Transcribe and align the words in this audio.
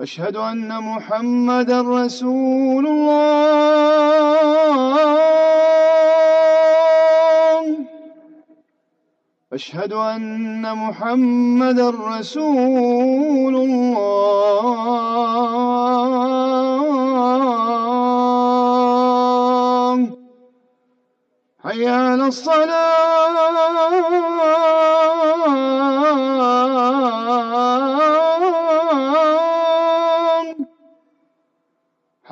أشهد 0.00 0.36
أن 0.36 0.82
محمدا 0.82 1.80
رسول 1.80 2.86
الله. 2.86 3.28
أشهد 9.52 9.92
أن 9.92 10.76
محمدا 10.76 11.90
رسول 11.90 13.54
الله. 13.56 14.68
حي 21.64 21.88
على 21.88 22.26
الصلاة. 22.26 23.08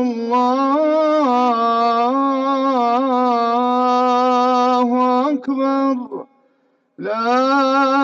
الله 0.00 0.74
أكبر. 5.32 6.24
لا 6.98 8.03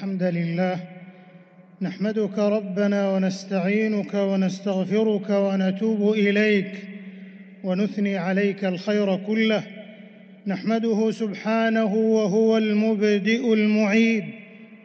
الحمد 0.00 0.22
لله. 0.22 0.76
نحمدك 1.80 2.38
ربنا 2.38 3.10
ونستعينك 3.10 4.14
ونستغفرك 4.14 5.30
ونتوب 5.30 6.12
إليك 6.12 6.72
ونثني 7.64 8.16
عليك 8.16 8.64
الخير 8.64 9.16
كله. 9.16 9.62
نحمده 10.46 11.10
سبحانه 11.10 11.94
وهو 11.94 12.58
المبدئ 12.58 13.54
المعيد 13.54 14.24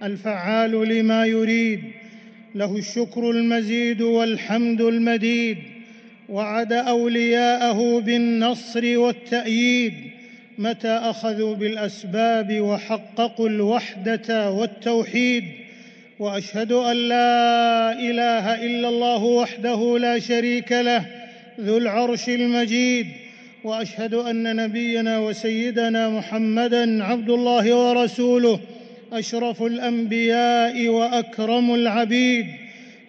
الفعال 0.03 0.71
لما 0.71 1.25
يريد 1.25 1.79
له 2.55 2.77
الشكر 2.77 3.31
المزيد 3.31 4.01
والحمد 4.01 4.81
المديد 4.81 5.57
وعد 6.29 6.73
أولياءه 6.73 7.99
بالنصر 7.99 8.97
والتأييد 8.97 9.93
متى 10.57 10.87
أخذوا 10.87 11.55
بالأسباب 11.55 12.59
وحققوا 12.59 13.49
الوحدة 13.49 14.51
والتوحيد 14.51 15.43
وأشهد 16.19 16.71
أن 16.71 16.95
لا 16.95 17.91
إله 17.91 18.65
إلا 18.65 18.89
الله 18.89 19.23
وحده 19.23 19.97
لا 19.99 20.19
شريك 20.19 20.71
له 20.71 21.05
ذو 21.59 21.77
العرش 21.77 22.29
المجيد 22.29 23.07
وأشهد 23.63 24.13
أن 24.13 24.55
نبينا 24.55 25.19
وسيدنا 25.19 26.09
محمدا 26.09 27.03
عبد 27.03 27.29
الله 27.29 27.75
ورسوله 27.75 28.59
أشرف 29.13 29.63
الأنبياء 29.63 30.87
وأكرم 30.87 31.73
العبيد 31.75 32.45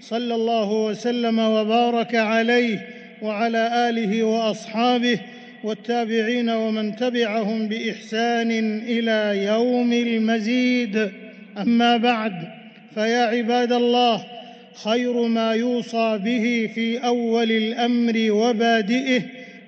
صلى 0.00 0.34
الله 0.34 0.72
وسلم 0.72 1.38
وبارك 1.38 2.14
عليه 2.14 2.86
وعلى 3.22 3.88
آله 3.90 4.22
وأصحابه 4.22 5.20
والتابعين 5.66 6.50
ومن 6.50 6.96
تبعهم 6.96 7.68
بإحسان 7.68 8.50
إلى 8.86 9.44
يوم 9.44 9.92
المزيد. 9.92 11.10
أما 11.58 11.96
بعد 11.96 12.32
فيا 12.94 13.22
عباد 13.22 13.72
الله 13.72 14.24
خير 14.84 15.22
ما 15.22 15.52
يوصى 15.52 16.18
به 16.24 16.70
في 16.74 16.98
أول 16.98 17.52
الأمر 17.52 18.30
وبادئه 18.30 19.22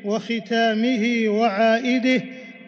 وختامه 0.04 1.24
وعائده 1.28 2.22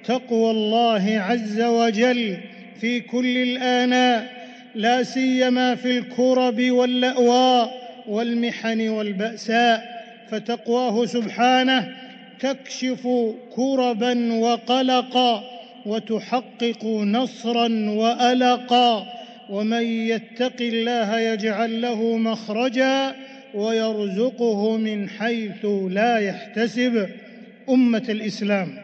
تقوى 0.04 0.50
الله 0.50 1.18
عز 1.28 1.60
وجل 1.60 2.36
في 2.80 3.00
كل 3.00 3.36
الآناء 3.36 4.30
لا 4.74 5.02
سيما 5.02 5.74
في 5.74 5.98
الكرب 5.98 6.60
واللأواء 6.70 7.90
والمحن 8.08 8.88
والبأساء. 8.88 10.00
فتقواه 10.30 11.06
سبحانه 11.06 11.88
تكشف 12.40 13.08
كربا 13.56 14.32
وقلقا 14.32 15.44
وتحقق 15.86 16.84
نصرا 16.84 17.68
والقا 17.90 19.06
ومن 19.50 19.82
يتق 19.82 20.56
الله 20.60 21.20
يجعل 21.20 21.82
له 21.82 22.16
مخرجا 22.16 23.14
ويرزقه 23.54 24.76
من 24.76 25.08
حيث 25.08 25.66
لا 25.90 26.18
يحتسب. 26.18 27.08
أمة 27.70 28.04
الإسلام 28.08 28.78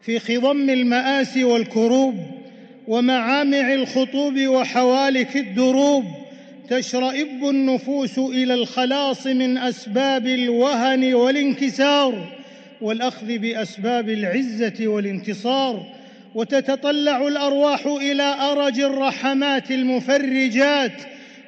في 0.00 0.18
خضم 0.18 0.70
المآسي 0.70 1.44
والكروب 1.44 2.14
ومعامع 2.88 3.74
الخطوب 3.74 4.40
وحوالك 4.40 5.36
الدروب 5.36 6.04
تشرئب 6.68 7.48
النفوس 7.48 8.18
إلى 8.18 8.54
الخلاص 8.54 9.26
من 9.26 9.58
أسباب 9.58 10.26
الوهن 10.26 11.14
والانكسار 11.14 12.36
والأخذ 12.80 13.38
بأسباب 13.38 14.08
العزة 14.08 14.86
والانتصار 14.86 15.86
وتتطلع 16.34 17.28
الأرواح 17.28 17.86
إلى 17.86 18.22
أرج 18.22 18.80
الرحمات 18.80 19.70
المفرجات 19.70 20.92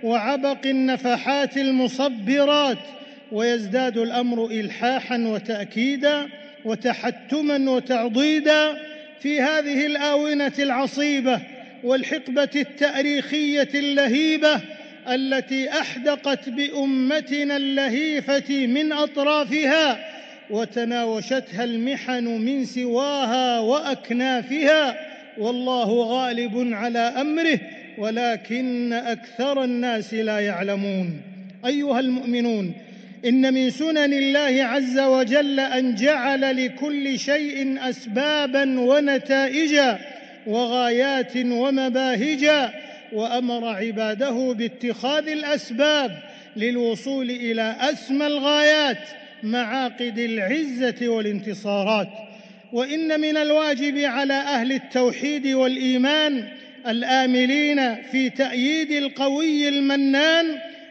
وعبق 0.02 0.66
النفحات 0.66 1.56
المصبرات 1.56 2.78
ويزداد 3.32 3.98
الأمر 3.98 4.44
الحاحا 4.44 5.18
وتاكيدا 5.18 6.26
وتحتما 6.64 7.70
وتعضيدا 7.70 8.76
في 9.20 9.40
هذه 9.40 9.86
الآونة 9.86 10.52
العصيبة 10.58 11.40
والحقبة 11.84 12.50
التاريخية 12.56 13.68
اللهيبة 13.74 14.60
التي 15.14 15.70
أحدقت 15.70 16.48
بأمتنا 16.48 17.56
اللهيفة 17.56 18.66
من 18.66 18.92
أطرافها 18.92 19.98
وتناوشتها 20.50 21.64
المحن 21.64 22.24
من 22.24 22.64
سواها 22.64 23.60
وأكنافها 23.60 24.96
والله 25.38 26.02
غالب 26.02 26.72
على 26.72 26.98
أمره 26.98 27.60
ولكن 27.98 28.92
أكثر 28.92 29.64
الناس 29.64 30.14
لا 30.14 30.38
يعلمون. 30.38 31.20
أيها 31.66 32.00
المؤمنون 32.00 32.72
إن 33.24 33.54
من 33.54 33.70
سنن 33.70 34.12
الله 34.12 34.64
عز 34.64 34.98
وجل 34.98 35.60
أن 35.60 35.94
جعل 35.94 36.66
لكل 36.66 37.18
شيء 37.18 37.78
اسبابا 37.90 38.80
ونتائجا 38.80 39.98
وغايات 40.46 41.36
ومباهجا 41.36 42.72
وأمر 43.12 43.68
عباده 43.68 44.54
باتخاذ 44.58 45.28
الأسباب 45.28 46.18
للوصول 46.56 47.30
إلى 47.30 47.76
أسمى 47.80 48.26
الغايات 48.26 49.08
معاقد 49.42 50.18
العزة 50.18 51.08
والانتصارات. 51.08 52.08
وإن 52.72 53.20
من 53.20 53.36
الواجب 53.36 53.98
على 53.98 54.34
أهل 54.34 54.72
التوحيد 54.72 55.46
والإيمان 55.46 56.48
الآملين 56.88 57.94
في 57.94 58.30
تأييد 58.30 58.90
القوي 58.90 59.68
المنان 59.68 60.46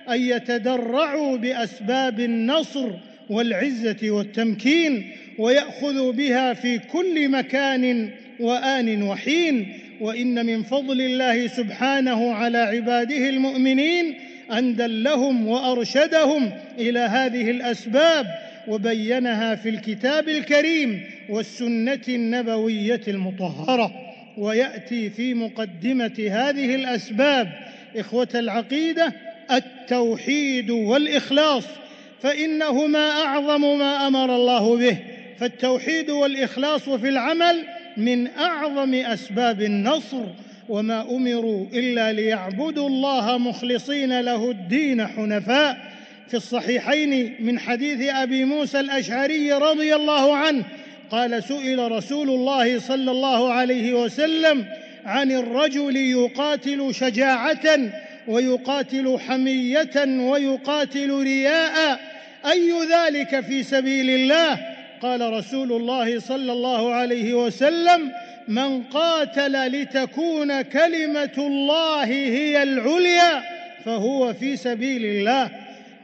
أن 0.09 0.21
يتدرعوا 0.21 1.37
بأسباب 1.37 2.19
النصر 2.19 2.89
والعزة 3.29 3.97
والتمكين 4.03 5.11
ويأخذوا 5.37 6.11
بها 6.11 6.53
في 6.53 6.79
كل 6.79 7.29
مكان 7.29 8.09
وآن 8.39 9.03
وحين. 9.03 9.79
وإن 10.01 10.45
من 10.45 10.63
فضل 10.63 11.01
الله 11.01 11.47
سبحانه 11.47 12.33
على 12.33 12.57
عباده 12.57 13.29
المؤمنين 13.29 14.15
أن 14.51 14.75
دلهم 14.75 15.47
وأرشدهم 15.47 16.51
إلى 16.79 16.99
هذه 16.99 17.51
الأسباب 17.51 18.27
وبينها 18.67 19.55
في 19.55 19.69
الكتاب 19.69 20.29
الكريم 20.29 21.03
والسنة 21.29 22.01
النبوية 22.09 23.01
المطهرة. 23.07 23.91
ويأتي 24.37 25.09
في 25.09 25.33
مقدمة 25.33 26.27
هذه 26.31 26.75
الأسباب 26.75 27.49
إخوة 27.95 28.27
العقيدة 28.35 29.13
التوحيد 29.51 30.69
والإخلاص 30.69 31.63
فإنهما 32.21 33.11
أعظم 33.11 33.79
ما 33.79 34.07
أمر 34.07 34.35
الله 34.35 34.77
به. 34.77 34.97
فالتوحيد 35.39 36.09
والإخلاص 36.09 36.89
في 36.89 37.09
العمل 37.09 37.63
من 37.97 38.27
أعظم 38.27 38.93
أسباب 38.93 39.61
النصر 39.61 40.23
وما 40.69 41.01
أمروا 41.01 41.65
إلا 41.73 42.13
ليعبدوا 42.13 42.89
الله 42.89 43.37
مخلصين 43.37 44.19
له 44.19 44.51
الدين 44.51 45.07
حنفاء. 45.07 45.97
في 46.27 46.33
الصحيحين 46.33 47.35
من 47.39 47.59
حديث 47.59 48.09
أبي 48.09 48.45
موسى 48.45 48.79
الأشعري 48.79 49.53
رضي 49.53 49.95
الله 49.95 50.35
عنه 50.35 50.63
قال 51.11 51.43
سئل 51.43 51.91
رسول 51.91 52.29
الله 52.29 52.79
صلى 52.79 53.11
الله 53.11 53.53
عليه 53.53 53.93
وسلم 53.93 54.65
عن 55.05 55.31
الرجل 55.31 55.95
يقاتل 55.95 56.95
شجاعة 56.95 57.79
ويقاتل 58.27 59.19
حمية 59.27 60.05
ويقاتل 60.05 61.23
رياء 61.23 61.99
أي 62.51 62.73
ذلك 62.91 63.39
في 63.39 63.63
سبيل 63.63 64.09
الله؟ 64.09 64.76
قال 65.01 65.33
رسول 65.33 65.71
الله 65.71 66.19
صلى 66.19 66.51
الله 66.51 66.93
عليه 66.93 67.33
وسلم 67.33 68.11
من 68.47 68.83
قاتل 68.83 69.67
لتكون 69.67 70.61
كلمة 70.61 71.37
الله 71.37 72.03
هي 72.05 72.63
العليا 72.63 73.43
فهو 73.85 74.33
في 74.33 74.57
سبيل 74.57 75.05
الله. 75.05 75.51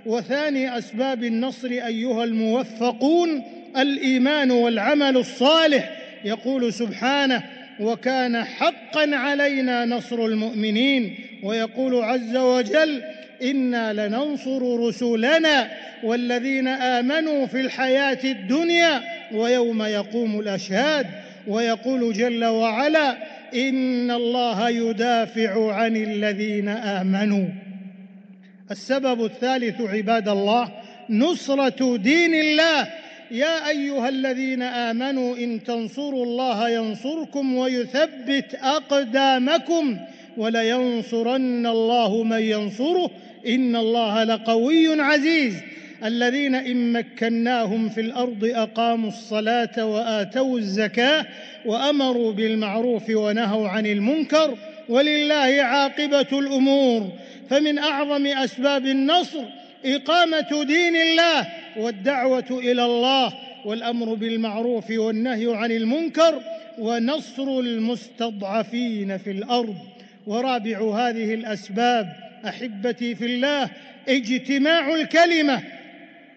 وثاني 0.05 0.77
أسباب 0.77 1.23
النصر 1.23 1.67
أيها 1.67 2.23
الموفقون 2.23 3.43
الإيمان 3.77 4.51
والعمل 4.51 5.17
الصالح. 5.17 5.89
يقول 6.25 6.73
سبحانه 6.73 7.43
وكان 7.79 8.43
حقا 8.43 9.15
علينا 9.15 9.85
نصر 9.85 10.25
المؤمنين. 10.25 11.15
ويقول 11.43 11.95
عز 11.95 12.35
وجل 12.35 13.03
أنا 13.41 14.07
لننصر 14.07 14.87
رسلنا 14.87 15.71
والذين 16.03 16.67
امنوا 16.67 17.45
في 17.45 17.61
الحياة 17.61 18.19
الدنيا 18.23 19.01
ويوم 19.33 19.83
يقوم 19.83 20.39
الاشهاد 20.39 21.07
ويقول 21.47 22.13
جل 22.13 22.45
وعلا 22.45 23.17
ان 23.55 24.11
الله 24.11 24.69
يدافع 24.69 25.73
عن 25.73 25.97
الذين 25.97 26.67
امنوا. 26.69 27.47
السبب 28.71 29.25
الثالث 29.25 29.81
عباد 29.81 30.29
الله 30.29 30.71
نصرة 31.09 31.97
دين 31.97 32.33
الله. 32.35 32.87
يا 33.31 33.69
ايها 33.69 34.09
الذين 34.09 34.61
امنوا 34.61 35.37
ان 35.37 35.63
تنصروا 35.63 36.25
الله 36.25 36.69
ينصركم 36.69 37.55
ويثبت 37.55 38.55
اقدامكم 38.61 39.97
ولينصرن 40.37 41.67
الله 41.67 42.23
من 42.23 42.41
ينصره. 42.41 43.11
ان 43.47 43.75
الله 43.75 44.23
لقوي 44.23 45.01
عزيز. 45.01 45.55
الذين 46.03 46.55
ان 46.55 46.91
مكناهم 46.91 47.89
في 47.89 48.01
الأرض 48.01 48.51
اقاموا 48.55 49.09
الصلاه 49.09 49.85
واتوا 49.85 50.57
الزكاه 50.57 51.25
وامروا 51.65 52.31
بالمعروف 52.31 53.09
ونهوا 53.09 53.69
عن 53.69 53.85
المنكر 53.85 54.57
ولله 54.89 55.61
عاقبه 55.61 56.39
الأمور. 56.39 57.09
فمن 57.49 57.77
اعظم 57.77 58.25
اسباب 58.25 58.85
النصر 58.85 59.43
اقامه 59.85 60.63
دين 60.63 60.95
الله 60.95 61.47
والدعوه 61.77 62.45
إلى 62.51 62.85
الله 62.85 63.33
والامر 63.65 64.13
بالمعروف 64.13 64.91
والنهي 64.91 65.55
عن 65.55 65.71
المنكر 65.71 66.41
ونصر 66.79 67.59
المستضعفين 67.59 69.17
في 69.17 69.31
الأرض. 69.31 69.75
ورابع 70.27 71.07
هذه 71.07 71.33
الاسباب 71.33 72.22
أحبتي 72.47 73.15
في 73.15 73.25
الله 73.25 73.69
اجتماع 74.09 74.95
الكلمة 74.95 75.61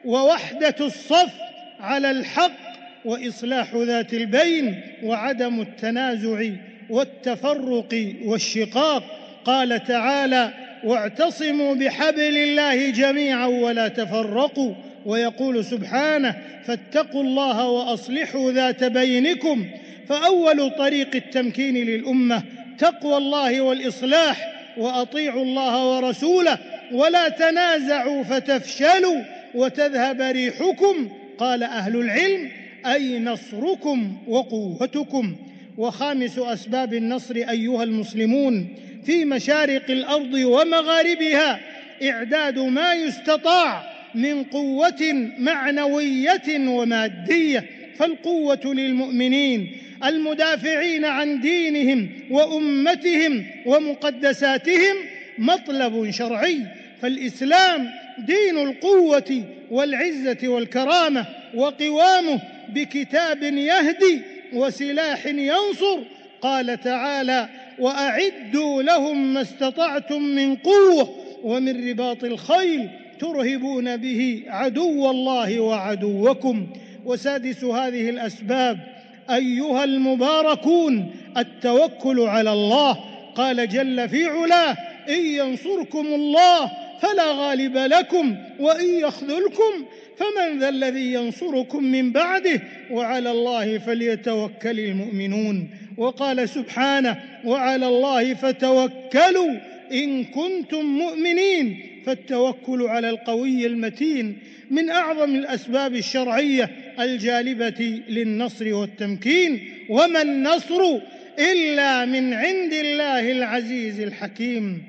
ووحدة 0.04 0.74
الصف 0.80 1.32
على 1.80 2.10
الحق 2.10 2.76
وإصلاح 3.04 3.74
ذات 3.74 4.14
البين 4.14 4.80
وعدم 5.02 5.60
التنازع 5.60 6.50
والتفرق 6.90 8.14
والشقاق. 8.24 9.02
قال 9.44 9.84
تعالى 9.84 10.52
واعتصموا 10.84 11.74
بحبل 11.74 12.36
الله 12.36 12.90
جميعا 12.90 13.46
ولا 13.46 13.88
تفرقوا 13.88 14.74
ويقول 15.06 15.64
سبحانه 15.64 16.36
فاتقوا 16.64 17.22
الله 17.22 17.68
وأصلحوا 17.68 18.52
ذات 18.52 18.84
بينكم 18.84 19.66
فأول 20.08 20.70
طريق 20.70 21.16
التمكين 21.16 21.76
للأمة 21.86 22.42
تقوى 22.78 23.16
الله 23.16 23.60
والإصلاح 23.60 24.55
وأطيعوا 24.78 25.42
الله 25.42 25.96
ورسوله 25.96 26.58
ولا 26.92 27.28
تنازعوا 27.28 28.22
فتفشلوا 28.22 29.22
وتذهب 29.54 30.20
ريحكم 30.20 31.08
قال 31.38 31.62
أهل 31.62 31.96
العلم 31.96 32.50
أي 32.86 33.18
نصركم 33.18 34.16
وقوتكم 34.28 35.36
وخامس 35.78 36.38
أسباب 36.38 36.94
النصر 36.94 37.34
أيها 37.36 37.82
المسلمون 37.82 38.68
في 39.06 39.24
مشارق 39.24 39.90
الأرض 39.90 40.34
ومغاربها 40.34 41.60
إعداد 42.02 42.58
ما 42.58 42.94
يستطاع 42.94 43.96
من 44.14 44.44
قوة 44.44 45.30
معنوية 45.38 46.68
ومادية 46.68 47.64
فالقوة 47.98 48.60
للمؤمنين 48.64 49.72
المدافعين 50.04 51.04
عن 51.04 51.40
دينهم 51.40 52.08
وأمتهم 52.30 53.44
ومقدساتهم 53.66 54.96
مطلب 55.38 56.10
شرعي 56.10 56.60
فالإسلام 57.02 57.90
دين 58.18 58.58
القوة 58.58 59.42
والعزة 59.70 60.48
والكرامة 60.48 61.26
وقوامه 61.54 62.40
بكتاب 62.68 63.42
يهدي 63.42 64.20
وسلاح 64.52 65.26
ينصر 65.26 65.98
قال 66.42 66.80
تعالى 66.80 67.48
وأعدوا 67.78 68.82
لهم 68.82 69.34
ما 69.34 69.40
استطعتم 69.42 70.22
من 70.22 70.56
قوة 70.56 71.16
ومن 71.42 71.90
رباط 71.90 72.24
الخيل 72.24 72.88
ترهبون 73.20 73.96
به 73.96 74.42
عدو 74.46 75.10
الله 75.10 75.60
وعدوكم 75.60 76.66
وسادس 77.04 77.64
هذه 77.64 78.10
الأسباب 78.10 78.95
أيها 79.30 79.84
المباركون 79.84 81.14
التوكل 81.36 82.20
على 82.20 82.52
الله. 82.52 82.98
قال 83.34 83.68
جل 83.68 84.08
في 84.08 84.26
علاه 84.26 84.76
إن 85.08 85.26
ينصركم 85.26 86.06
الله 86.06 86.70
فلا 87.00 87.32
غالب 87.32 87.76
لكم 87.76 88.36
وإن 88.60 89.00
يخذلكم 89.00 89.84
فمن 90.16 90.58
ذا 90.58 90.68
الذي 90.68 91.12
ينصركم 91.12 91.84
من 91.84 92.12
بعده 92.12 92.62
وعلى 92.90 93.30
الله 93.30 93.78
فليتوكل 93.78 94.80
المؤمنون. 94.80 95.70
وقال 95.96 96.48
سبحانه 96.48 97.16
وعلى 97.44 97.86
الله 97.86 98.34
فتوكلوا. 98.34 99.54
إن 99.92 100.24
كنتم 100.24 100.84
مؤمنين 100.84 101.80
فالتوكل 102.06 102.82
على 102.82 103.10
القوي 103.10 103.66
المتين. 103.66 104.38
من 104.70 104.90
أعظم 104.90 105.34
الأسباب 105.34 105.94
الشرعية 105.94 106.70
الجالبة 107.00 108.02
للنصر 108.08 108.74
والتمكين 108.74 109.68
وما 109.88 110.22
النصر 110.22 110.98
إلا 111.38 112.04
من 112.04 112.34
عند 112.34 112.72
الله 112.72 113.32
العزيز 113.32 114.00
الحكيم. 114.00 114.82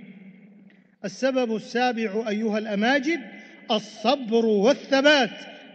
السبب 1.05 1.55
السابع 1.55 2.25
أيها 2.29 2.57
الأماجد 2.57 3.21
الصبر 3.71 4.45
والثبات. 4.45 5.29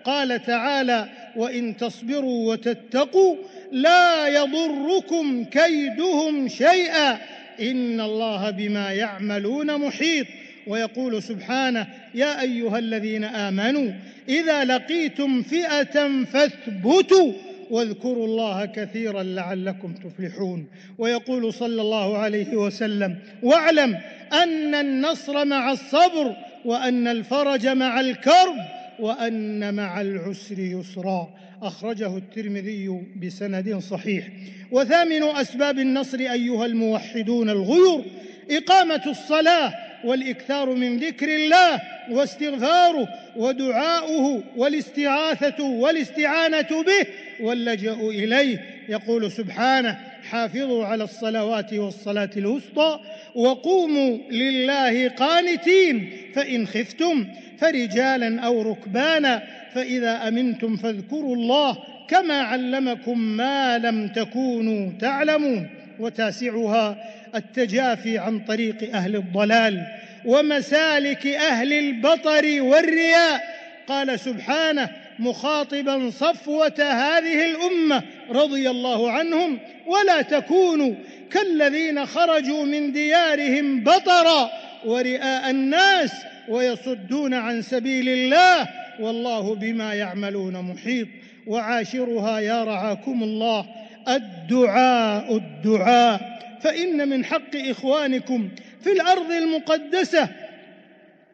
قال 0.05 0.43
تعالى 0.43 1.09
وإن 1.37 1.77
تصبروا 1.77 2.53
وتتقوا 2.53 3.37
لا 3.73 4.29
يضركم 4.29 5.45
كيدهم 5.45 6.49
شيئا. 6.49 7.19
إن 7.61 8.01
الله 8.01 8.51
بما 8.51 8.93
يعملون 8.93 9.79
محيط. 9.79 10.27
ويقول 10.67 11.23
سبحانه 11.23 11.87
يا 12.15 12.41
أيها 12.41 12.79
الذين 12.79 13.25
آمنوا 13.25 13.93
إذا 14.29 14.65
لقيتم 14.65 15.43
فئة 15.43 16.25
فاثبتوا 16.25 17.33
واذكروا 17.71 18.27
الله 18.27 18.65
كثيرا 18.65 19.23
لعلكم 19.23 19.95
تفلحون. 19.95 20.67
ويقول 20.99 21.53
صلى 21.53 21.83
الله 21.83 22.19
عليه 22.19 22.57
وسلم 22.57 23.19
واعلم 23.43 23.99
أن 24.33 24.75
النصر 24.75 25.45
مع 25.45 25.73
الصبر 25.73 26.37
وأن 26.65 27.09
الفرج 27.09 27.67
مع 27.67 28.01
الكرب 28.01 28.57
وأن 29.01 29.75
مع 29.75 30.01
العسر 30.01 30.59
يسرا. 30.59 31.29
أخرجه 31.63 32.17
الترمذي 32.17 33.03
بسند 33.23 33.79
صحيح. 33.79 34.29
وثامن 34.71 35.23
أسباب 35.23 35.79
النصر 35.79 36.19
أيها 36.19 36.67
الموحدون 36.67 37.51
الغيور 37.51 38.05
إقامة 38.51 39.03
الصلاة 39.07 39.75
والإكثار 40.05 40.71
من 40.71 40.97
ذكر 40.97 41.29
الله 41.29 41.81
واستغفاره 42.11 43.09
ودعاؤه 43.37 44.43
والاستغاثة 44.57 45.65
والاستعانة 45.65 46.83
به 46.83 47.07
واللجأ 47.41 47.93
إليه. 47.93 48.65
يقول 48.89 49.33
سبحانه 49.33 49.99
حافظوا 50.31 50.87
على 50.87 51.05
الصلوات 51.05 51.73
والصلاة 51.73 52.31
الوسطى 52.37 53.01
وقوموا 53.35 54.19
لله 54.31 55.09
قانتين 55.09 56.11
فإن 56.35 56.67
خفتم 56.67 57.27
فرجالا 57.59 58.41
أو 58.41 58.63
ركبانا 58.63 59.43
فإذا 59.75 60.29
أمنتم 60.29 60.77
فاذكروا 60.77 61.37
الله 61.37 61.79
كما 62.09 62.35
علمكم 62.35 63.19
ما 63.19 63.79
لم 63.79 64.09
تكونوا 64.09 64.91
تعلمون. 65.01 65.82
وتاسعها 65.99 66.97
التجافي 67.35 68.19
عن 68.19 68.39
طريق 68.41 68.95
أهل 68.95 69.17
الضلال 69.17 69.87
ومسالك 70.25 71.27
أهل 71.27 71.73
البطر 71.73 72.63
والرياء. 72.63 73.63
قال 73.87 74.21
سبحانه 74.21 74.91
مخاطبا 75.19 76.11
صفوة 76.11 76.75
هذه 76.79 77.51
الأمة 77.51 78.03
رضي 78.31 78.71
الله 78.71 79.11
عنهم 79.11 79.59
ولا 79.87 80.23
تكونوا 80.23 80.95
كالذين 81.31 82.07
خرجوا 82.07 82.65
من 82.65 82.93
ديارهم 82.93 83.85
بطرا 83.85 84.51
ورئاء 84.85 85.51
الناس 85.51 86.13
ويصدون 86.49 87.35
عن 87.35 87.63
سبيل 87.63 88.09
الله 88.09 88.69
والله 89.01 89.55
بما 89.55 89.95
يعملون 89.95 90.57
محيط. 90.63 91.09
وعاشرها 91.47 92.41
يا 92.41 92.65
رعاكم 92.65 93.23
الله. 93.23 93.67
الدعاء 94.09 95.37
الدعاء. 95.37 96.33
فإن 96.63 97.09
من 97.09 97.25
حق 97.25 97.57
إخوانكم 97.57 98.49
في 98.85 98.93
الأرض 98.93 99.31
المقدسة 99.31 100.29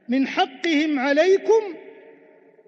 من 0.09 0.27
حقهم 0.29 0.99
عليكم 0.99 1.63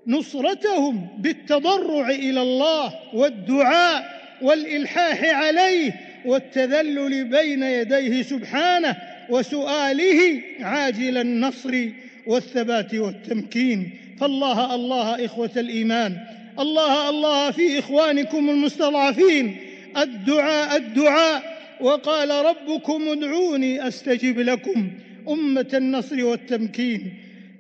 نصرتهم 0.07 1.09
بالتضرع 1.19 2.11
إلى 2.11 2.43
الله 2.43 2.95
والدعاء 3.15 4.21
والإلحاح 4.43 5.25
عليه 5.25 5.93
والتذلل 6.25 7.25
بين 7.25 7.63
يديه 7.63 8.23
سبحانه 8.23 8.97
وسؤاله 9.31 10.43
عاجل 10.61 11.19
النصر 11.19 11.89
والثبات 12.27 12.95
والتمكين. 12.95 13.91
فالله 14.21 14.75
الله 14.75 15.25
إخوة 15.25 15.51
الإيمان 15.57 16.17
الله 16.59 17.11
الله 17.11 17.51
في 17.51 17.79
إخوانكم 17.79 18.51
المستضعفين. 18.51 19.57
الدعاء 19.97 20.77
الدعاء. 20.77 21.61
وقال 21.81 22.31
ربكم 22.31 23.09
ادعوني 23.09 23.89
أستجب 23.89 24.39
لكم 24.39 24.91
أمة 25.29 25.69
النصر 25.75 26.25
والتمكين. 26.25 27.15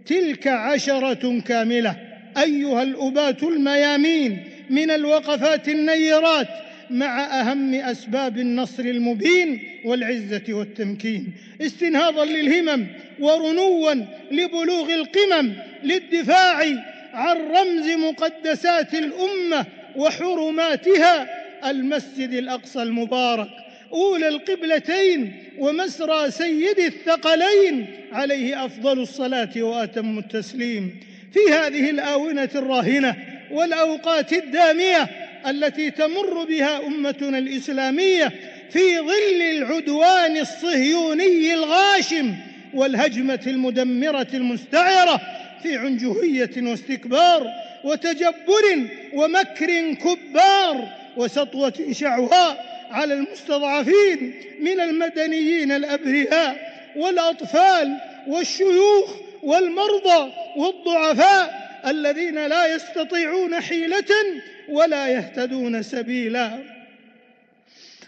تلك 0.06 0.46
عشرة 0.46 1.40
كاملة. 1.40 1.96
أيها 2.42 2.82
الابات 2.82 3.42
الميامين 3.42 4.44
من 4.70 4.90
الوقفات 4.90 5.68
النيرات 5.68 6.49
مع 6.90 7.40
أهم 7.40 7.75
أسباب 7.75 8.38
النصر 8.38 8.82
المبين 8.82 9.60
والعزة 9.84 10.42
والتمكين. 10.49 11.32
استنهاضا 11.60 12.25
للهمم 12.25 12.87
ورنوا 13.20 13.94
لبلوغ 14.30 14.94
القمم 14.94 15.52
للدفاع 15.82 16.64
عن 17.12 17.37
رمز 17.37 17.88
مقدسات 17.90 18.94
الأمة 18.94 19.66
وحرماتها 19.96 21.28
المسجد 21.64 22.33
الأقصى 22.33 22.83
المبارك 22.83 23.49
أولى 23.93 24.29
القبلتين 24.29 25.33
ومسرى 25.59 26.31
سيد 26.31 26.79
الثقلين 26.79 27.87
عليه 28.12 28.64
أفضل 28.64 28.99
الصلاة 29.00 29.50
وأتم 29.62 30.19
التسليم. 30.19 31.00
في 31.33 31.52
هذه 31.52 31.90
الآونة 31.90 32.49
الراهنة 32.55 33.17
والأوقات 33.50 34.33
الدامية 34.33 35.09
التي 35.47 35.90
تمر 35.90 36.45
بها 36.45 36.87
أمتنا 36.87 37.38
الإسلامية 37.38 38.33
في 38.71 38.99
ظل 38.99 39.43
العدوان 39.43 40.37
الصهيوني 40.37 41.55
الغاشم 41.55 42.35
والهجمة 42.75 43.40
المدمرة 43.47 44.26
المستعرة 44.35 45.21
في 45.62 45.76
عنجهية 45.76 46.50
واستكبار 46.57 47.47
وتجبر 47.85 48.87
ومكر 49.12 49.95
كبار 49.95 50.88
وسطوة 51.17 51.93
شعواء 51.93 52.71
على 52.90 53.14
المستضعفين 53.14 54.35
من 54.61 54.81
المدنيين 54.81 55.73
الأبرياء 55.73 56.71
والأطفال 56.97 57.97
والشيوخ 58.26 59.11
والمرضى 59.43 60.33
والضعفاء 60.57 61.71
الذين 61.87 62.47
لا 62.47 62.75
يستطيعون 62.75 63.61
حيلة 63.61 64.14
ولا 64.69 65.09
يهتدون 65.09 65.83
سبيلا. 65.83 66.59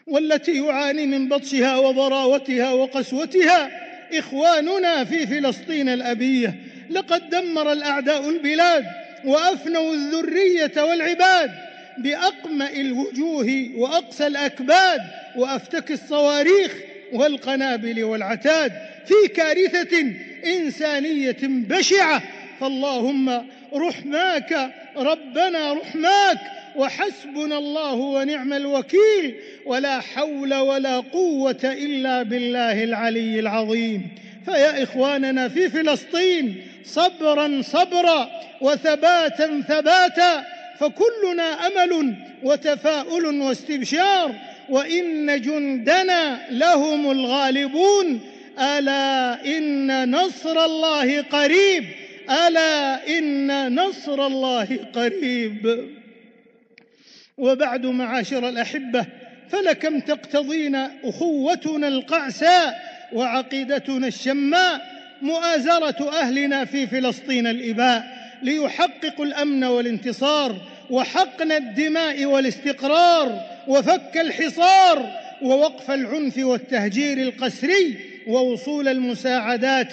والتي 0.07 0.67
يعاني 0.67 1.07
من 1.07 1.29
بطشها 1.29 1.79
وضراوتها 1.79 2.73
وقسوتها 2.73 3.71
إخواننا 4.19 5.05
في 5.05 5.27
فلسطين 5.27 5.89
الأبية. 5.89 6.55
لقد 6.91 7.31
دمر 7.31 7.73
الأعداء 7.73 8.29
البلاد 8.29 8.85
وأفنوا 9.25 9.95
الذرية 9.95 10.83
والعباد 10.83 11.51
باقما 11.99 12.71
الوجوه 12.71 13.69
وأقسى 13.77 14.27
الأكباد 14.27 15.01
وافتك 15.37 15.91
الصواريخ 15.91 16.73
والقنابل 17.13 18.05
والعتاد 18.05 18.73
في 19.07 19.29
كارثة 19.29 20.13
إنسانية 20.47 21.37
بشعة. 21.43 22.23
فاللهم 22.61 23.47
رحماك 23.75 24.71
ربنا 24.97 25.73
رحماك 25.73 26.39
وحسبنا 26.77 27.59
الله 27.59 27.95
ونعم 27.95 28.53
الوكيل. 28.53 29.35
ولا 29.67 30.01
حول 30.01 30.55
ولا 30.55 30.97
قوة 31.01 31.61
إلا 31.65 32.23
بالله 32.23 32.85
العلي 32.85 33.41
العظيم. 33.41 34.09
فيا 34.45 34.83
إخواننا 34.83 35.49
في 35.49 35.69
فلسطين 35.69 36.67
صبرا 36.85 37.63
صبرا 37.63 38.31
وثباتا 38.61 39.63
ثباتا. 39.69 40.52
فكلنا 40.81 41.67
أمل 41.67 42.15
وتفاؤل 42.43 43.27
واستبشار 43.27 44.35
وإن 44.69 45.41
جندنا 45.41 46.41
لهم 46.51 47.11
الغالبون. 47.11 48.21
ألا 48.59 49.45
إن 49.59 50.11
نصر 50.11 50.65
الله 50.65 51.23
قريب؟ 51.23 51.85
ألا 52.31 53.09
إن 53.19 53.75
نصر 53.81 54.27
الله 54.27 54.79
قريب؟ 54.93 55.89
وبعد 57.39 57.87
معاشر 57.87 58.49
الأحبة 58.49 59.07
فلكم 59.49 60.01
تقتضينا 60.01 60.93
أخوتنا 61.05 61.89
القعساء 61.89 62.83
وعقيدتنا 63.13 64.07
الشماء 64.07 64.93
مؤازرة 65.23 66.11
أهلنا 66.13 66.65
في 66.65 66.87
فلسطين 66.87 67.47
الإباء. 67.47 68.22
ليحققوا 68.43 69.25
الأمن 69.25 69.65
والانتصار 69.65 70.57
وحقن 70.91 71.53
الدماء 71.53 72.25
والاستقرار 72.25 73.41
وفك 73.69 74.17
الحصار 74.17 75.11
ووقف 75.43 75.91
العنف 75.91 76.39
والتهجير 76.39 77.19
القسري 77.19 77.97
ووصول 78.27 78.89
المساعدات 78.89 79.93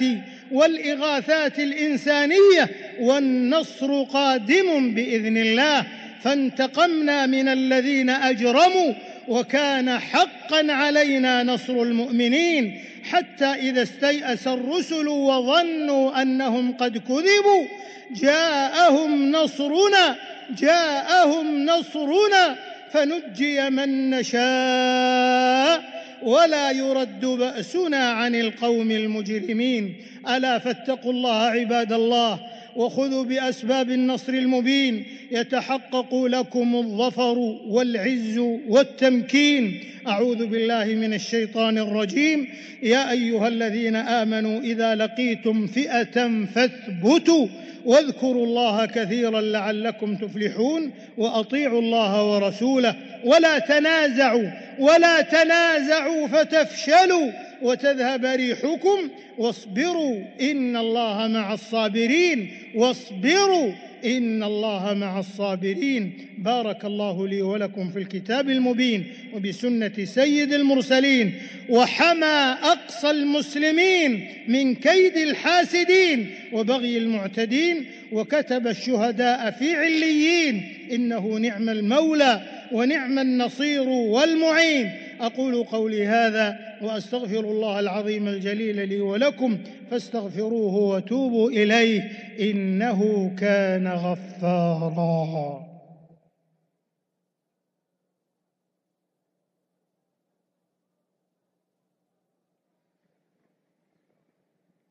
والإغاثات 0.51 1.60
الإنسانية 1.60 2.70
والنصر 3.00 4.03
قادم 4.03 4.94
بإذن 4.94 5.38
الله. 5.38 5.86
فانتقمنا 6.24 7.25
من 7.25 7.48
الذين 7.48 8.10
أجرموا 8.10 8.94
وكان 9.29 10.00
حقا 10.00 10.71
علينا 10.74 11.43
نصر 11.43 11.74
المؤمنين 11.74 12.81
حتى 13.03 13.45
إذا 13.45 13.81
استيأس 13.81 14.48
الرسل 14.48 15.07
وظنوا 15.07 16.21
أنهم 16.21 16.74
قد 16.74 16.98
كذبوا 16.98 17.65
جاءهم 18.12 19.31
نصرنا 19.31 20.15
جاءهم 20.59 21.65
نصرنا 21.65 22.55
فنجي 22.91 23.69
من 23.69 24.09
نشاء 24.09 25.83
ولا 26.24 26.71
يرد 26.71 27.25
بأسنا 27.25 28.09
عن 28.09 28.36
القوم 28.36 28.91
المجرمين. 28.91 29.95
ألا 30.29 30.59
فاتقوا 30.59 31.12
الله 31.12 31.43
عباد 31.43 31.93
الله. 31.93 32.39
وخذوا 32.76 33.24
بأسباب 33.24 33.90
النصر 33.90 34.34
المبين. 34.34 35.06
يتحقق 35.32 36.26
لكم 36.26 36.76
الظفر 36.76 37.38
والعز 37.68 38.38
والتمكين. 38.68 39.80
أعوذ 40.08 40.46
بالله 40.46 40.86
من 40.86 41.14
الشيطان 41.14 41.78
الرجيم. 41.78 42.48
يا 42.84 43.12
أيها 43.12 43.48
الذين 43.48 43.96
آمنوا 43.96 44.60
إذا 44.60 44.96
لقيتم 44.96 45.68
فئة 45.68 46.46
فاثبتوا 46.56 47.48
واذكروا 47.86 48.46
الله 48.46 48.86
كثيرا 48.86 49.42
لعلكم 49.42 50.16
تفلحون 50.16 50.92
وأطيعوا 51.18 51.82
الله 51.82 52.34
ورسوله. 52.34 52.96
ولا 53.26 53.60
تنازعوا 53.60 54.50
ولا 54.80 55.22
تنازعوا 55.22 56.28
فتفشلوا. 56.28 57.49
وتذهب 57.62 58.25
ريحكم 58.25 59.10
واصبروا 59.38 60.22
إن 60.42 60.78
الله 60.78 61.28
مع 61.28 61.54
الصابرين 61.54 62.51
واصبروا 62.75 63.72
إن 64.06 64.44
الله 64.44 64.94
مع 64.94 65.20
الصابرين. 65.20 66.13
بارك 66.38 66.86
الله 66.86 67.28
لي 67.28 67.42
ولكم 67.42 67.92
في 67.92 68.00
الكتاب 68.00 68.50
المبين 68.50 69.08
وبسنة 69.34 69.92
سيد 70.04 70.54
المرسلين. 70.54 71.34
وحمى 71.70 72.56
أقصى 72.63 73.12
المسلمين 73.12 74.28
من 74.48 74.75
كيد 74.75 75.18
الحاسدين 75.18 76.30
وبغي 76.54 76.98
المعتدين. 76.98 77.86
وكتب 78.12 78.68
الشهداء 78.68 79.51
في 79.51 79.75
عليين 79.75 80.63
إنه 80.92 81.38
نعم 81.38 81.70
المولى 81.70 82.42
ونعم 82.72 83.20
النصير 83.20 83.89
والمعين. 83.89 84.92
أقول 85.20 85.64
قولي 85.64 86.08
هذا 86.08 86.60
وأستغفر 86.82 87.40
الله 87.40 87.80
العظيم 87.80 88.28
الجليل 88.28 88.90
لي 88.90 89.02
ولكم 89.02 89.58
فاستغفروه 89.92 90.76
وتوبوا 90.76 91.50
إليه 91.50 92.02
إنه 92.52 93.32
كان 93.40 93.88
غفارا. 93.88 95.70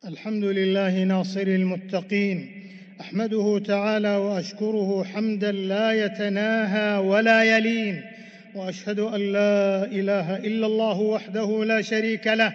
الحمد 0.05 0.45
لله 0.45 1.05
ناصر 1.05 1.41
المتقين 1.41 2.65
أحمده 3.01 3.59
تعالى 3.67 4.17
وأشكره 4.17 5.05
حمدا 5.05 5.53
لا 5.53 5.93
يتناهى 5.93 6.99
ولا 6.99 7.57
يلين 7.57 8.18
وأشهد 8.59 8.99
أن 8.99 9.33
لا 9.33 9.85
إله 9.85 10.37
إلا 10.37 10.67
الله 10.67 11.01
وحده 11.01 11.65
لا 11.65 11.83
شريك 11.83 12.27
له 12.27 12.53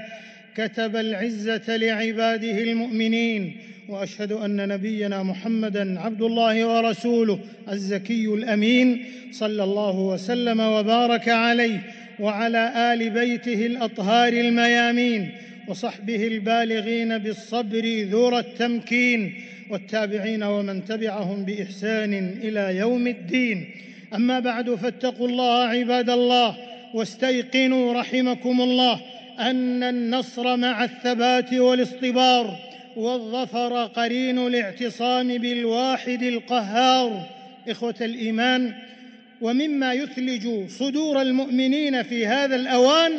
كتب 0.56 0.96
العزة 0.96 1.78
لعباده 1.78 2.58
المؤمنين 2.64 3.58
وأشهد 3.90 4.32
أن 4.32 4.68
نبينا 4.68 5.24
محمدا 5.24 6.00
عبد 6.00 6.22
الله 6.22 6.66
ورسوله 6.66 7.40
الزكي 7.72 8.26
الأمين 8.26 9.06
صلى 9.32 9.64
الله 9.64 10.00
وسلم 10.00 10.60
وبارك 10.60 11.30
عليه 11.30 11.80
وعلى 12.20 12.94
آل 12.94 13.10
بيته 13.10 13.66
الأطهار 13.66 14.34
الميامين 14.34 15.32
وصحبه 15.68 16.28
البالغين 16.28 17.18
بالصبر 17.18 18.04
ذور 18.10 18.40
التمكين 18.40 19.34
والتابعين 19.70 20.44
ومن 20.44 20.86
تبعهم 20.86 21.46
بإحسان 21.46 22.14
إلى 22.44 22.78
يوم 22.78 23.08
الدين. 23.08 23.66
أما 24.16 24.40
بعد 24.40 24.76
فاتقوا 24.76 25.28
الله 25.28 25.64
عباد 25.64 26.10
الله 26.10 26.56
واستيقنوا 26.94 27.94
رحمكم 27.94 28.62
الله 28.62 29.02
أن 29.40 29.84
النصر 29.84 30.58
مع 30.58 30.84
الثبات 30.84 31.54
والاصطبار 31.54 32.58
والظفر 32.96 33.86
قرين 33.86 34.48
الاعتصام 34.48 35.38
بالواحد 35.38 36.24
القهار. 36.24 37.28
إخوة 37.70 37.96
الإيمان 38.02 38.74
ومما 39.42 39.94
يثلج 39.94 40.70
صدور 40.70 41.22
المؤمنين 41.22 42.04
في 42.04 42.28
هذا 42.28 42.56
الأوان 42.56 43.12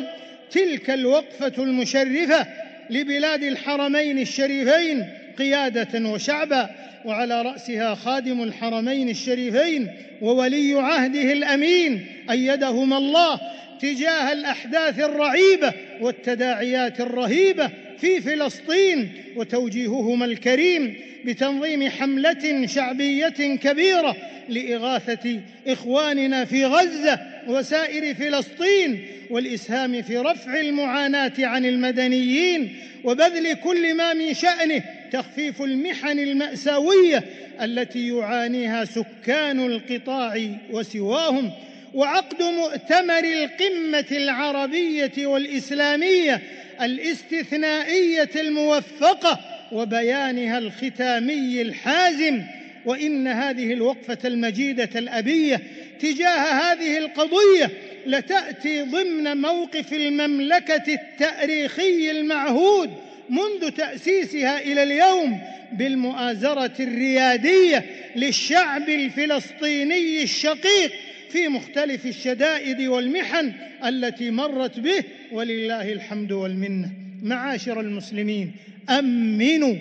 تلك 0.51 0.89
الوقفة 0.89 1.63
المشرفة 1.63 2.47
لبلاد 2.89 3.43
الحرمين 3.43 4.19
الشريفين 4.19 5.05
قيادة 5.37 6.09
وشعبا 6.09 6.69
وعلى 7.05 7.41
رأسها 7.41 7.95
خادم 7.95 8.43
الحرمين 8.43 9.09
الشريفين 9.09 9.91
وولي 10.21 10.73
عهده 10.73 11.31
الأمين 11.31 12.05
أيدهما 12.29 12.97
الله 12.97 13.39
تجاه 13.81 14.33
الأحداث 14.33 14.99
الرعيبة 14.99 15.73
والتداعيات 16.01 17.01
الرهيبة 17.01 17.69
في 17.97 18.21
فلسطين 18.21 19.11
وتوجيههما 19.35 20.25
الكريم 20.25 20.95
بتنظيم 21.25 21.89
حملة 21.89 22.65
شعبية 22.65 23.55
كبيرة 23.55 24.15
لإغاثة 24.49 25.39
إخواننا 25.67 26.45
في 26.45 26.65
غزة 26.65 27.19
وسائر 27.47 28.13
فلسطين 28.13 29.05
والإسهام 29.29 30.01
في 30.01 30.17
رفع 30.17 30.59
المعاناة 30.59 31.33
عن 31.39 31.65
المدنيين 31.65 32.75
وبذل 33.03 33.53
كل 33.53 33.93
ما 33.95 34.13
من 34.13 34.33
شأنه 34.33 34.83
تخفيف 35.15 35.61
المحن 35.61 36.19
المأساوية 36.19 37.23
التي 37.61 38.07
يعانيها 38.07 38.85
سكان 38.85 39.65
القطاع 39.65 40.49
وسواهم 40.71 41.51
وعقد 41.93 42.43
مؤتمر 42.43 43.23
القمة 43.23 44.05
العربية 44.11 45.27
والإسلامية 45.27 46.41
الاستثنائية 46.81 48.29
الموفقة 48.35 49.39
وبيانها 49.71 50.57
الختامي 50.57 51.61
الحازم. 51.61 52.41
وإن 52.85 53.27
هذه 53.27 53.73
الوقفة 53.73 54.17
المجيدة 54.25 54.89
الأبية 54.95 55.61
تجاه 55.99 56.73
هذه 56.73 56.97
القضية 56.97 57.71
لتأتي 58.05 58.81
ضمن 58.81 59.37
موقف 59.37 59.93
المملكة 59.93 60.93
التأريخي 60.93 62.11
المعهود 62.11 62.89
منذ 63.29 63.69
تأسيسها 63.71 64.61
إلى 64.61 64.83
اليوم 64.83 65.41
بالمؤازرة 65.73 66.73
الريادية 66.79 67.85
للشعب 68.15 68.89
الفلسطيني 68.89 70.23
الشقيق 70.23 70.91
في 71.29 71.47
مختلف 71.47 72.05
الشدائد 72.05 72.81
والمحن 72.81 73.51
التي 73.85 74.31
مرت 74.31 74.79
به 74.79 75.03
ولله 75.31 75.93
الحمد 75.93 76.31
والمنة. 76.31 76.91
معاشر 77.23 77.79
المسلمين 77.79 78.51
أمنوا 78.89 79.75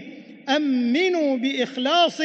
أمنوا 0.49 1.37
بإخلاص 1.37 2.21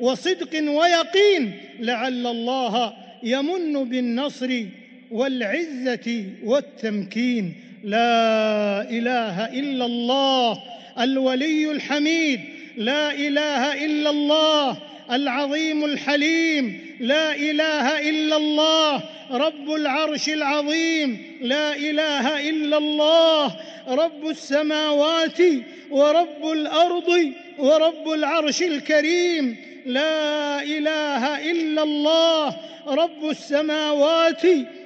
وصدق 0.00 0.70
ويقين 0.70 1.52
لعل 1.80 2.26
الله 2.26 2.92
يمن 3.22 3.84
بالنصر 3.84 4.64
والعزة 5.10 6.24
والتمكين. 6.44 7.54
لا 7.84 8.82
إله 8.90 9.44
إلا 9.44 9.84
الله 9.84 10.62
الولي 11.00 11.70
الحميد 11.70 12.40
لا 12.76 13.12
إله 13.12 13.84
إلا 13.84 14.10
الله 14.10 14.76
العظيم 15.10 15.84
الحليم 15.84 16.80
لا 17.00 17.34
إله 17.34 18.10
إلا 18.10 18.36
الله 18.36 19.02
رب 19.30 19.70
العرش 19.70 20.28
العظيم 20.28 21.38
لا 21.40 21.76
إله 21.76 22.50
إلا 22.50 22.78
الله 22.78 23.56
رب 23.88 24.26
السماوات 24.28 25.40
ورب 25.90 26.50
الأرض 26.52 27.32
ورب 27.58 28.08
العرش 28.08 28.62
الكريم 28.62 29.56
لا 29.86 30.62
إله 30.62 31.50
إلا 31.50 31.82
الله 31.82 32.56
رب 32.88 33.30
السماوات 33.30 34.42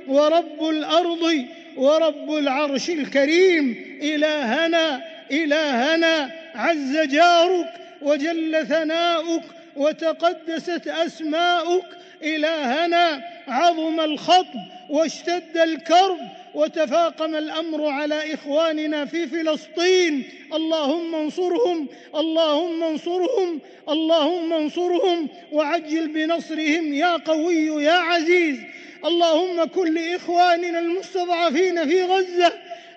ورب 0.08 0.68
الأرض 0.70 1.46
ورب 1.76 2.34
العرش 2.34 2.90
الكريم 2.90 3.98
إلهنا 4.02 5.02
إلهنا 5.32 6.30
عز 6.54 6.96
جارك 6.98 7.72
وجل 8.02 8.66
ثناؤك 8.66 9.42
وتقدست 9.76 10.88
أسماؤك 10.88 11.84
إلهنا 12.24 13.22
عظم 13.48 14.00
الخطب 14.00 14.60
واشتد 14.90 15.56
الكرب 15.56 16.18
وتفاقم 16.54 17.34
الأمر 17.34 17.86
على 17.86 18.34
إخواننا 18.34 19.04
في 19.04 19.26
فلسطين. 19.26 20.24
اللهم 20.54 21.14
انصرهم 21.14 21.88
اللهم 22.14 22.82
انصرهم 22.84 23.60
اللهم 23.88 24.52
انصرهم 24.52 25.28
وعجل 25.52 26.08
بنصرهم 26.08 26.94
يا 26.94 27.16
قوي 27.16 27.84
يا 27.84 27.92
عزيز. 27.92 28.56
اللهم 29.04 29.64
كن 29.64 29.94
لاخواننا 29.94 30.78
المستضعفين 30.78 31.88
في 31.88 32.04
غزة 32.04 32.52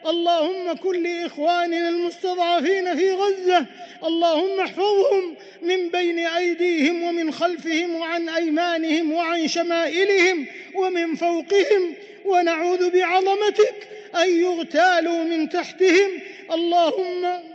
اللهم 0.05 0.73
كن 0.73 1.03
لإخواننا 1.03 1.89
المستضعفين 1.89 2.95
في 2.95 3.11
غزة. 3.11 3.65
اللهم 4.03 4.59
احفظهم 4.59 5.35
من 5.61 5.89
بين 5.89 6.19
أيديهم 6.19 7.03
ومن 7.03 7.31
خلفهم 7.33 7.95
وعن 7.95 8.29
أيمانهم 8.29 9.11
وعن 9.11 9.47
شمائلهم 9.47 10.45
ومن 10.75 11.15
فوقهم. 11.15 11.93
ونعوذ 12.25 12.89
بعظمتك 12.89 13.87
أن 14.15 14.41
يغتالوا 14.41 15.23
من 15.23 15.49
تحتهم. 15.49 16.11
اللهم 16.53 17.54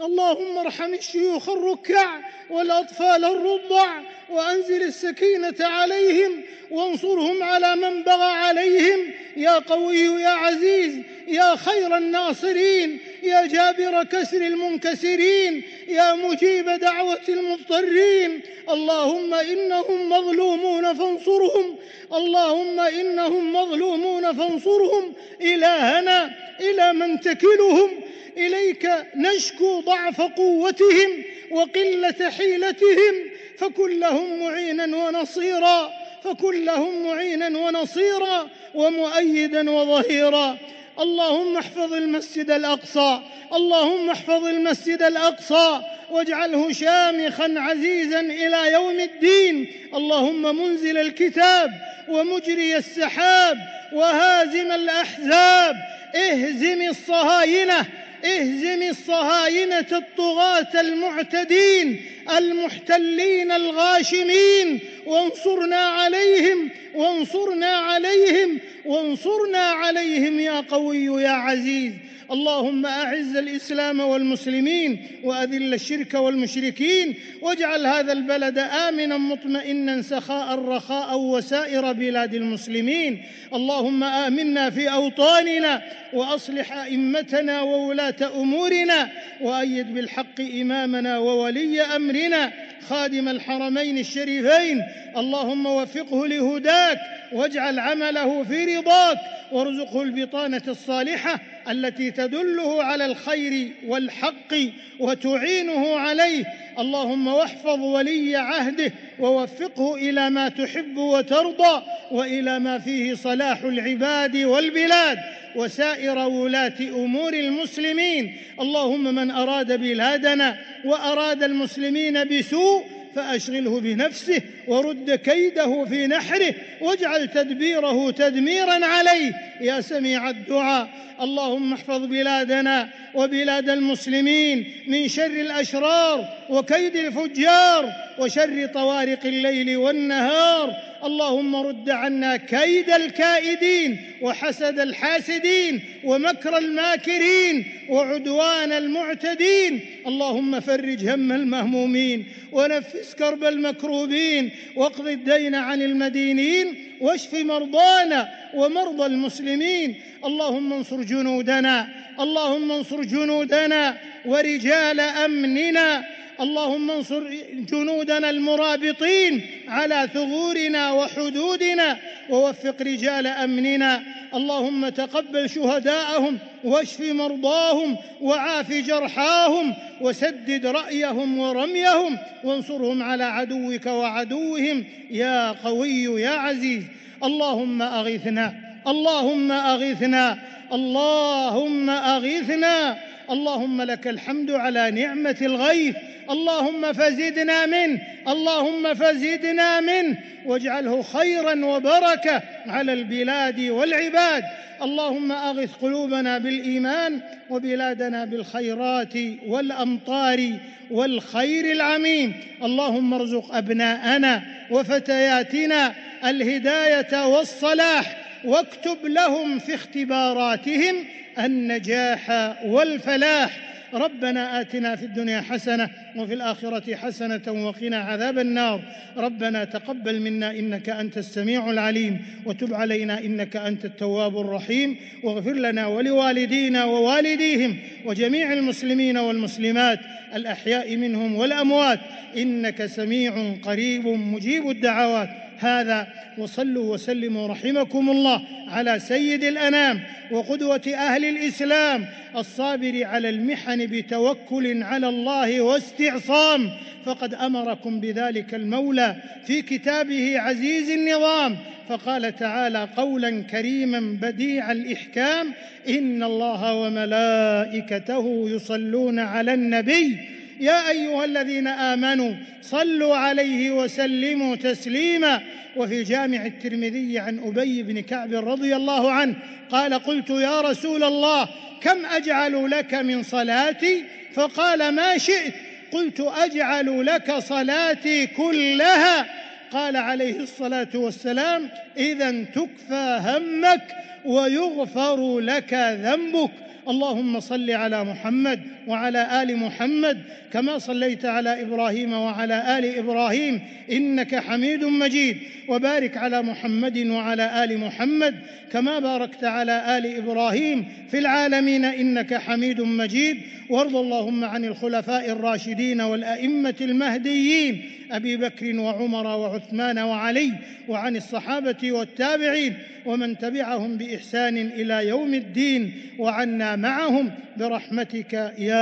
اللهم 0.00 0.58
ارحم 0.58 0.94
الشيوخ 0.94 1.48
الركع 1.48 2.20
والأطفال 2.50 3.24
الرضع 3.24 4.00
وأنزل 4.30 4.82
السكينة 4.82 5.54
عليهم 5.60 6.42
وانصرهم 6.70 7.42
على 7.42 7.76
من 7.76 8.02
بغى 8.02 8.32
عليهم. 8.32 9.12
يا 9.36 9.58
قوي 9.58 9.98
يا 9.98 10.28
عزيز 10.28 10.98
يا 11.28 11.56
خير 11.56 11.96
الناصرين 11.96 13.00
يا 13.22 13.46
جابر 13.46 14.04
كسر 14.04 14.36
المنكسرين 14.36 15.62
يا 15.88 16.14
مجيب 16.14 16.68
دعوة 16.70 17.20
المضطرين. 17.28 18.40
اللهم 18.70 19.34
إنهم 19.34 20.08
مظلومون 20.08 20.94
فانصرهم. 20.94 21.76
اللهم 22.14 22.80
إنهم 22.80 23.52
مظلومون 23.52 24.32
فانصرهم. 24.32 25.12
إلهنا 25.40 26.34
إلى 26.60 26.92
من 26.92 27.20
تكلهم. 27.20 27.90
إليك 28.36 28.90
نشكو 29.16 29.80
ضعف 29.80 30.20
قوتهم 30.20 31.24
وقلة 31.50 32.30
حيلتهم 32.30 33.14
فكن 33.58 34.00
لهم 34.00 34.40
معينا 34.40 34.96
ونصيرا 34.96 35.90
فكن 36.24 36.64
لهم 36.64 37.06
معينا 37.06 37.58
ونصيرا 37.58 38.48
ومؤيدا 38.74 39.70
وظهيرا. 39.70 40.58
اللهم 41.00 41.56
احفظ 41.56 41.92
المسجد 41.92 42.50
الأقصى 42.50 43.20
اللهم 43.54 44.10
احفظ 44.10 44.46
المسجد 44.46 45.02
الأقصى 45.02 45.80
واجعله 46.10 46.72
شامخا 46.72 47.54
عزيزا 47.56 48.20
إلى 48.20 48.72
يوم 48.72 49.00
الدين. 49.00 49.72
اللهم 49.94 50.62
منزل 50.62 50.98
الكتاب 50.98 51.70
ومجري 52.08 52.76
السحاب 52.76 53.58
وهازم 53.92 54.72
الأحزاب. 54.72 55.76
اهزم 56.14 56.82
الصهاينة 56.82 57.86
اهزم 58.24 58.82
الصهاينة 58.82 59.86
الطغاة 59.92 60.80
المعتدين 60.80 62.02
المحتلين 62.36 63.52
الغاشمين 63.52 64.80
وانصرنا 65.06 65.76
عليهم 65.76 66.70
وانصرنا 66.94 67.66
عليهم 67.66 68.60
وانصرنا 68.84 69.58
عليهم 69.58 70.40
يا 70.40 70.60
قوي 70.60 71.22
يا 71.22 71.28
عزيز. 71.28 71.92
اللهم 72.30 72.86
أعز 72.86 73.36
الإسلام 73.36 74.00
والمسلمين 74.00 75.06
وأذل 75.24 75.74
الشرك 75.74 76.14
والمشركين 76.14 77.14
واجعل 77.42 77.86
هذا 77.86 78.12
البلد 78.12 78.58
آمنا 78.58 79.16
مطمئنا 79.18 80.02
سخاء 80.02 80.58
رخاء 80.58 81.18
وسائر 81.18 81.92
بلاد 81.92 82.34
المسلمين. 82.34 83.22
اللهم 83.54 84.04
آمنا 84.04 84.70
في 84.70 84.92
أوطاننا 84.92 85.82
وأصلح 86.12 86.72
أئمتنا 86.72 87.62
وولاة 87.62 88.13
أمورنا 88.22 89.08
وأيد 89.40 89.94
بالحق 89.94 90.40
إمامنا 90.40 91.18
وولي 91.18 91.82
أمرنا 91.82 92.52
خادم 92.88 93.28
الحرمين 93.28 93.98
الشريفين. 93.98 94.82
اللهم 95.16 95.66
وفقه 95.66 96.26
لهداك 96.26 96.98
واجعل 97.32 97.78
عمله 97.78 98.44
في 98.44 98.76
رضاك 98.76 99.18
وارزقه 99.52 100.02
البطانة 100.02 100.62
الصالحة 100.68 101.40
التي 101.68 102.10
تدله 102.10 102.84
على 102.84 103.06
الخير 103.06 103.72
والحق 103.86 104.54
وتعينه 105.00 105.96
عليه. 105.96 106.44
اللهم 106.78 107.26
واحفظ 107.26 107.80
ولي 107.80 108.36
عهده 108.36 108.92
ووفقه 109.18 109.94
إلى 109.94 110.30
ما 110.30 110.48
تحب 110.48 110.96
وترضى 110.96 111.82
وإلى 112.10 112.58
ما 112.58 112.78
فيه 112.78 113.14
صلاح 113.14 113.62
العباد 113.62 114.36
والبلاد. 114.36 115.18
وسائر 115.56 116.18
ولاة 116.18 116.80
أمور 116.80 117.34
المسلمين. 117.34 118.36
اللهم 118.60 119.14
من 119.14 119.30
أراد 119.30 119.80
بلادنا 119.80 120.58
وأراد 120.84 121.42
المسلمين 121.42 122.24
بسوء 122.24 122.84
فأشغله 123.14 123.80
بنفسه 123.80 124.42
ورد 124.68 125.14
كيده 125.14 125.84
في 125.84 126.06
نحره 126.06 126.54
واجعل 126.80 127.28
تدبيره 127.28 128.10
تدميرا 128.10 128.86
عليه. 128.86 129.32
يا 129.60 129.80
سميع 129.80 130.30
الدعاء 130.30 130.88
اللهم 131.20 131.72
احفظ 131.72 132.04
بلادنا 132.04 132.88
وبلاد 133.14 133.70
المسلمين 133.70 134.72
من 134.86 135.08
شر 135.08 135.26
الأشرار 135.26 136.28
وكيد 136.48 136.96
الفجار 136.96 137.92
وشر 138.18 138.66
طوارق 138.74 139.26
الليل 139.26 139.76
والنهار. 139.76 140.76
اللهم 141.04 141.56
رد 141.56 141.90
عنا 141.90 142.36
كيد 142.36 142.90
الكائدين 142.90 144.00
وحسد 144.22 144.80
الحاسدين 144.80 145.80
ومكر 146.04 146.58
الماكرين 146.58 147.64
وعدوان 147.88 148.72
المعتدين. 148.72 149.80
اللهم 150.06 150.60
فرج 150.60 151.08
هم 151.08 151.32
المهمومين 151.32 152.26
ونفس 152.52 153.14
كرب 153.18 153.44
المكروبين 153.44 154.50
واقض 154.76 155.06
الدين 155.08 155.54
عن 155.54 155.82
المدينين 155.82 156.74
واشف 157.00 157.34
مرضانا 157.34 158.28
ومرضى 158.54 159.06
المسلمين. 159.06 159.94
اللهم 160.24 160.72
انصر 160.72 161.02
جنودنا 161.02 161.88
اللهم 162.20 162.72
انصر 162.72 163.02
جنودنا 163.02 163.96
ورجال 164.26 165.00
أمننا. 165.00 166.04
اللهم 166.40 166.90
انصر 166.90 167.22
جنودنا 167.70 168.30
المرابطين 168.30 169.46
على 169.68 170.08
ثغورنا 170.14 170.92
وحدودنا 170.92 171.96
ووفق 172.30 172.82
رجال 172.82 173.26
أمننا. 173.26 174.02
اللهم 174.34 174.88
تقبل 174.88 175.50
شهداءهم 175.50 176.38
واشف 176.64 177.00
مرضاهم 177.00 177.96
وعاف 178.20 178.72
جرحاهم 178.72 179.74
وسدد 180.00 180.66
رأيهم 180.66 181.38
ورميهم 181.38 182.18
وانصرهم 182.44 183.02
على 183.02 183.24
عدوك 183.24 183.86
وعدوهم. 183.86 184.84
يا 185.10 185.52
قوي 185.52 186.04
يا 186.22 186.30
عزيز 186.30 186.82
اللهم 187.24 187.82
أغثنا 187.82 188.54
اللهم 188.86 189.52
أغثنا 189.52 190.38
اللهم 190.72 191.90
أغثنا. 191.90 192.98
اللهم 193.30 193.82
لك 193.82 194.06
الحمد 194.06 194.50
على 194.50 194.90
نعمة 194.90 195.36
الغيث. 195.42 195.96
اللهم 196.30 196.92
فزدنا 196.92 197.66
منه 197.66 198.00
اللهم 198.28 198.94
فزدنا 198.94 199.80
منه 199.80 200.18
واجعله 200.46 201.02
خيرا 201.02 201.66
وبركة 201.66 202.42
على 202.66 202.92
البلاد 202.92 203.60
والعباد. 203.60 204.44
اللهم 204.82 205.32
أغث 205.32 205.70
قلوبنا 205.82 206.38
بالإيمان 206.38 207.20
وبلادنا 207.50 208.24
بالخيرات 208.24 209.14
والأمطار 209.46 210.52
والخير 210.90 211.72
العميم. 211.72 212.34
اللهم 212.62 213.14
ارزق 213.14 213.54
أبناءنا 213.54 214.42
وفتياتنا 214.70 215.94
الهداية 216.24 217.26
والصلاح. 217.26 218.23
واكتب 218.44 218.98
لهم 219.04 219.58
في 219.58 219.74
اختباراتهم 219.74 220.94
النجاح 221.38 222.54
والفلاح. 222.64 223.74
ربنا 223.94 224.60
آتنا 224.60 224.96
في 224.96 225.04
الدنيا 225.04 225.40
حسنة 225.40 225.90
وفي 226.16 226.34
الآخرة 226.34 226.96
حسنة 226.96 227.42
وقنا 227.48 227.96
عذاب 227.96 228.38
النار. 228.38 228.80
ربنا 229.16 229.64
تقبل 229.64 230.20
منا 230.20 230.50
إنك 230.50 230.88
أنت 230.88 231.18
السميع 231.18 231.70
العليم 231.70 232.24
وتب 232.46 232.74
علينا 232.74 233.18
إنك 233.18 233.56
أنت 233.56 233.84
التواب 233.84 234.38
الرحيم. 234.40 234.96
واغفر 235.22 235.52
لنا 235.52 235.86
ولوالدينا 235.86 236.84
ووالديهم 236.84 237.76
وجميع 238.04 238.52
المسلمين 238.52 239.18
والمسلمات 239.18 240.00
الأحياء 240.34 240.96
منهم 240.96 241.36
والأموات. 241.36 242.00
إنك 242.36 242.86
سميع 242.86 243.54
قريب 243.62 244.06
مجيب 244.06 244.70
الدعوات. 244.70 245.28
هذا 245.58 246.06
وصلوا 246.38 246.94
وسلموا 246.94 247.48
رحمكم 247.48 248.10
الله 248.10 248.42
على 248.68 248.98
سيد 248.98 249.44
الأنام 249.44 250.00
وقدوة 250.30 250.82
أهل 250.94 251.24
الإسلام 251.24 252.06
الصابر 252.36 253.04
على 253.04 253.28
المحن 253.28 253.86
بتوكل 253.86 254.82
على 254.82 255.08
الله 255.08 255.60
واستعصام. 255.60 256.70
فقد 257.04 257.34
أمركم 257.34 258.00
بذلك 258.00 258.54
المولى 258.54 259.16
في 259.46 259.62
كتابه 259.62 260.40
عزيز 260.40 260.90
النظام. 260.90 261.56
فقال 261.88 262.36
تعالى 262.36 262.88
قولا 262.96 263.42
كريما 263.42 264.00
بديع 264.22 264.72
الإحكام 264.72 265.52
إن 265.88 266.22
الله 266.22 266.74
وملائكته 266.74 268.44
يصلون 268.48 269.18
على 269.18 269.54
النبي 269.54 270.18
يا 270.60 270.90
أيها 270.90 271.24
الذين 271.24 271.66
آمنوا 271.66 272.34
صلوا 272.62 273.16
عليه 273.16 273.70
وسلموا 273.70 274.56
تسليما. 274.56 275.40
وفي 275.76 276.02
جامع 276.02 276.46
الترمذي 276.46 277.18
عن 277.18 277.38
أبي 277.38 277.82
بن 277.82 278.00
كعب 278.00 278.34
رضي 278.34 278.76
الله 278.76 279.12
عنه 279.12 279.34
قال 279.70 279.94
قلت 279.94 280.30
يا 280.30 280.60
رسول 280.60 281.04
الله 281.04 281.48
كم 281.80 282.06
أجعل 282.06 282.70
لك 282.70 282.94
من 282.94 283.22
صلاتي؟ 283.22 284.04
فقال 284.34 284.88
ما 284.88 285.18
شئت. 285.18 285.54
قلت 285.92 286.20
أجعل 286.20 287.06
لك 287.06 287.38
صلاتي 287.38 288.26
كلها. 288.26 289.26
قال 289.72 289.96
عليه 289.96 290.36
الصلاة 290.36 290.88
والسلام 290.94 291.68
اذا 291.96 292.44
تكفى 292.44 293.20
همك 293.24 293.82
ويغفر 294.24 295.40
لك 295.40 295.74
ذنبك. 295.74 296.50
اللهم 296.88 297.40
صل 297.40 297.70
على 297.70 298.04
محمد 298.04 298.60
وعلى 298.88 299.42
آل 299.42 299.56
محمد 299.56 300.22
كما 300.52 300.78
صليت 300.78 301.24
على 301.24 301.62
إبراهيم 301.62 302.12
وعلى 302.12 302.78
آل 302.78 302.98
إبراهيم 302.98 303.60
إنك 303.92 304.36
حميد 304.36 304.84
مجيد. 304.84 305.36
وبارك 305.68 306.16
على 306.16 306.42
محمد 306.42 306.98
وعلى 307.06 307.64
آل 307.64 307.78
محمد 307.78 308.34
كما 308.72 308.98
باركت 308.98 309.44
على 309.44 309.98
آل 309.98 310.16
إبراهيم 310.16 310.84
في 311.10 311.18
العالمين 311.18 311.84
إنك 311.84 312.34
حميد 312.34 312.80
مجيد. 312.80 313.36
وارض 313.70 313.96
اللهم 313.96 314.44
عن 314.44 314.64
الخلفاء 314.64 315.30
الراشدين 315.30 316.00
والأئمة 316.00 316.74
المهديين 316.80 317.82
أبي 318.10 318.36
بكر 318.36 318.80
وعمر 318.80 319.26
وعثمان 319.26 319.98
وعلي 319.98 320.52
وعن 320.88 321.16
الصحابة 321.16 321.92
والتابعين 321.92 322.74
ومن 323.06 323.38
تبعهم 323.38 323.96
بإحسان 323.96 324.56
إلى 324.56 325.08
يوم 325.08 325.34
الدين 325.34 325.92
وعنا 326.18 326.76
معهم 326.76 327.30
برحمتك 327.56 328.32
يا 328.58 328.73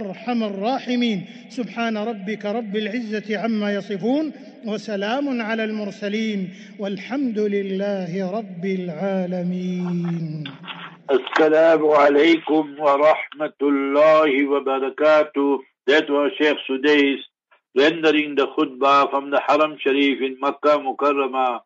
ارحم 0.00 0.42
الراحمين 0.42 1.26
سبحان 1.48 1.96
ربك 1.98 2.44
رب 2.46 2.76
العزه 2.76 3.38
عما 3.38 3.74
يصفون 3.74 4.32
وسلام 4.66 5.42
على 5.42 5.64
المرسلين 5.64 6.50
والحمد 6.78 7.38
لله 7.38 8.30
رب 8.38 8.64
العالمين 8.64 10.44
السلام 11.10 11.86
عليكم 11.86 12.80
ورحمة 12.80 13.58
الله 13.62 14.30
وبركاته 14.52 15.60
That 15.86 16.10
was 16.10 16.32
Sheikh 16.38 16.58
Sudais 16.68 17.20
rendering 17.76 18.34
the 18.34 18.46
khutbah 18.58 19.08
from 19.10 19.30
the 19.30 19.40
Haram 19.46 19.76
Sharif 19.78 20.20
in 20.20 20.36
Makkah 20.40 20.78
Mukarramah. 20.86 21.60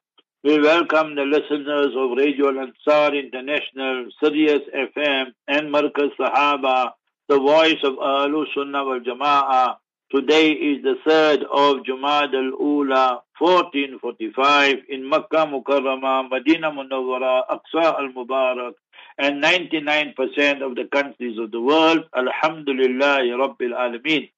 We 0.44 0.60
welcome 0.60 1.14
the 1.14 1.22
listeners 1.22 1.92
of 1.96 2.18
Radio 2.18 2.48
Al-Ansar 2.48 3.14
International, 3.14 4.06
Sirius 4.22 4.60
FM 4.74 5.26
and 5.48 5.72
Markaz 5.74 6.10
Sahaba, 6.20 6.90
the 7.30 7.38
voice 7.38 7.78
of 7.84 7.94
Ahlul 7.94 8.44
Sunnah 8.52 8.84
wal 8.84 8.98
Jama'ah. 8.98 9.76
Today 10.10 10.50
is 10.50 10.82
the 10.82 10.96
3rd 11.06 11.42
of 11.44 11.84
Jumad 11.86 12.34
al-Ula, 12.34 13.22
1445 13.38 14.78
in 14.88 15.08
Makkah 15.08 15.46
Mukarramah, 15.46 16.28
Medina 16.28 16.72
Munawwara, 16.72 17.42
Aqsa 17.48 17.94
al-Mubarak, 18.00 18.72
and 19.16 19.40
99% 19.40 20.66
of 20.66 20.74
the 20.74 20.88
countries 20.92 21.38
of 21.38 21.52
the 21.52 21.60
world. 21.60 22.00
Alhamdulillah, 22.16 23.20
Rabbil 23.22 23.78
Alameen. 23.78 24.28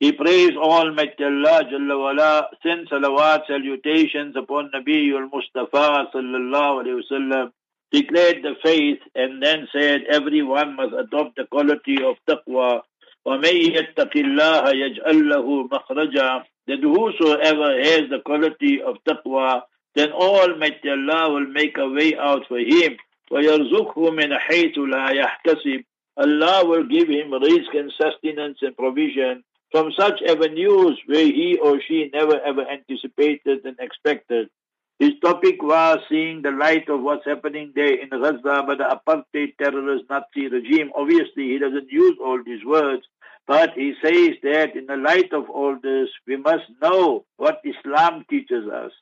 He 0.00 0.10
prays 0.10 0.56
Almighty 0.56 1.22
Allah 1.22 1.62
Jalla 1.70 1.96
wala, 1.96 2.48
send 2.64 2.88
salawat 2.88 3.46
salutations 3.46 4.34
upon 4.34 4.72
Nabiul 4.74 5.30
Mustafa 5.32 6.10
sallallahu 6.12 6.82
alayhi 6.82 7.00
wasallam, 7.00 7.52
declared 7.93 8.43
the 8.43 8.55
faith 8.63 8.99
and 9.15 9.41
then 9.41 9.67
said 9.73 10.01
everyone 10.09 10.75
must 10.75 10.93
adopt 10.93 11.35
the 11.35 11.45
quality 11.45 11.97
of 12.03 12.15
taqwa. 12.27 12.81
وَمَن 13.27 13.75
يَتَّقِ 13.75 14.13
اللَّهَ 14.15 14.63
يَجْعَل 14.73 15.17
لَّهُ 15.31 15.69
مَخْرَجًا 15.69 16.43
That 16.67 16.79
whosoever 16.81 17.81
has 17.81 18.09
the 18.09 18.21
quality 18.25 18.81
of 18.81 18.97
taqwa, 19.07 19.63
then 19.95 20.11
Almighty 20.11 20.89
Allah 20.89 21.33
will 21.33 21.47
make 21.47 21.77
a 21.77 21.89
way 21.89 22.15
out 22.17 22.47
for 22.47 22.59
him. 22.59 22.97
وَيَرْزُقْهُ 23.31 23.95
مِنْ 23.95 24.37
حَيْثُ 24.37 24.75
لَا 24.77 25.11
يَحْتَسِبُ 25.11 25.83
Allah 26.17 26.65
will 26.65 26.83
give 26.83 27.07
him 27.07 27.31
risk 27.33 27.73
and 27.73 27.91
sustenance 27.99 28.59
and 28.61 28.75
provision 28.75 29.43
from 29.71 29.91
such 29.97 30.21
avenues 30.27 30.99
where 31.05 31.25
he 31.25 31.57
or 31.61 31.79
she 31.87 32.09
never 32.13 32.39
ever 32.41 32.65
anticipated 32.67 33.63
and 33.65 33.77
expected. 33.79 34.49
His 34.98 35.12
topic 35.20 35.60
was 35.62 35.98
seeing 36.08 36.42
the 36.42 36.52
light 36.52 36.88
of 36.88 37.02
what's 37.02 37.24
happening 37.26 37.72
there 37.74 37.94
in 37.94 38.10
Gaza 38.10 38.62
by 38.66 38.76
the 38.76 38.84
apartheid 38.96 39.56
terrorist 39.58 40.04
Nazi 40.08 40.48
regime. 40.48 40.92
Obviously, 40.94 41.48
he 41.48 41.58
doesn't 41.58 41.90
use 41.90 42.16
all 42.24 42.40
these 42.44 42.64
words, 42.64 43.02
but 43.46 43.72
he 43.74 43.94
says 44.02 44.36
that 44.44 44.76
in 44.76 44.86
the 44.86 44.96
light 44.96 45.32
of 45.32 45.50
all 45.50 45.76
this, 45.82 46.08
we 46.26 46.36
must 46.36 46.64
know 46.80 47.24
what 47.36 47.60
Islam 47.64 48.24
teaches 48.30 48.68
us. 48.68 48.92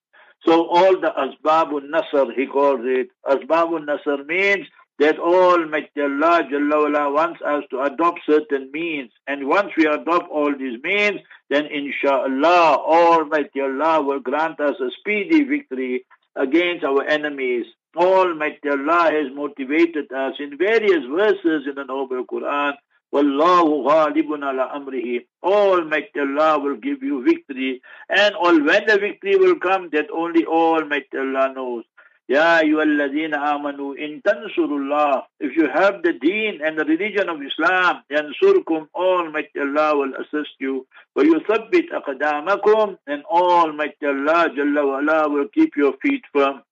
So 0.46 0.66
all 0.66 0.98
the 0.98 1.12
Asbabun 1.16 1.90
Nasr, 1.90 2.32
he 2.34 2.46
calls 2.46 2.80
it. 2.82 3.08
Asbabun 3.26 3.86
Nasr 3.86 4.24
means 4.24 4.66
that 4.98 5.18
Almighty 5.18 6.00
Allah 6.00 7.10
wants 7.10 7.40
us 7.44 7.64
to 7.70 7.82
adopt 7.82 8.20
certain 8.26 8.70
means. 8.72 9.10
And 9.26 9.48
once 9.48 9.70
we 9.76 9.86
adopt 9.86 10.30
all 10.30 10.52
these 10.56 10.80
means, 10.82 11.20
then 11.50 11.66
inshallah 11.66 12.76
Almighty 12.76 13.60
Allah 13.60 14.02
will 14.02 14.20
grant 14.20 14.60
us 14.60 14.76
a 14.80 14.90
speedy 15.00 15.44
victory 15.44 16.04
against 16.36 16.84
our 16.84 17.04
enemies. 17.04 17.66
Almighty 17.96 18.68
Allah 18.70 19.10
has 19.12 19.34
motivated 19.34 20.10
us 20.12 20.34
in 20.38 20.56
various 20.56 21.04
verses 21.10 21.66
in 21.66 21.74
the 21.74 21.84
Noble 21.84 22.24
Quran. 22.24 22.74
Wallahu 23.12 23.84
ghalibun 23.86 24.42
ala 24.42 24.70
amrihi. 24.74 25.26
Almighty 25.42 26.20
Allah 26.20 26.58
will 26.58 26.76
give 26.76 27.02
you 27.02 27.22
victory. 27.22 27.82
And 28.08 28.34
all 28.34 28.58
when 28.64 28.86
the 28.86 28.98
victory 28.98 29.36
will 29.36 29.56
come, 29.56 29.90
that 29.92 30.06
only 30.10 30.46
Almighty 30.46 31.18
Allah 31.18 31.52
knows. 31.54 31.84
Ya 32.28 32.60
ayyuhalladhina 32.62 33.34
amanu 33.34 33.98
in 33.98 34.22
tansurullah. 34.22 35.24
If 35.40 35.56
you 35.56 35.68
have 35.68 36.02
the 36.02 36.12
deen 36.12 36.60
and 36.64 36.78
the 36.78 36.84
religion 36.84 37.28
of 37.28 37.42
Islam, 37.42 38.02
yansurkum, 38.10 38.88
Almighty 38.94 39.60
Allah 39.60 39.96
will 39.96 40.14
assist 40.14 40.54
you. 40.60 40.86
Wa 41.16 41.24
yuthabbit 41.24 41.90
aqdamakum, 41.90 42.96
and 43.06 43.24
Almighty 43.24 44.06
Allah 44.06 44.48
Jalla 44.56 44.86
wa 44.86 45.00
ala, 45.00 45.28
will 45.28 45.48
keep 45.48 45.76
your 45.76 45.94
feet 46.00 46.22
firm. 46.32 46.62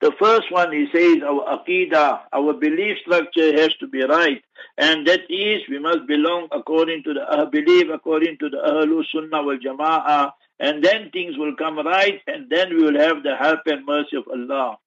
The 0.00 0.12
first 0.20 0.52
one, 0.52 0.72
he 0.72 0.86
says, 0.94 1.22
our 1.22 1.58
aqidah, 1.58 2.20
our 2.32 2.52
belief 2.52 2.98
structure 2.98 3.58
has 3.58 3.74
to 3.80 3.86
be 3.88 4.02
right. 4.04 4.42
And 4.76 5.06
that 5.06 5.20
is, 5.30 5.62
we 5.70 5.78
must 5.78 6.06
belong 6.06 6.48
according 6.52 7.02
to 7.04 7.14
the 7.14 7.22
uh, 7.22 7.46
belief, 7.46 7.86
according 7.92 8.36
to 8.38 8.50
the 8.50 8.58
Ahlul 8.58 9.04
Sunnah 9.10 9.42
wal 9.42 9.56
Jama'ah, 9.56 10.32
and 10.58 10.82
then 10.84 11.10
things 11.12 11.36
will 11.36 11.54
come 11.56 11.78
right, 11.78 12.20
and 12.26 12.48
then 12.50 12.70
we 12.70 12.82
will 12.82 12.98
have 12.98 13.22
the 13.22 13.36
help 13.36 13.60
and 13.66 13.84
mercy 13.86 14.16
of 14.16 14.24
Allah. 14.28 14.78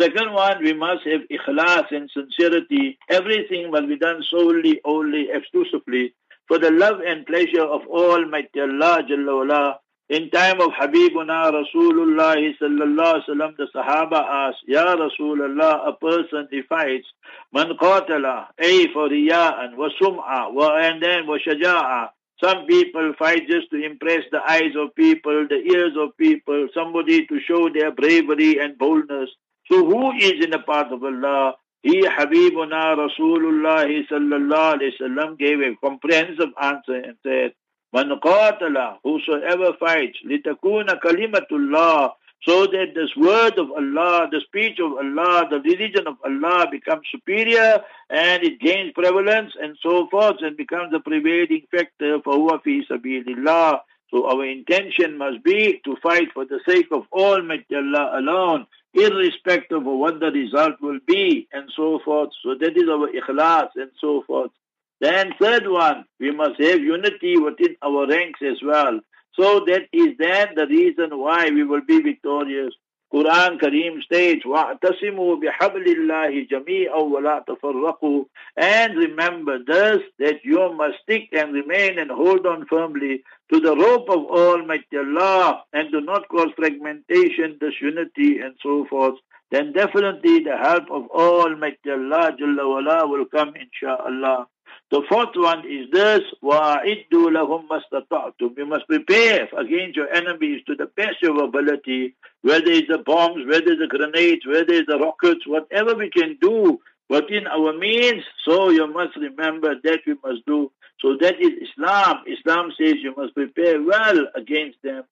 Second 0.00 0.32
one, 0.32 0.62
we 0.62 0.72
must 0.74 1.04
have 1.04 1.22
ikhlas 1.32 1.86
and 1.90 2.10
sincerity. 2.10 2.98
Everything 3.08 3.70
must 3.70 3.88
be 3.88 3.96
done 3.98 4.22
solely, 4.30 4.80
only, 4.84 5.28
exclusively 5.32 6.14
for 6.48 6.58
the 6.58 6.70
love 6.70 7.00
and 7.06 7.26
pleasure 7.26 7.64
of 7.64 7.82
Almighty 7.88 8.60
Allah 8.60 9.02
Jalla 9.08 9.36
wala. 9.36 9.78
In 10.08 10.30
time 10.30 10.60
of 10.60 10.70
Habibuna 10.70 11.50
Rasulullah 11.50 12.36
sallallahu 12.62 13.22
wasallam, 13.28 13.56
the 13.56 13.66
Sahaba 13.74 14.22
asked, 14.22 14.62
Ya 14.68 14.94
Rasulullah, 14.94 15.88
a 15.88 15.92
person 15.94 16.46
fights, 16.68 17.08
man 17.52 17.70
qatala, 17.80 18.46
a 18.60 18.86
for 18.92 19.08
riya'an, 19.08 19.76
wa 19.76 19.88
sum'a, 20.00 20.52
wa 20.52 20.76
and 20.76 21.02
then 21.02 21.26
wa 21.26 21.38
shaja'a, 21.44 22.10
some 22.42 22.66
people 22.66 23.14
fight 23.18 23.48
just 23.48 23.70
to 23.70 23.82
impress 23.82 24.22
the 24.30 24.40
eyes 24.46 24.74
of 24.76 24.94
people, 24.94 25.46
the 25.48 25.56
ears 25.56 25.92
of 25.98 26.16
people, 26.18 26.68
somebody 26.74 27.26
to 27.26 27.40
show 27.40 27.68
their 27.72 27.90
bravery 27.92 28.58
and 28.58 28.76
boldness. 28.76 29.30
So 29.70 29.84
who 29.84 30.12
is 30.12 30.44
in 30.44 30.50
the 30.50 30.58
path 30.58 30.92
of 30.92 31.02
Allah? 31.02 31.54
He, 31.82 32.02
Habibuna 32.02 32.96
Rasulullah 32.96 33.86
sallallahu 34.10 34.78
alayhi 34.78 34.92
wasallam 35.00 35.38
gave 35.38 35.60
a 35.60 35.76
comprehensive 35.82 36.50
answer 36.60 36.96
and 36.96 37.16
said, 37.22 37.52
Man 37.92 38.10
qatala, 38.22 38.98
whosoever 39.02 39.72
fights, 39.78 40.18
litakuna 40.26 41.00
kalimatullah, 41.00 42.10
so 42.42 42.66
that 42.66 42.92
this 42.94 43.10
word 43.16 43.58
of 43.58 43.70
Allah, 43.72 44.28
the 44.30 44.40
speech 44.46 44.78
of 44.78 44.92
Allah, 44.92 45.48
the 45.50 45.60
religion 45.60 46.06
of 46.06 46.16
Allah 46.24 46.68
becomes 46.70 47.06
superior 47.10 47.80
and 48.10 48.44
it 48.44 48.60
gains 48.60 48.92
prevalence 48.92 49.52
and 49.60 49.76
so 49.82 50.06
forth 50.08 50.36
and 50.40 50.56
becomes 50.56 50.92
the 50.92 51.00
prevailing 51.00 51.66
factor 51.70 52.20
for 52.22 52.34
huwa 52.34 52.62
fi 52.62 52.84
sabilillah. 52.88 53.80
So 54.10 54.28
our 54.28 54.44
intention 54.44 55.18
must 55.18 55.42
be 55.42 55.80
to 55.84 55.96
fight 56.02 56.28
for 56.32 56.44
the 56.44 56.60
sake 56.68 56.86
of 56.92 57.06
Almighty 57.12 57.74
Allah 57.74 58.20
alone, 58.20 58.66
irrespective 58.94 59.78
of 59.78 59.84
what 59.84 60.20
the 60.20 60.30
result 60.30 60.80
will 60.80 61.00
be, 61.06 61.48
and 61.52 61.68
so 61.74 61.98
forth. 62.04 62.30
So 62.44 62.54
that 62.54 62.76
is 62.76 62.88
our 62.88 63.08
ikhlas 63.08 63.70
and 63.74 63.90
so 64.00 64.22
forth. 64.26 64.52
Then 65.00 65.34
third 65.40 65.68
one, 65.68 66.04
we 66.20 66.30
must 66.30 66.60
have 66.60 66.80
unity 66.80 67.36
within 67.38 67.76
our 67.82 68.06
ranks 68.06 68.40
as 68.42 68.62
well. 68.62 69.00
So 69.35 69.61
that 69.65 69.83
is 69.93 70.17
then 70.19 70.49
the 70.55 70.67
reason 70.67 71.17
why 71.17 71.49
we 71.49 71.63
will 71.63 71.81
be 71.87 72.01
victorious. 72.01 72.73
Quran 73.13 73.59
Kareem 73.59 74.01
states, 74.03 74.45
وَاعْتَصِمُوا 74.45 75.41
بِحَبْلِ 75.43 75.85
اللَّهِ 75.85 76.47
جَمِيعًا 76.49 76.95
وَلَا 76.95 77.43
تَفَرَّقُوا 77.45 78.25
And 78.55 78.97
remember 78.97 79.59
this, 79.59 79.99
that 80.19 80.39
you 80.45 80.73
must 80.73 80.99
stick 81.03 81.27
and 81.33 81.53
remain 81.53 81.99
and 81.99 82.09
hold 82.09 82.45
on 82.45 82.65
firmly 82.67 83.23
to 83.51 83.59
the 83.59 83.75
rope 83.75 84.09
of 84.09 84.25
Almighty 84.27 84.97
Allah 84.97 85.63
and 85.73 85.91
do 85.91 85.99
not 85.99 86.29
cause 86.29 86.51
fragmentation, 86.55 87.57
disunity 87.59 88.39
and 88.39 88.55
so 88.63 88.85
forth. 88.85 89.15
Then 89.51 89.73
definitely 89.73 90.39
the 90.39 90.55
help 90.55 90.89
of 90.89 91.09
Almighty 91.09 91.91
Allah 91.91 92.31
Jalla 92.39 92.65
wala 92.65 93.07
will 93.07 93.25
come 93.25 93.53
inshaAllah. 93.55 94.45
The 94.91 95.03
fourth 95.07 95.35
one 95.35 95.59
is 95.65 95.89
this, 95.91 96.19
وَأَعِدُّوا 96.43 97.31
لَهُمْ 97.31 97.69
مَسْتَطَعْتُمْ 97.69 98.57
You 98.57 98.65
must 98.65 98.87
prepare 98.87 99.47
against 99.57 99.95
your 99.95 100.11
enemies 100.13 100.63
to 100.67 100.75
the 100.75 100.87
best 100.87 101.23
of 101.23 101.37
ability, 101.37 102.15
whether 102.41 102.69
it's 102.69 102.89
the 102.89 102.97
bombs, 102.97 103.45
whether 103.47 103.71
it's 103.71 103.79
the 103.79 103.87
grenades, 103.87 104.45
whether 104.45 104.73
it's 104.73 104.87
the 104.87 104.97
rockets, 104.97 105.47
whatever 105.47 105.95
we 105.95 106.09
can 106.09 106.37
do 106.41 106.81
within 107.09 107.47
our 107.47 107.71
means, 107.77 108.23
so 108.45 108.69
you 108.69 108.85
must 108.87 109.15
remember 109.15 109.75
that 109.81 109.99
we 110.05 110.15
must 110.23 110.45
do. 110.45 110.71
So 110.99 111.15
that 111.21 111.39
is 111.39 111.69
Islam. 111.69 112.23
Islam 112.27 112.71
says 112.77 112.95
you 113.01 113.13
must 113.15 113.33
prepare 113.33 113.81
well 113.81 114.27
against 114.35 114.77
them. 114.83 115.03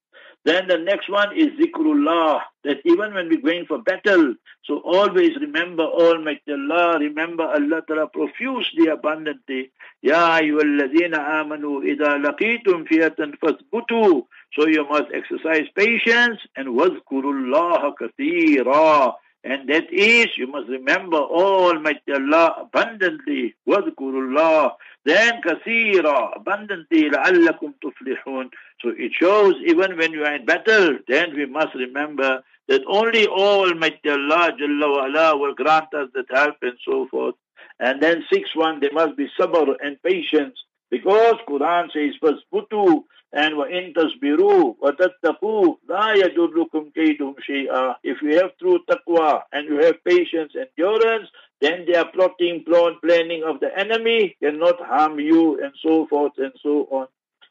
Then 0.44 0.68
the 0.68 0.76
next 0.76 1.08
one 1.08 1.34
is 1.36 1.48
zikrullah, 1.58 2.40
that 2.64 2.76
even 2.84 3.14
when 3.14 3.30
we're 3.30 3.40
going 3.40 3.64
for 3.64 3.78
battle, 3.78 4.34
so 4.64 4.78
always 4.84 5.36
remember 5.40 5.84
Almighty 5.84 6.52
Allah, 6.52 6.98
remember 6.98 7.44
Allah 7.44 7.82
Ta'ala 7.86 8.08
profusely, 8.08 8.88
abundantly. 8.88 9.72
Ya 10.02 10.38
ayyuhalladhina 10.38 11.16
amanu 11.16 11.82
idha 11.82 12.22
laqitum 12.22 12.86
fiyatan 12.86 13.38
fathbutu. 13.38 14.26
So 14.52 14.66
you 14.66 14.86
must 14.88 15.10
exercise 15.14 15.66
patience 15.74 16.40
and 16.56 16.68
wazkurullah 16.68 17.94
kathira. 17.98 19.14
And 19.44 19.68
that 19.68 19.92
is, 19.92 20.28
you 20.38 20.46
must 20.46 20.68
remember 20.70 21.18
all 21.18 21.66
Almighty 21.68 22.12
Allah 22.14 22.62
abundantly. 22.62 23.54
Wadkurullah. 23.68 24.72
Then 25.04 25.42
kathira, 25.42 26.34
abundantly, 26.34 27.10
la'allakum 27.10 27.74
tuflihun. 27.84 28.48
So 28.80 28.88
it 28.96 29.12
shows 29.20 29.56
even 29.66 29.98
when 29.98 30.12
you 30.12 30.24
are 30.24 30.34
in 30.34 30.46
battle, 30.46 30.96
then 31.06 31.36
we 31.36 31.44
must 31.44 31.74
remember 31.74 32.42
that 32.68 32.80
only 32.88 33.26
all 33.26 33.68
Almighty 33.68 34.08
Allah 34.08 34.52
Jalla 34.58 35.12
wa 35.12 35.36
will 35.36 35.54
grant 35.54 35.92
us 35.92 36.08
that 36.14 36.24
help 36.30 36.56
and 36.62 36.78
so 36.82 37.06
forth. 37.10 37.34
And 37.78 38.02
then 38.02 38.24
six 38.32 38.56
one, 38.56 38.80
there 38.80 38.92
must 38.94 39.14
be 39.14 39.28
sabr 39.38 39.74
and 39.82 40.02
patience. 40.02 40.56
Because 40.90 41.34
Quran 41.46 41.92
says, 41.92 42.14
first 42.18 42.44
putu 42.52 43.04
and 43.33 43.55
وَإِن 43.55 43.93
تَصْبِرُوا 43.93 44.75
وَتَتَّقُوا 44.81 45.75
لَا 45.87 46.13
يَدُرُّكُمْ 46.13 46.91
كَيْدُهُمْ 46.95 47.35
شَيْئًا 47.39 47.95
If 48.03 48.21
you 48.21 48.37
have 48.37 48.57
true 48.57 48.79
taqwa 48.89 49.43
and 49.51 49.67
you 49.67 49.77
have 49.83 50.03
patience, 50.03 50.53
endurance, 50.55 51.29
then 51.61 51.85
their 51.85 52.05
plotting, 52.05 52.63
plot, 52.65 53.01
planning 53.03 53.43
of 53.43 53.59
the 53.59 53.69
enemy 53.77 54.35
cannot 54.41 54.79
harm 54.81 55.19
you 55.19 55.61
and 55.61 55.73
so 55.83 56.07
forth 56.07 56.33
and 56.37 56.53
so 56.63 56.87
on. 56.89 57.07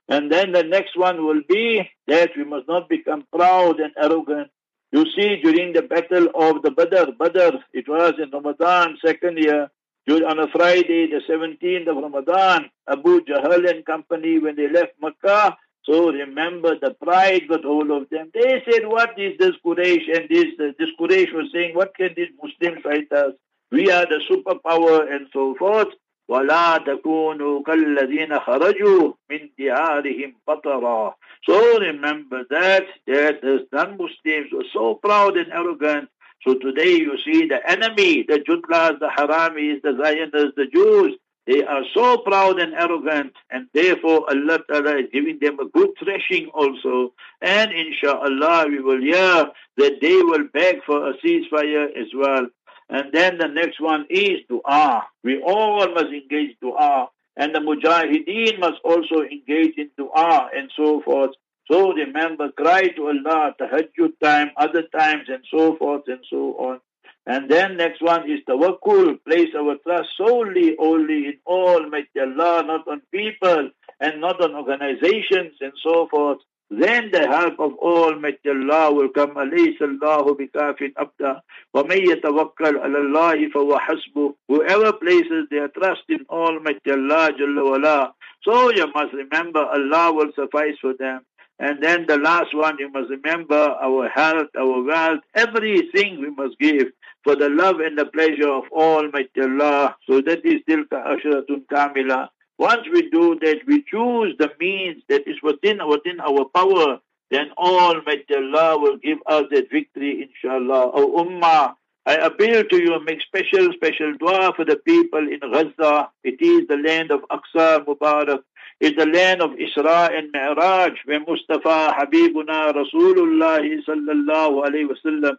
And 0.09 0.33
then 0.33 0.52
the 0.52 0.64
next 0.64 0.96
one 0.96 1.24
will 1.24 1.42
be 1.48 1.88
that 2.07 2.31
we 2.37 2.44
must 2.44 2.66
not 2.66 2.88
become 2.88 3.26
proud 3.33 3.78
and 3.78 3.92
arrogant. 3.96 4.50
You 4.90 5.04
see, 5.14 5.37
during 5.42 5.74
the 5.74 5.83
battle 5.83 6.28
of 6.35 6.62
the 6.62 6.70
Badr, 6.70 7.12
Badr, 7.18 7.59
it 7.74 7.87
was 7.87 8.14
in 8.18 8.31
Ramadan, 8.31 8.96
second 9.04 9.37
year, 9.37 9.70
on 10.09 10.38
a 10.38 10.48
Friday, 10.48 11.07
the 11.07 11.20
17th 11.28 11.88
of 11.88 12.02
Ramadan, 12.02 12.70
Abu 12.88 13.20
Jahl 13.20 13.68
and 13.68 13.85
company, 13.85 14.38
when 14.38 14.57
they 14.57 14.68
left 14.68 14.92
Makkah, 15.02 15.59
so 15.88 16.12
remember 16.12 16.78
the 16.78 16.90
pride 17.02 17.48
got 17.48 17.64
hold 17.64 17.90
of 17.90 18.11
them. 18.11 18.31
They 18.35 18.62
said, 18.70 18.87
what 18.87 19.18
is 19.18 19.38
this 19.38 19.54
Quraysh? 19.64 20.14
And 20.14 20.28
this, 20.28 20.46
this 20.78 20.90
Quraysh 21.00 21.33
was 21.33 21.50
saying, 21.52 21.74
what 21.74 21.94
can 21.96 22.11
these 22.14 22.28
Muslims 22.42 22.83
fight 22.83 23.11
us? 23.11 23.33
We 23.72 23.90
are 23.90 24.04
the 24.04 24.20
superpower 24.31 25.11
and 25.11 25.28
so 25.33 25.54
forth. 25.59 25.88
ولا 26.28 26.78
تكونوا 26.78 27.62
كالذين 27.62 28.38
خرجوا 28.38 29.12
من 29.31 29.48
ديارهم 29.59 30.35
بطرا 30.48 31.14
So 31.46 31.78
remember 31.81 32.44
that, 32.50 32.85
that 33.07 33.40
the 33.40 33.66
non-Muslims 33.72 34.52
were 34.52 34.64
so 34.74 34.96
proud 34.96 35.38
and 35.38 35.50
arrogant. 35.50 36.11
So 36.46 36.54
today 36.54 36.96
you 36.96 37.16
see 37.24 37.46
the 37.46 37.66
enemy, 37.66 38.24
the 38.28 38.40
Jutlas, 38.46 38.98
the 38.98 39.09
Haramis, 39.09 39.81
the 39.83 39.96
Zionists, 40.02 40.54
the 40.57 40.66
Jews, 40.66 41.16
they 41.45 41.63
are 41.63 41.84
so 41.93 42.17
proud 42.19 42.60
and 42.60 42.73
arrogant, 42.73 43.34
and 43.51 43.67
therefore 43.73 44.29
Allah 44.29 44.60
Ta'ala 44.67 44.99
is 44.99 45.10
giving 45.12 45.39
them 45.39 45.60
a 45.60 45.67
good 45.67 45.89
threshing 46.01 46.47
also. 46.53 47.13
And 47.41 47.71
inshallah, 47.73 48.67
we 48.69 48.79
will 48.79 49.01
hear 49.01 49.51
that 49.77 49.99
they 50.01 50.21
will 50.21 50.47
beg 50.53 50.84
for 50.86 51.10
a 51.10 51.13
ceasefire 51.17 51.88
as 51.97 52.08
well. 52.15 52.47
And 52.89 53.12
then 53.12 53.38
the 53.39 53.47
next 53.47 53.82
one 53.82 54.06
is 54.10 54.39
dua. 54.47 55.03
We 55.23 55.41
all 55.41 55.86
must 55.93 56.13
engage 56.13 56.56
dua. 56.62 57.10
And 57.36 57.53
the 57.53 57.60
mujahideen 57.60 58.60
must 58.60 58.79
also 58.84 59.21
engage 59.21 59.73
in 59.77 59.89
dua 59.97 60.49
and 60.56 60.71
so 60.77 61.01
forth. 61.01 61.32
So 61.69 61.91
remember, 61.93 62.51
cry 62.51 62.88
to 62.89 63.08
Allah, 63.08 63.56
tahajjud 63.60 64.19
time, 64.21 64.51
other 64.58 64.84
times, 64.95 65.23
and 65.27 65.43
so 65.49 65.75
forth 65.77 66.03
and 66.08 66.19
so 66.29 66.56
on. 66.60 66.79
And 67.26 67.50
then 67.50 67.76
next 67.76 68.00
one 68.00 68.31
is 68.31 68.40
tawakkul, 68.48 69.22
place 69.24 69.54
our 69.54 69.76
trust 69.87 70.09
solely, 70.16 70.76
only 70.78 71.26
in 71.26 71.38
Almighty 71.46 72.20
Allah, 72.20 72.62
not 72.66 72.88
on 72.88 73.02
people 73.12 73.70
and 74.00 74.20
not 74.20 74.40
on 74.40 74.54
organizations 74.54 75.54
and 75.61 75.72
so 75.83 76.09
forth. 76.11 76.38
Then 76.70 77.11
the 77.12 77.26
help 77.26 77.61
of 77.61 77.72
Almighty 77.78 78.48
Allah 78.48 78.92
will 78.92 79.09
come. 79.09 79.35
أليس 79.37 79.83
الله 79.83 80.35
بكاف 80.35 80.92
أبدا 80.96 81.40
ومن 81.74 81.96
يتوكل 81.96 82.78
على 82.78 82.98
الله 82.98 83.48
فهو 83.48 83.78
حسبه. 83.78 84.35
Whoever 84.48 84.92
places 84.92 85.48
their 85.50 85.68
trust 85.68 86.04
in 86.09 86.26
Almighty 86.31 86.90
Allah 86.90 87.31
Jalla 87.38 87.70
wala. 87.70 88.14
So 88.42 88.70
you 88.70 88.87
must 88.94 89.12
remember 89.14 89.61
Allah 89.61 90.12
will 90.12 90.33
suffice 90.35 90.76
for 90.81 90.94
them. 90.98 91.20
And 91.63 91.82
then 91.82 92.06
the 92.10 92.17
last 92.17 92.54
one, 92.54 92.76
you 92.78 92.91
must 92.91 93.10
remember 93.10 93.56
our 93.56 94.10
health, 94.10 94.49
our 94.60 94.84
wealth, 94.84 95.21
everything 95.34 96.19
we 96.19 96.30
must 96.30 96.60
give 96.60 96.88
for 97.23 97.38
the 97.38 97.47
love 97.47 97.80
and 97.80 97.97
the 97.97 98.06
pleasure 98.06 98.52
of 98.52 98.65
Almighty 98.73 99.39
Allah. 99.41 99.95
So 100.06 100.19
that 100.19 100.45
is 100.45 100.60
tilka 100.69 100.99
ashratun 101.13 101.65
kamila. 101.71 102.28
Once 102.58 102.86
we 102.91 103.10
do 103.10 103.39
that, 103.43 103.60
we 103.65 103.82
choose 103.89 104.36
the 104.39 104.52
means 104.60 105.04
that 105.08 105.26
is 105.26 105.38
within, 105.41 105.80
within 105.88 106.19
our 106.19 106.43
power, 106.54 106.99
then 107.32 107.47
Almighty 107.58 108.36
Allah 108.36 108.78
will 108.78 108.97
give 108.97 109.19
us 109.28 109.45
that 109.52 109.71
victory, 109.71 110.28
inshallah. 110.28 110.91
O 110.93 111.23
Ummah, 111.23 111.76
I 112.06 112.15
appeal 112.15 112.65
to 112.65 112.78
you, 112.78 112.99
make 113.06 113.21
special, 113.21 113.71
special 113.71 114.13
dua 114.19 114.52
for 114.54 114.65
the 114.65 114.76
people 114.76 115.26
in 115.32 115.39
Gaza. 115.39 116.10
It 116.26 116.41
is 116.41 116.67
the 116.67 116.76
land 116.76 117.12
of 117.12 117.21
Aqsa 117.32 117.86
Mubarak. 117.86 118.43
It's 118.84 118.98
the 118.98 119.06
land 119.06 119.41
of 119.41 119.52
Isra 119.52 120.12
and 120.12 120.30
Mi'raj, 120.34 120.91
where 121.06 121.22
Mustafa 121.22 121.96
Habibuna 121.98 122.74
Rasulullah 122.76 123.63
sallallahu 123.88 124.67
alayhi 124.67 124.89
wa 124.91 124.98
sallam 125.06 125.38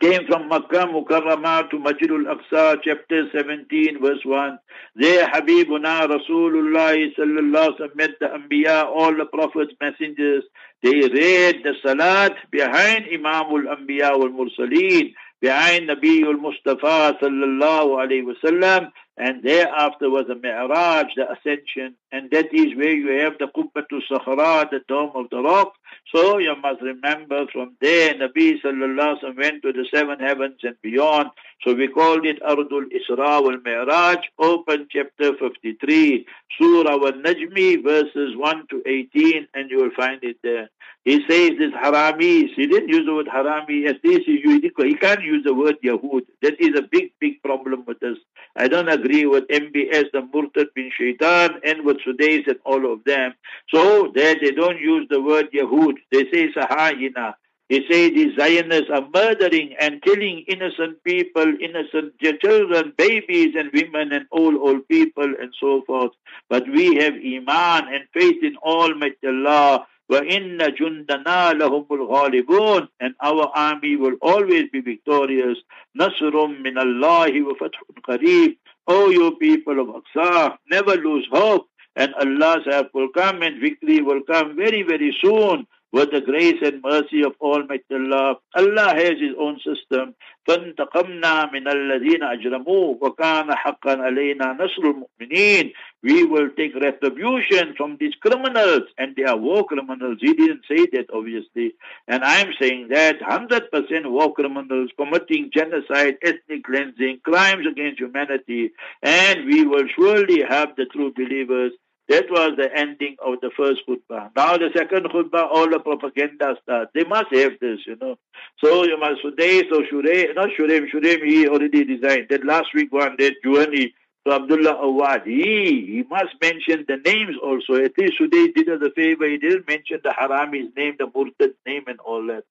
came 0.00 0.26
from 0.26 0.48
Makkah 0.48 0.86
Mukarramah 0.88 1.70
to 1.70 1.78
Masjid 1.78 2.10
al-Aqsa, 2.10 2.80
chapter 2.82 3.30
17, 3.32 4.00
verse 4.02 4.24
1. 4.24 4.58
There 4.96 5.28
Habibuna 5.28 6.08
Rasulullah 6.08 7.14
sallallahu 7.16 7.94
met 7.94 8.18
the 8.18 8.26
Anbiya, 8.26 8.86
all 8.86 9.14
the 9.16 9.26
prophets, 9.26 9.72
messengers. 9.80 10.42
They 10.82 10.98
read 10.98 11.62
the 11.62 11.74
Salat 11.80 12.34
behind 12.50 13.06
Imam 13.12 13.54
al-Anbiya 13.54 14.18
wal-Mursaleen, 14.18 15.14
behind 15.40 15.88
Nabi 15.88 16.24
al-Mustafa 16.24 17.18
sallallahu 17.22 17.98
alayhi 18.02 18.24
wasallam, 18.26 18.90
and 19.16 19.42
thereafter 19.42 20.10
was 20.10 20.26
the 20.28 20.34
Mi'raj, 20.34 21.08
the 21.16 21.30
ascension, 21.30 21.96
and 22.12 22.30
that 22.30 22.52
is 22.52 22.76
where 22.76 22.92
you 22.92 23.20
have 23.22 23.34
the 23.38 23.46
Qubbatul 23.46 24.00
Sakhara, 24.10 24.70
the 24.70 24.80
Dome 24.88 25.12
of 25.14 25.28
the 25.30 25.38
Rock. 25.42 25.72
So 26.14 26.38
you 26.38 26.54
must 26.62 26.80
remember 26.80 27.46
from 27.52 27.76
there, 27.80 28.14
Nabi 28.14 28.60
sallallahu 28.62 29.22
alaihi 29.22 29.22
Wasallam 29.22 29.36
went 29.36 29.62
to 29.62 29.72
the 29.72 29.86
seven 29.92 30.20
heavens 30.20 30.60
and 30.62 30.76
beyond. 30.82 31.30
So 31.64 31.74
we 31.74 31.88
called 31.88 32.24
it 32.26 32.40
Ardul 32.42 32.84
Isra 32.94 33.42
wal 33.42 33.58
Mi'raj, 33.64 34.18
open 34.38 34.86
chapter 34.90 35.36
53, 35.36 36.26
Surah 36.58 36.90
al-Najmi, 36.92 37.82
verses 37.82 38.36
1 38.36 38.66
to 38.70 38.82
18, 38.86 39.48
and 39.54 39.70
you 39.70 39.78
will 39.78 39.90
find 39.96 40.22
it 40.22 40.36
there. 40.42 40.70
He 41.06 41.20
says 41.28 41.52
this 41.58 41.70
haramis, 41.72 42.48
he 42.56 42.66
didn't 42.66 42.88
use 42.88 43.06
the 43.06 43.14
word 43.14 43.28
harami, 43.28 43.86
least 44.02 44.26
he, 44.26 44.38
he 44.42 44.94
can't 44.96 45.22
use 45.22 45.44
the 45.44 45.54
word 45.54 45.76
Yahud. 45.84 46.22
That 46.42 46.60
is 46.60 46.76
a 46.76 46.82
big, 46.82 47.12
big 47.20 47.40
problem 47.42 47.84
with 47.86 48.02
us. 48.02 48.16
I 48.56 48.66
don't 48.66 48.88
agree 48.88 49.24
with 49.24 49.46
MBS, 49.46 50.06
the 50.12 50.22
Murtad 50.34 50.66
bin 50.74 50.90
Shaitan, 50.98 51.60
and 51.64 51.84
with 51.84 51.95
Sudais 51.95 52.47
and 52.47 52.59
all 52.65 52.91
of 52.91 53.03
them. 53.05 53.33
So 53.73 54.11
that 54.15 54.37
they 54.41 54.51
don't 54.51 54.79
use 54.79 55.07
the 55.09 55.21
word 55.21 55.51
Yahud. 55.51 55.95
They 56.11 56.29
say 56.31 56.51
Sahayina. 56.53 57.33
They 57.69 57.85
say 57.89 58.09
these 58.09 58.35
Zionists 58.37 58.89
are 58.93 59.07
murdering 59.13 59.75
and 59.79 60.01
killing 60.01 60.43
innocent 60.49 61.01
people, 61.05 61.53
innocent 61.61 62.19
children, 62.41 62.93
babies 62.97 63.55
and 63.57 63.71
women 63.73 64.11
and 64.11 64.25
old, 64.33 64.55
old 64.55 64.85
people 64.89 65.23
and 65.23 65.53
so 65.57 65.81
forth. 65.87 66.11
But 66.49 66.67
we 66.67 66.95
have 66.95 67.13
Iman 67.13 67.93
and 67.93 68.03
faith 68.13 68.43
in 68.43 68.57
Almighty 68.57 69.25
Allah. 69.25 69.87
وَإِنَّ 70.11 70.57
جُنْدَنَا 70.59 71.53
لَهُمُ 71.53 71.87
الْغَالِبُونَ 71.87 72.89
And 72.99 73.15
our 73.21 73.49
army 73.55 73.95
will 73.95 74.17
always 74.21 74.65
be 74.73 74.81
victorious. 74.81 75.57
نَصْرٌ 75.97 76.33
مِّنَ 76.33 76.75
اللَّهِ 76.75 77.41
وَفَتْحٌ 77.41 77.79
قَرِيبٌ 78.03 78.57
O 78.87 79.09
you 79.09 79.37
people 79.37 79.79
of 79.79 79.87
Aqsa, 80.03 80.57
never 80.69 80.95
lose 80.97 81.25
hope. 81.31 81.67
And 81.95 82.13
Allah's 82.15 82.65
help 82.65 82.89
will 82.93 83.09
come 83.09 83.41
and 83.41 83.59
victory 83.59 84.01
will 84.01 84.21
come 84.23 84.55
very, 84.55 84.83
very 84.83 85.15
soon 85.21 85.67
with 85.91 86.11
the 86.11 86.21
grace 86.21 86.61
and 86.61 86.81
mercy 86.81 87.21
of 87.23 87.33
Almighty 87.41 87.83
Allah. 87.91 88.37
Allah 88.55 88.93
has 88.95 89.19
His 89.19 89.35
own 89.37 89.59
system. 89.59 90.15
فانتقمنا 90.47 91.51
من 91.53 91.67
الذين 91.67 92.23
أجرموا 92.23 92.95
وكان 93.01 93.55
حقا 93.55 94.01
علينا 94.01 94.57
نصر 94.59 94.81
المؤمنين 94.81 95.71
we 96.03 96.23
will 96.23 96.49
take 96.57 96.73
retribution 96.75 97.75
from 97.77 97.97
these 97.99 98.15
criminals 98.15 98.83
and 98.97 99.15
they 99.15 99.23
are 99.23 99.37
war 99.37 99.63
criminals 99.65 100.17
he 100.19 100.33
didn't 100.33 100.63
say 100.67 100.87
that 100.93 101.05
obviously 101.13 101.75
and 102.07 102.23
I'm 102.23 102.53
saying 102.59 102.87
that 102.89 103.19
100% 103.19 104.09
war 104.09 104.33
criminals 104.33 104.89
committing 104.97 105.51
genocide 105.53 106.15
ethnic 106.23 106.63
cleansing 106.63 107.19
crimes 107.23 107.67
against 107.67 107.99
humanity 107.99 108.71
and 109.03 109.45
we 109.45 109.63
will 109.67 109.87
surely 109.95 110.41
have 110.41 110.69
the 110.75 110.85
true 110.85 111.13
believers 111.15 111.73
that 112.08 112.30
was 112.30 112.52
the 112.56 112.68
ending 112.74 113.16
of 113.24 113.40
the 113.40 113.50
first 113.56 113.82
khutbah. 113.88 114.30
Now 114.36 114.56
the 114.56 114.70
second 114.76 115.06
khutbah, 115.06 115.48
all 115.50 115.68
the 115.68 115.80
propaganda 115.80 116.56
starts. 116.62 116.92
They 116.94 117.04
must 117.04 117.34
have 117.34 117.52
this, 117.60 117.80
you 117.86 117.96
know. 118.00 118.16
So 118.62 118.84
you 118.84 118.98
must 118.98 119.22
today, 119.22 119.62
so 119.68 119.82
Shure, 119.90 120.34
not 120.34 120.50
Shurem, 120.58 120.88
Shurem 120.90 121.24
he 121.24 121.48
already 121.48 121.84
designed. 121.84 122.28
That 122.30 122.44
last 122.44 122.68
week 122.74 122.92
one, 122.92 123.16
that 123.18 123.34
Juhani, 123.44 123.92
so 124.26 124.34
Abdullah 124.34 124.76
Awad, 124.82 125.22
he, 125.24 125.86
he 125.86 126.04
must 126.08 126.34
mention 126.40 126.84
the 126.86 126.96
names 127.04 127.36
also. 127.42 127.74
At 127.74 127.98
least 127.98 128.18
today 128.18 128.52
did 128.52 128.68
us 128.68 128.82
a 128.86 128.90
favor, 128.92 129.28
he 129.28 129.38
didn't 129.38 129.66
mention 129.66 130.00
the 130.04 130.10
Harami's 130.10 130.74
name, 130.76 130.94
the 130.98 131.06
Murtad's 131.06 131.58
name 131.66 131.84
and 131.88 131.98
all 132.00 132.24
that. 132.28 132.44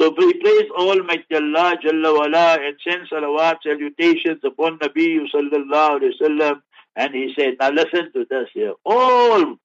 So 0.00 0.14
we 0.16 0.34
praise 0.34 0.70
Almighty 0.76 1.34
Allah 1.34 1.76
Jalla 1.82 2.12
wala 2.18 2.58
and 2.60 2.76
send 2.86 3.08
salawat 3.08 3.58
salutations 3.62 4.40
upon 4.44 4.78
Nabi 4.78 5.18
sallallahu 5.32 6.00
alayhi 6.00 6.12
wa 6.20 6.26
sallam 6.28 6.62
and 6.96 7.14
he 7.14 7.32
said, 7.38 7.56
now 7.60 7.70
listen 7.70 8.10
to 8.12 8.26
this 8.28 8.48
here. 8.54 8.72
All, 8.84 9.56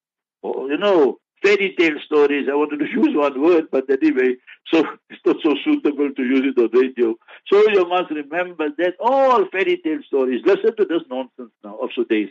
you 0.44 0.76
know, 0.76 1.18
fairy 1.42 1.74
tale 1.78 1.98
stories. 2.04 2.46
I 2.50 2.54
wanted 2.54 2.80
to 2.80 2.86
use 2.90 3.16
one 3.16 3.40
word, 3.42 3.68
but 3.70 3.90
anyway, 3.90 4.36
so 4.72 4.84
it's 5.10 5.20
not 5.24 5.36
so 5.42 5.54
suitable 5.64 6.12
to 6.12 6.22
use 6.22 6.54
it 6.54 6.60
on 6.60 6.70
radio. 6.78 7.14
So 7.50 7.68
you 7.70 7.88
must 7.88 8.10
remember 8.10 8.68
that 8.78 8.94
all 9.00 9.46
fairy 9.50 9.80
tale 9.82 10.00
stories, 10.06 10.42
listen 10.44 10.76
to 10.76 10.84
this 10.84 11.02
nonsense 11.10 11.52
now 11.64 11.76
of 11.76 11.90
today's. 11.94 12.30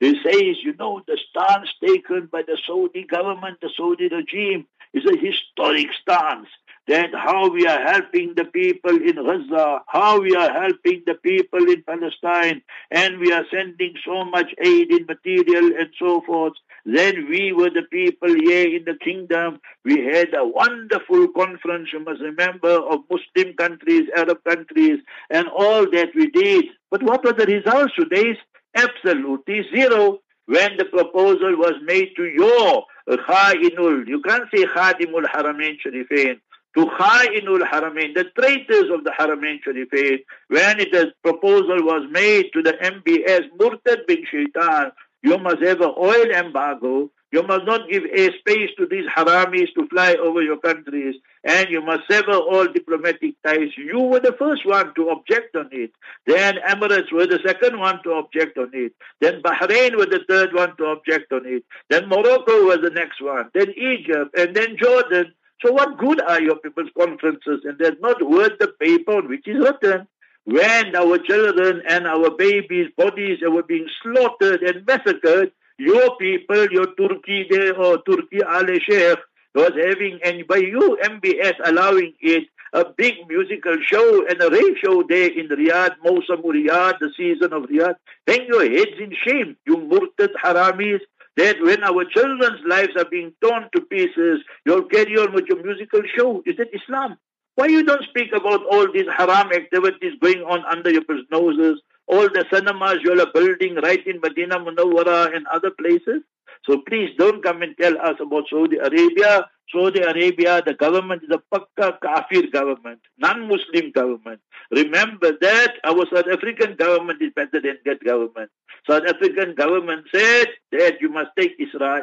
He 0.00 0.14
says, 0.22 0.56
you 0.62 0.74
know, 0.78 1.02
the 1.06 1.18
stance 1.30 1.68
taken 1.84 2.28
by 2.30 2.42
the 2.42 2.58
Saudi 2.66 3.04
government, 3.04 3.58
the 3.60 3.70
Saudi 3.76 4.08
regime, 4.08 4.66
is 4.94 5.04
a 5.04 5.16
historic 5.16 5.88
stance 6.00 6.48
that 6.88 7.10
how 7.14 7.48
we 7.48 7.66
are 7.66 7.82
helping 7.82 8.34
the 8.36 8.44
people 8.44 8.96
in 8.96 9.16
Gaza, 9.16 9.80
how 9.88 10.20
we 10.20 10.34
are 10.36 10.52
helping 10.52 11.02
the 11.06 11.14
people 11.14 11.68
in 11.68 11.82
Palestine, 11.82 12.62
and 12.90 13.18
we 13.18 13.32
are 13.32 13.44
sending 13.52 13.94
so 14.04 14.24
much 14.24 14.54
aid 14.64 14.92
in 14.92 15.06
material 15.06 15.72
and 15.78 15.88
so 15.98 16.22
forth. 16.22 16.54
Then 16.84 17.28
we 17.28 17.52
were 17.52 17.70
the 17.70 17.82
people 17.90 18.32
here 18.32 18.76
in 18.76 18.84
the 18.84 18.96
kingdom. 19.02 19.60
We 19.84 20.04
had 20.04 20.32
a 20.34 20.46
wonderful 20.46 21.28
conference, 21.28 21.88
you 21.92 22.00
must 22.00 22.20
remember, 22.20 22.70
of 22.70 23.00
Muslim 23.10 23.54
countries, 23.54 24.08
Arab 24.16 24.44
countries, 24.44 25.00
and 25.30 25.48
all 25.48 25.90
that 25.90 26.10
we 26.14 26.30
did. 26.30 26.66
But 26.90 27.02
what 27.02 27.24
were 27.24 27.32
the 27.32 27.46
results 27.46 27.94
today? 27.98 28.38
Absolutely 28.76 29.66
zero. 29.74 30.20
When 30.46 30.76
the 30.76 30.84
proposal 30.84 31.56
was 31.56 31.74
made 31.82 32.10
to 32.14 32.24
your 32.24 32.84
Kha'inul, 33.08 34.06
you 34.06 34.20
can't 34.22 34.44
say 34.54 34.64
Khadimul 34.64 35.24
Haramain 35.24 35.76
Sharifain, 35.84 36.40
to 36.76 36.84
Kha'inul 36.84 37.62
Haramain, 37.62 38.14
the 38.14 38.24
traitors 38.38 38.90
of 38.92 39.04
the 39.04 39.12
Haramain 39.18 39.60
Sharifain, 39.66 40.18
when 40.48 40.78
the 40.78 41.12
proposal 41.22 41.82
was 41.82 42.06
made 42.10 42.50
to 42.52 42.62
the 42.62 42.74
MBS, 42.74 43.48
Murtad 43.58 44.06
bin 44.06 44.24
Shaitan, 44.30 44.92
you 45.22 45.38
must 45.38 45.62
have 45.62 45.80
an 45.80 45.94
oil 45.98 46.30
embargo, 46.30 47.10
you 47.32 47.42
must 47.42 47.64
not 47.64 47.88
give 47.90 48.04
a 48.04 48.30
space 48.38 48.70
to 48.78 48.86
these 48.86 49.04
haramis 49.14 49.68
to 49.74 49.88
fly 49.88 50.14
over 50.14 50.42
your 50.42 50.58
countries, 50.58 51.16
and 51.44 51.68
you 51.70 51.80
must 51.80 52.02
sever 52.10 52.34
all 52.34 52.66
diplomatic 52.66 53.34
ties. 53.44 53.70
You 53.76 54.00
were 54.00 54.20
the 54.20 54.36
first 54.38 54.64
one 54.64 54.94
to 54.94 55.08
object 55.10 55.56
on 55.56 55.68
it. 55.72 55.90
Then 56.26 56.54
Emirates 56.68 57.12
were 57.12 57.26
the 57.26 57.40
second 57.44 57.78
one 57.78 58.00
to 58.04 58.12
object 58.12 58.56
on 58.58 58.70
it. 58.74 58.92
Then 59.20 59.42
Bahrain 59.42 59.96
was 59.96 60.06
the 60.10 60.20
third 60.28 60.54
one 60.54 60.76
to 60.76 60.84
object 60.84 61.32
on 61.32 61.46
it. 61.46 61.64
Then 61.90 62.08
Morocco 62.08 62.64
was 62.66 62.78
the 62.82 62.90
next 62.90 63.20
one. 63.20 63.50
Then 63.54 63.70
Egypt, 63.70 64.38
and 64.38 64.54
then 64.54 64.76
Jordan. 64.80 65.32
So 65.64 65.72
what 65.72 65.98
good 65.98 66.20
are 66.20 66.40
your 66.40 66.56
people's 66.56 66.90
conferences? 66.96 67.60
And 67.64 67.78
there's 67.78 68.00
not 68.00 68.22
worth 68.22 68.58
the 68.58 68.68
paper 68.80 69.12
on 69.12 69.28
which 69.28 69.46
is 69.48 69.56
written. 69.56 70.06
When 70.44 70.94
our 70.94 71.18
children 71.18 71.82
and 71.88 72.06
our 72.06 72.30
babies' 72.30 72.90
bodies 72.96 73.38
were 73.42 73.64
being 73.64 73.88
slaughtered 74.02 74.62
and 74.62 74.86
massacred, 74.86 75.52
your 75.78 76.16
people, 76.16 76.66
your 76.70 76.94
Turkey 76.94 77.46
there 77.50 77.76
or 77.76 78.02
Turkey 78.02 78.40
Al 78.46 78.66
Sheikh 78.78 79.18
was 79.54 79.72
having, 79.74 80.20
and 80.24 80.46
by 80.46 80.56
you 80.56 80.98
MBS 81.02 81.54
allowing 81.64 82.12
it, 82.20 82.44
a 82.72 82.84
big 82.84 83.14
musical 83.28 83.76
show 83.82 84.26
and 84.28 84.40
a 84.42 84.50
rave 84.50 84.76
show 84.84 85.02
there 85.08 85.30
in 85.30 85.48
Riyadh, 85.48 85.96
Mawsam 86.04 86.42
Riyadh, 86.44 86.98
the 87.00 87.10
season 87.16 87.52
of 87.52 87.64
Riyadh. 87.64 87.94
Hang 88.26 88.46
your 88.46 88.68
heads 88.68 89.00
in 89.00 89.14
shame, 89.26 89.56
you 89.66 89.78
murtad 89.78 90.32
haramis, 90.42 91.00
that 91.36 91.60
when 91.60 91.84
our 91.84 92.04
children's 92.04 92.60
lives 92.66 92.92
are 92.96 93.08
being 93.10 93.32
torn 93.42 93.68
to 93.74 93.80
pieces, 93.82 94.40
you'll 94.64 94.84
carry 94.84 95.16
on 95.18 95.34
with 95.34 95.46
your 95.48 95.62
musical 95.62 96.00
show. 96.16 96.42
Is 96.46 96.56
that 96.56 96.68
Islam? 96.72 97.16
Why 97.56 97.66
you 97.66 97.84
don't 97.84 98.04
speak 98.08 98.32
about 98.34 98.60
all 98.70 98.90
these 98.92 99.08
haram 99.16 99.50
activities 99.52 100.12
going 100.20 100.42
on 100.42 100.64
under 100.66 100.90
your 100.90 101.02
noses, 101.30 101.80
all 102.06 102.28
the 102.28 102.44
cinemas 102.52 102.98
you 103.02 103.18
are 103.20 103.32
building 103.32 103.76
right 103.76 104.06
in 104.06 104.20
Medina 104.20 104.58
Munawwara 104.58 105.34
and 105.34 105.46
other 105.46 105.70
places? 105.70 106.22
So 106.64 106.82
please 106.88 107.10
don't 107.18 107.42
come 107.42 107.62
and 107.62 107.76
tell 107.80 107.96
us 107.98 108.16
about 108.20 108.44
Saudi 108.50 108.76
Arabia. 108.76 109.46
Saudi 109.72 110.00
Arabia, 110.00 110.62
the 110.64 110.74
government 110.74 111.22
is 111.24 111.30
a 111.30 111.42
pakka 111.52 112.00
kafir 112.00 112.48
government, 112.52 113.00
non-Muslim 113.18 113.90
government. 113.92 114.40
Remember 114.70 115.32
that 115.40 115.74
our 115.84 116.06
South 116.12 116.28
African 116.30 116.76
government 116.76 117.20
is 117.20 117.32
better 117.34 117.60
than 117.60 117.78
that 117.84 118.02
government. 118.04 118.50
South 118.88 119.02
African 119.08 119.54
government 119.56 120.06
said 120.14 120.46
that 120.70 121.00
you 121.00 121.08
must 121.08 121.30
take 121.36 121.56
Israel 121.58 122.02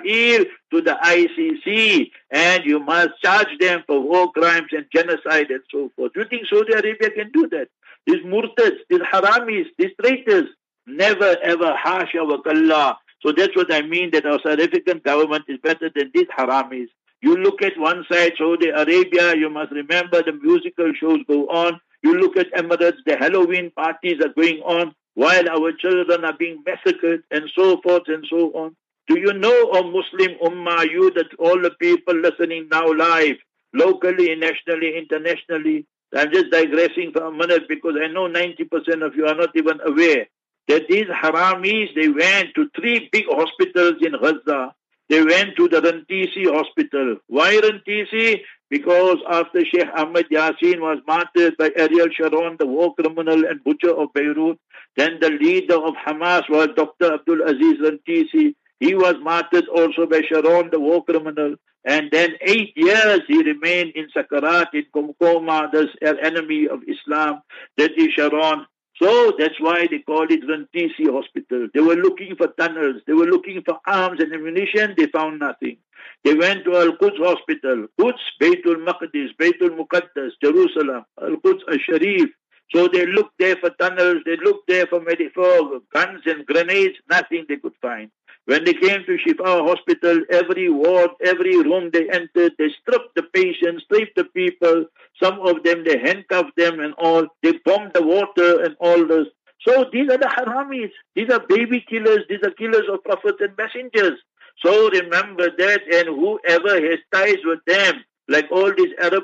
to 0.72 0.82
the 0.82 0.98
ICC 1.04 2.12
and 2.32 2.66
you 2.66 2.80
must 2.80 3.12
charge 3.24 3.48
them 3.60 3.84
for 3.88 4.02
war 4.02 4.32
crimes 4.34 4.68
and 4.72 4.86
genocide 4.94 5.50
and 5.50 5.64
so 5.72 5.90
forth. 5.96 6.12
Do 6.14 6.22
you 6.22 6.28
think 6.28 6.48
Saudi 6.50 6.74
Arabia 6.74 7.12
can 7.12 7.32
do 7.32 7.48
that? 7.52 7.70
These 8.06 8.26
murtads, 8.26 8.80
these 8.90 9.00
haramis, 9.00 9.68
these 9.78 9.92
traitors, 10.02 10.50
never 10.86 11.38
ever 11.42 11.74
hasha 11.76 12.24
wa 12.24 12.38
kallah. 12.46 12.98
So 13.24 13.32
that's 13.32 13.56
what 13.56 13.74
I 13.74 13.82
mean 13.82 14.12
that 14.12 14.26
our 14.26 14.40
South 14.46 14.60
African 14.60 15.00
government 15.00 15.46
is 15.48 15.58
better 15.64 15.90
than 15.96 16.12
these 16.14 16.28
haramis. 16.38 16.88
You 17.22 17.38
look 17.38 17.62
at 17.62 17.78
one 17.78 18.06
side, 18.12 18.34
Saudi 18.38 18.68
Arabia, 18.68 19.34
you 19.38 19.50
must 19.50 19.72
remember 19.72 20.22
the 20.22 20.34
musical 20.34 20.92
shows 21.00 21.20
go 21.26 21.48
on. 21.48 21.80
You 22.02 22.16
look 22.16 22.36
at 22.36 22.52
Emirates, 22.52 22.98
the 23.06 23.16
Halloween 23.18 23.72
parties 23.72 24.20
are 24.22 24.34
going 24.34 24.60
on 24.60 24.94
while 25.14 25.50
our 25.50 25.72
children 25.72 26.26
are 26.26 26.36
being 26.38 26.62
massacred 26.66 27.24
and 27.32 27.50
so 27.58 27.80
forth 27.82 28.04
and 28.08 28.26
so 28.30 28.52
on. 28.56 28.76
Do 29.08 29.18
you 29.18 29.32
know, 29.32 29.70
O 29.72 29.84
Muslim 29.84 30.38
Ummah, 30.44 30.90
you 30.92 31.12
that 31.12 31.28
all 31.40 31.62
the 31.62 31.72
people 31.80 32.16
listening 32.16 32.68
now 32.70 32.92
live, 32.92 33.38
locally, 33.74 34.36
nationally, 34.36 34.98
internationally, 34.98 35.86
I'm 36.14 36.32
just 36.32 36.52
digressing 36.52 37.12
for 37.14 37.24
a 37.24 37.32
minute 37.32 37.70
because 37.70 37.96
I 38.02 38.08
know 38.08 38.28
90% 38.28 39.06
of 39.06 39.16
you 39.16 39.28
are 39.28 39.36
not 39.36 39.56
even 39.56 39.80
aware 39.86 40.28
that 40.68 40.88
these 40.88 41.06
haramis, 41.06 41.94
they 41.96 42.10
went 42.10 42.56
to 42.56 42.70
three 42.76 43.10
big 43.12 43.26
hospitals 43.28 43.96
in 44.02 44.14
Gaza. 44.14 44.74
They 45.10 45.24
went 45.24 45.56
to 45.58 45.68
the 45.68 45.82
Rantisi 45.82 46.46
hospital. 46.52 47.18
Why 47.28 47.58
Rantisi? 47.58 48.42
Because 48.70 49.18
after 49.30 49.64
Sheikh 49.66 49.88
Ahmed 49.96 50.30
Yassin 50.32 50.80
was 50.80 51.00
martyred 51.06 51.56
by 51.58 51.70
Ariel 51.76 52.08
Sharon, 52.12 52.56
the 52.58 52.66
war 52.66 52.96
criminal 52.96 53.46
and 53.46 53.64
butcher 53.64 53.94
of 53.96 54.14
Beirut, 54.14 54.58
then 54.96 55.20
the 55.20 55.30
leader 55.30 55.76
of 55.76 55.94
Hamas 56.08 56.50
was 56.50 56.70
Dr. 56.76 57.14
Abdul 57.14 57.44
Aziz 57.44 57.78
Rantisi. 57.80 58.56
He 58.80 58.96
was 58.96 59.16
martyred 59.22 59.68
also 59.68 60.08
by 60.08 60.22
Sharon, 60.28 60.70
the 60.72 60.80
war 60.80 61.04
criminal. 61.04 61.56
And 61.86 62.10
then 62.12 62.32
eight 62.42 62.72
years 62.76 63.20
he 63.28 63.44
remained 63.44 63.92
in 63.96 64.08
Sakarat, 64.16 64.68
in 64.74 64.86
Komkoma, 64.96 65.70
the 65.72 66.18
enemy 66.24 66.68
of 66.68 66.80
Islam, 66.88 67.42
that 67.78 67.92
is 67.98 68.08
Sharon. 68.16 68.66
So 69.02 69.34
that's 69.38 69.60
why 69.60 69.88
they 69.90 70.00
called 70.00 70.32
it 70.32 70.44
Rantisi 70.44 71.12
Hospital. 71.12 71.68
They 71.74 71.82
were 71.82 71.96
looking 71.96 72.36
for 72.36 72.48
tunnels. 72.48 73.02
They 73.08 73.14
were 73.14 73.26
looking 73.26 73.62
for 73.66 73.80
arms 73.88 74.20
and 74.20 74.32
ammunition. 74.34 74.94
They 74.98 75.08
found 75.08 75.40
nothing. 75.40 75.78
They 76.24 76.36
went 76.36 76.64
to 76.66 76.78
Al-Quds 76.78 77.18
Hospital. 77.18 77.88
Quds, 78.00 78.20
Baytul 78.42 78.86
Maqdis, 78.88 79.30
Baytul 79.40 79.78
Muqaddas, 79.78 80.32
Jerusalem, 80.42 81.06
Al-Quds 81.22 81.64
Al-Sharif. 81.70 82.30
So 82.74 82.88
they 82.88 83.06
looked 83.06 83.38
there 83.40 83.56
for 83.58 83.72
tunnels. 83.72 84.18
They 84.26 84.38
looked 84.38 84.68
there 84.68 84.88
for, 84.88 85.04
for 85.34 85.80
guns 85.94 86.22
and 86.26 86.46
grenades. 86.46 86.96
Nothing 87.10 87.46
they 87.50 87.58
could 87.58 87.74
find. 87.82 88.10
When 88.46 88.66
they 88.66 88.74
came 88.74 89.06
to 89.06 89.18
Shifa 89.18 89.66
hospital, 89.66 90.22
every 90.30 90.70
ward, 90.70 91.12
every 91.24 91.58
room 91.58 91.92
they 91.94 92.10
entered, 92.10 92.52
they 92.58 92.70
stripped 92.82 93.16
the 93.16 93.24
patients, 93.34 93.84
stripped 93.86 94.18
the 94.18 94.26
people. 94.26 94.86
Some 95.22 95.40
of 95.40 95.64
them, 95.64 95.86
they 95.86 95.98
handcuffed 95.98 96.56
them 96.58 96.82
and 96.82 96.94
all. 96.98 97.28
They 97.42 97.54
pumped 97.54 97.94
the 97.94 98.04
water 98.04 98.64
and 98.64 98.76
all 98.82 99.08
this. 99.08 99.28
So 99.66 99.86
these 99.94 100.10
are 100.10 100.18
the 100.18 100.28
haramis. 100.28 100.92
These 101.16 101.30
are 101.30 101.40
baby 101.48 101.86
killers. 101.90 102.26
These 102.28 102.44
are 102.44 102.52
killers 102.52 102.84
of 102.92 103.04
prophets 103.06 103.38
and 103.40 103.56
messengers. 103.58 104.20
So 104.64 104.90
remember 104.90 105.50
that 105.58 105.82
and 105.94 106.08
whoever 106.10 106.82
has 106.90 107.00
ties 107.14 107.40
with 107.46 107.60
them, 107.66 108.04
like 108.28 108.48
all 108.52 108.74
these 108.76 108.94
Arab 109.02 109.24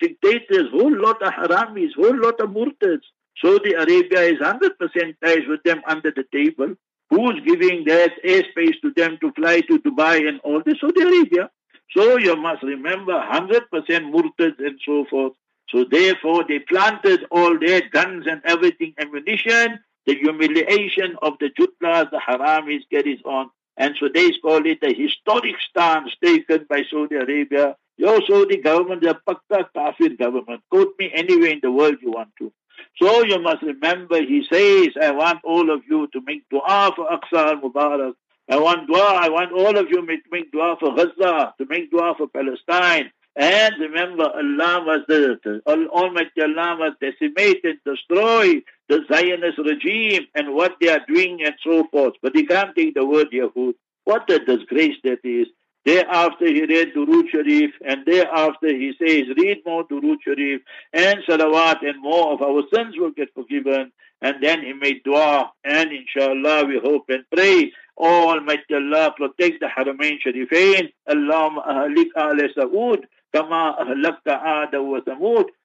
dictators, 0.00 0.70
whole 0.72 1.00
lot 1.00 1.22
of 1.22 1.32
haramis, 1.32 1.94
whole 1.94 2.20
lot 2.20 2.40
of 2.40 2.50
murtads. 2.50 3.02
Saudi 3.42 3.74
Arabia 3.74 4.22
is 4.22 4.38
100% 4.40 5.14
ties 5.22 5.46
with 5.48 5.62
them 5.62 5.82
under 5.86 6.10
the 6.10 6.24
table. 6.32 6.74
Who's 7.10 7.40
giving 7.46 7.84
that 7.86 8.12
airspace 8.24 8.80
to 8.82 8.92
them 8.96 9.18
to 9.20 9.32
fly 9.32 9.60
to 9.60 9.78
Dubai 9.78 10.28
and 10.28 10.40
all 10.40 10.62
this? 10.64 10.80
Saudi 10.80 11.02
Arabia. 11.02 11.50
So 11.96 12.18
you 12.18 12.36
must 12.36 12.62
remember 12.62 13.12
100% 13.12 13.70
murtads 13.70 14.58
and 14.58 14.78
so 14.84 15.06
forth. 15.08 15.32
So 15.70 15.84
therefore 15.90 16.44
they 16.48 16.58
planted 16.58 17.24
all 17.30 17.58
their 17.58 17.82
guns 17.88 18.26
and 18.26 18.42
everything, 18.44 18.94
ammunition. 18.98 19.78
The 20.06 20.14
humiliation 20.14 21.16
of 21.22 21.34
the 21.40 21.50
Jutlas, 21.50 22.10
the 22.10 22.20
Haramis 22.26 22.82
carries 22.92 23.20
on. 23.24 23.50
And 23.76 23.94
so 23.98 24.08
they 24.12 24.30
call 24.42 24.64
it 24.64 24.78
a 24.82 24.94
historic 24.94 25.56
stance 25.68 26.10
taken 26.22 26.66
by 26.68 26.82
Saudi 26.90 27.16
Arabia. 27.16 27.76
Your 27.98 28.20
Saudi 28.26 28.58
government 28.58 29.04
is 29.04 29.14
a 29.26 29.64
Kafir 29.74 30.10
government. 30.16 30.62
Quote 30.70 30.94
me 30.98 31.10
anywhere 31.14 31.50
in 31.50 31.60
the 31.62 31.72
world 31.72 31.96
you 32.00 32.10
want 32.12 32.30
to. 32.38 32.52
So 33.00 33.24
you 33.24 33.40
must 33.40 33.62
remember, 33.62 34.20
he 34.20 34.46
says, 34.50 34.88
I 35.00 35.10
want 35.10 35.40
all 35.44 35.70
of 35.70 35.82
you 35.88 36.08
to 36.12 36.20
make 36.24 36.48
dua 36.48 36.92
for 36.96 37.06
Aqsa 37.08 37.50
al-Mubarak. 37.50 38.14
I 38.48 38.58
want 38.58 38.86
dua, 38.86 39.02
I 39.02 39.28
want 39.28 39.52
all 39.52 39.76
of 39.76 39.88
you 39.90 40.06
to 40.06 40.20
make 40.30 40.52
dua 40.52 40.76
for 40.78 40.94
Gaza, 40.94 41.54
to 41.58 41.66
make 41.68 41.90
dua 41.90 42.14
for 42.16 42.28
Palestine. 42.28 43.10
And 43.34 43.74
remember, 43.78 44.24
Allah 44.24 44.82
was 44.84 45.00
the, 45.08 45.60
Almighty 45.66 46.40
Allah 46.40 46.76
was 46.78 46.92
decimate 47.00 47.60
and 47.64 47.78
destroy 47.84 48.62
the 48.88 49.04
Zionist 49.12 49.58
regime 49.58 50.26
and 50.34 50.54
what 50.54 50.76
they 50.80 50.88
are 50.88 51.04
doing 51.06 51.42
and 51.44 51.54
so 51.62 51.86
forth. 51.92 52.14
But 52.22 52.34
he 52.34 52.46
can't 52.46 52.74
take 52.74 52.94
the 52.94 53.04
word 53.04 53.28
Yahud. 53.32 53.74
What 54.04 54.30
a 54.30 54.38
disgrace 54.38 54.96
that 55.04 55.18
is. 55.22 55.48
Thereafter 55.86 56.46
he 56.48 56.62
read 56.66 56.94
Durood 56.96 57.28
Sharif 57.30 57.70
and 57.86 58.04
thereafter 58.04 58.66
he 58.66 58.92
says 58.98 59.28
read 59.36 59.58
more 59.64 59.86
Durood 59.86 60.16
Sharif 60.20 60.60
and 60.92 61.20
Salawat 61.28 61.86
and 61.86 62.02
more 62.02 62.32
of 62.32 62.42
our 62.42 62.64
sins 62.74 62.96
will 62.98 63.12
get 63.12 63.32
forgiven. 63.32 63.92
And 64.20 64.42
then 64.42 64.62
he 64.62 64.72
made 64.72 65.04
dua 65.04 65.52
and 65.62 65.90
inshallah 65.92 66.64
we 66.64 66.80
hope 66.82 67.04
and 67.08 67.24
pray 67.32 67.70
Almighty 67.96 68.74
Allah 68.74 69.14
protect 69.16 69.60
the 69.60 69.66
Haramain 69.66 70.18
Sharifain. 70.26 70.92
Allahumma 71.08 71.64
ahlik 71.64 72.08
ahle 72.16 72.48
Saud 72.58 73.04
kama. 73.32 73.76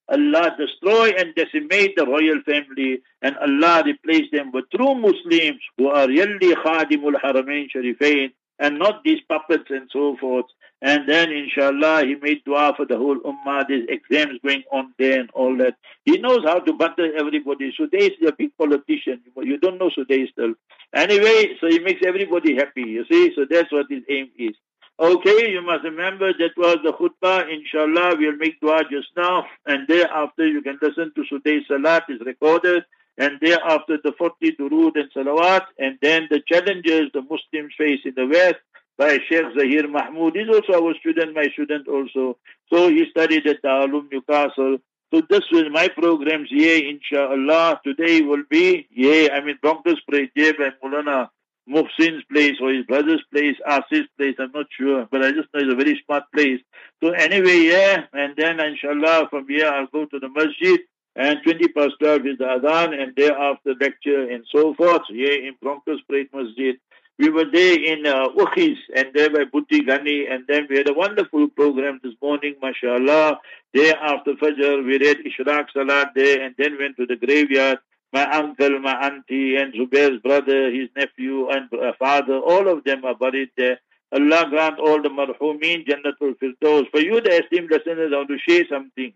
Allah 0.07 0.55
destroy 0.59 1.11
and 1.17 1.33
decimate 1.33 1.95
the 1.95 2.05
royal 2.05 2.41
family 2.45 3.01
and 3.23 3.35
Allah 3.37 3.81
replace 3.87 4.29
them 4.31 4.51
with 4.51 4.65
true 4.69 4.93
Muslims 4.93 5.61
who 5.77 5.87
are 5.87 6.07
really 6.07 6.53
khadimul 6.53 7.15
Haramain 7.23 7.67
Sharifain 7.75 8.33
and 8.59 8.79
not 8.79 9.03
these 9.03 9.19
puppets 9.27 9.69
and 9.69 9.89
so 9.91 10.15
forth. 10.17 10.45
And 10.83 11.07
then, 11.07 11.31
inshallah, 11.31 12.05
he 12.05 12.15
made 12.15 12.43
dua 12.43 12.73
for 12.75 12.85
the 12.85 12.97
whole 12.97 13.19
ummah. 13.19 13.65
There's 13.67 13.85
exams 13.87 14.39
going 14.43 14.63
on 14.71 14.93
there 14.97 15.19
and 15.19 15.29
all 15.31 15.55
that. 15.57 15.75
He 16.05 16.17
knows 16.17 16.43
how 16.43 16.59
to 16.59 16.73
butter 16.73 17.15
everybody. 17.15 17.71
Sudais 17.79 18.13
is 18.19 18.27
a 18.27 18.31
big 18.31 18.57
politician. 18.57 19.21
You 19.37 19.57
don't 19.57 19.77
know 19.77 19.91
Sudais 19.95 20.31
still. 20.31 20.55
Anyway, 20.93 21.55
so 21.59 21.67
he 21.67 21.79
makes 21.79 22.01
everybody 22.05 22.55
happy, 22.55 22.81
you 22.81 23.05
see. 23.11 23.31
So 23.35 23.45
that's 23.49 23.71
what 23.71 23.85
his 23.89 24.01
aim 24.09 24.31
is. 24.39 24.55
Okay, 24.99 25.51
you 25.51 25.61
must 25.61 25.83
remember 25.83 26.33
that 26.33 26.57
was 26.57 26.77
the 26.83 26.93
khutbah. 26.93 27.51
Inshallah, 27.51 28.15
we'll 28.17 28.37
make 28.37 28.59
dua 28.59 28.83
just 28.89 29.09
now. 29.15 29.45
And 29.67 29.87
thereafter, 29.87 30.47
you 30.47 30.61
can 30.63 30.79
listen 30.81 31.11
to 31.15 31.23
Sudais 31.31 31.65
Salat 31.67 32.05
is 32.09 32.19
recorded 32.25 32.83
and 33.21 33.39
thereafter 33.39 33.97
the 34.03 34.13
40 34.17 34.55
durood 34.59 34.93
and 34.95 35.09
salawat, 35.15 35.65
and 35.77 35.99
then 36.01 36.27
the 36.31 36.41
challenges 36.51 37.11
the 37.13 37.21
Muslims 37.21 37.73
face 37.77 37.99
in 38.03 38.13
the 38.15 38.25
West 38.25 38.61
by 38.97 39.19
Sheikh 39.29 39.45
Zahir 39.55 39.87
Mahmood. 39.87 40.35
He's 40.35 40.49
also 40.49 40.73
our 40.83 40.95
student, 40.95 41.35
my 41.35 41.47
student 41.53 41.87
also. 41.87 42.37
So 42.73 42.89
he 42.89 43.05
studied 43.11 43.45
at 43.45 43.61
Darul 43.61 44.09
Newcastle. 44.11 44.77
So 45.13 45.21
this 45.29 45.45
was 45.51 45.65
my 45.71 45.87
programs 45.89 46.49
here, 46.49 46.81
inshallah. 46.93 47.81
Today 47.83 48.21
will 48.21 48.43
be, 48.49 48.87
yeah, 48.89 49.27
I 49.33 49.41
mean, 49.45 49.59
Broncos 49.61 50.01
Parade, 50.09 50.31
yeah, 50.35 50.53
by 50.57 50.69
Mulana 50.83 51.29
Muhsin's 51.69 52.23
place 52.31 52.57
or 52.59 52.71
his 52.73 52.85
brother's 52.85 53.23
place, 53.31 53.55
Asif's 53.67 54.09
place, 54.17 54.35
I'm 54.39 54.51
not 54.51 54.65
sure, 54.79 55.07
but 55.11 55.23
I 55.23 55.31
just 55.31 55.49
know 55.53 55.61
it's 55.61 55.71
a 55.71 55.75
very 55.75 56.01
smart 56.05 56.23
place. 56.33 56.59
So 57.03 57.11
anyway, 57.11 57.59
yeah, 57.69 58.05
and 58.13 58.35
then 58.35 58.59
inshallah 58.59 59.27
from 59.29 59.47
here 59.47 59.67
I'll 59.67 59.87
go 59.87 60.05
to 60.05 60.19
the 60.19 60.29
masjid 60.29 60.79
and 61.15 61.39
20 61.43 61.67
past 61.69 61.93
12 61.99 62.25
is 62.25 62.37
the 62.37 62.45
Adhan, 62.45 62.99
and 62.99 63.15
thereafter 63.15 63.73
lecture 63.79 64.29
and 64.29 64.45
so 64.51 64.73
forth, 64.75 65.01
here 65.09 65.45
in 65.45 65.55
Broncos 65.61 66.01
Parade 66.07 66.29
Masjid. 66.33 66.75
We 67.19 67.29
were 67.29 67.45
there 67.51 67.77
in 67.79 68.07
uh, 68.07 68.29
Ukhis 68.29 68.77
and 68.95 69.07
there 69.13 69.29
by 69.29 69.43
Bhuti 69.43 69.81
Ghani, 69.81 70.31
and 70.31 70.45
then 70.47 70.65
we 70.69 70.77
had 70.77 70.89
a 70.89 70.93
wonderful 70.93 71.49
program 71.49 71.99
this 72.03 72.13
morning, 72.21 72.55
mashallah. 72.61 73.39
Day 73.73 73.93
after 73.93 74.33
Fajr, 74.33 74.85
we 74.85 74.97
read 74.97 75.17
Ishraq 75.25 75.67
Salat 75.73 76.09
there, 76.15 76.41
and 76.41 76.55
then 76.57 76.77
went 76.79 76.97
to 76.97 77.05
the 77.05 77.17
graveyard. 77.17 77.79
My 78.13 78.25
uncle, 78.31 78.79
my 78.79 78.93
auntie, 79.05 79.55
and 79.55 79.73
Zubair's 79.73 80.21
brother, 80.21 80.71
his 80.71 80.89
nephew, 80.95 81.49
and 81.49 81.69
father, 81.99 82.39
all 82.39 82.67
of 82.67 82.83
them 82.85 83.05
are 83.05 83.15
buried 83.15 83.51
there. 83.55 83.79
Allah 84.13 84.47
grant 84.49 84.79
all 84.79 85.01
the 85.01 85.09
marhumin 85.09 85.87
Jannatul 85.87 86.35
Firdaus. 86.41 86.89
For 86.91 86.99
you, 86.99 87.21
the 87.21 87.43
esteemed 87.43 87.71
listeners, 87.71 88.11
I 88.13 88.17
want 88.17 88.29
to 88.29 88.37
share 88.39 88.65
something. 88.69 89.13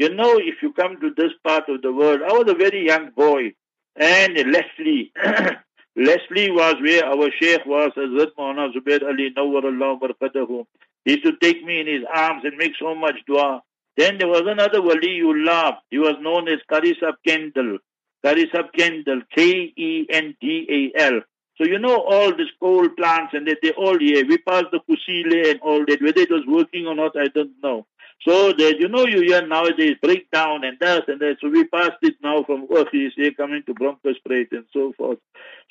You 0.00 0.08
know, 0.08 0.38
if 0.38 0.62
you 0.62 0.72
come 0.72 0.98
to 1.02 1.10
this 1.14 1.32
part 1.44 1.68
of 1.68 1.82
the 1.82 1.92
world, 1.92 2.22
I 2.22 2.32
was 2.32 2.46
a 2.48 2.54
very 2.54 2.86
young 2.86 3.10
boy, 3.10 3.52
and 3.96 4.34
Leslie, 4.50 5.12
Leslie 5.94 6.50
was 6.50 6.76
where 6.80 7.04
our 7.04 7.28
Sheikh 7.38 7.66
was, 7.66 7.90
Hazrat 7.98 8.30
Maulana 8.38 8.72
Zubair 8.72 9.02
Ali 9.02 9.28
Nawwar 9.36 9.64
Allah 9.64 9.98
Barakatahu. 10.00 10.64
He 11.04 11.10
used 11.10 11.24
to 11.24 11.36
take 11.42 11.62
me 11.62 11.80
in 11.82 11.86
his 11.86 12.04
arms 12.14 12.44
and 12.46 12.56
make 12.56 12.72
so 12.80 12.94
much 12.94 13.16
dua. 13.26 13.62
Then 13.98 14.16
there 14.16 14.28
was 14.28 14.44
another 14.46 14.80
Waliullah. 14.80 15.76
He 15.90 15.98
was 15.98 16.16
known 16.22 16.48
as 16.48 16.60
Karisab 16.72 17.16
Kendall. 17.26 17.76
Karisab 18.24 18.72
Kendall, 18.74 19.20
K-E-N-D-A-L. 19.36 21.20
So 21.58 21.64
you 21.66 21.78
know 21.78 21.98
all 21.98 22.34
these 22.34 22.54
coal 22.58 22.88
plants 22.88 23.34
and 23.34 23.46
they, 23.46 23.56
they 23.62 23.72
all 23.72 23.98
here. 23.98 24.24
We 24.26 24.38
passed 24.38 24.70
the 24.72 24.80
Kusile 24.88 25.50
and 25.50 25.60
all 25.60 25.84
that. 25.84 26.00
Whether 26.00 26.22
it 26.22 26.30
was 26.30 26.44
working 26.48 26.86
or 26.86 26.94
not, 26.94 27.18
I 27.18 27.28
don't 27.28 27.52
know. 27.62 27.86
So 28.22 28.52
that 28.52 28.76
you 28.78 28.88
know 28.88 29.06
you 29.06 29.22
hear 29.22 29.46
nowadays 29.46 29.96
breakdown 30.02 30.62
and 30.64 30.76
that 30.80 31.08
and 31.08 31.20
that. 31.20 31.36
So 31.40 31.48
we 31.48 31.64
passed 31.64 32.02
it 32.02 32.16
now 32.22 32.42
from 32.44 32.66
here 32.92 33.32
coming 33.32 33.62
to 33.64 33.72
Broncos 33.72 34.18
Parade 34.18 34.52
and 34.52 34.66
so 34.74 34.92
forth. 34.92 35.18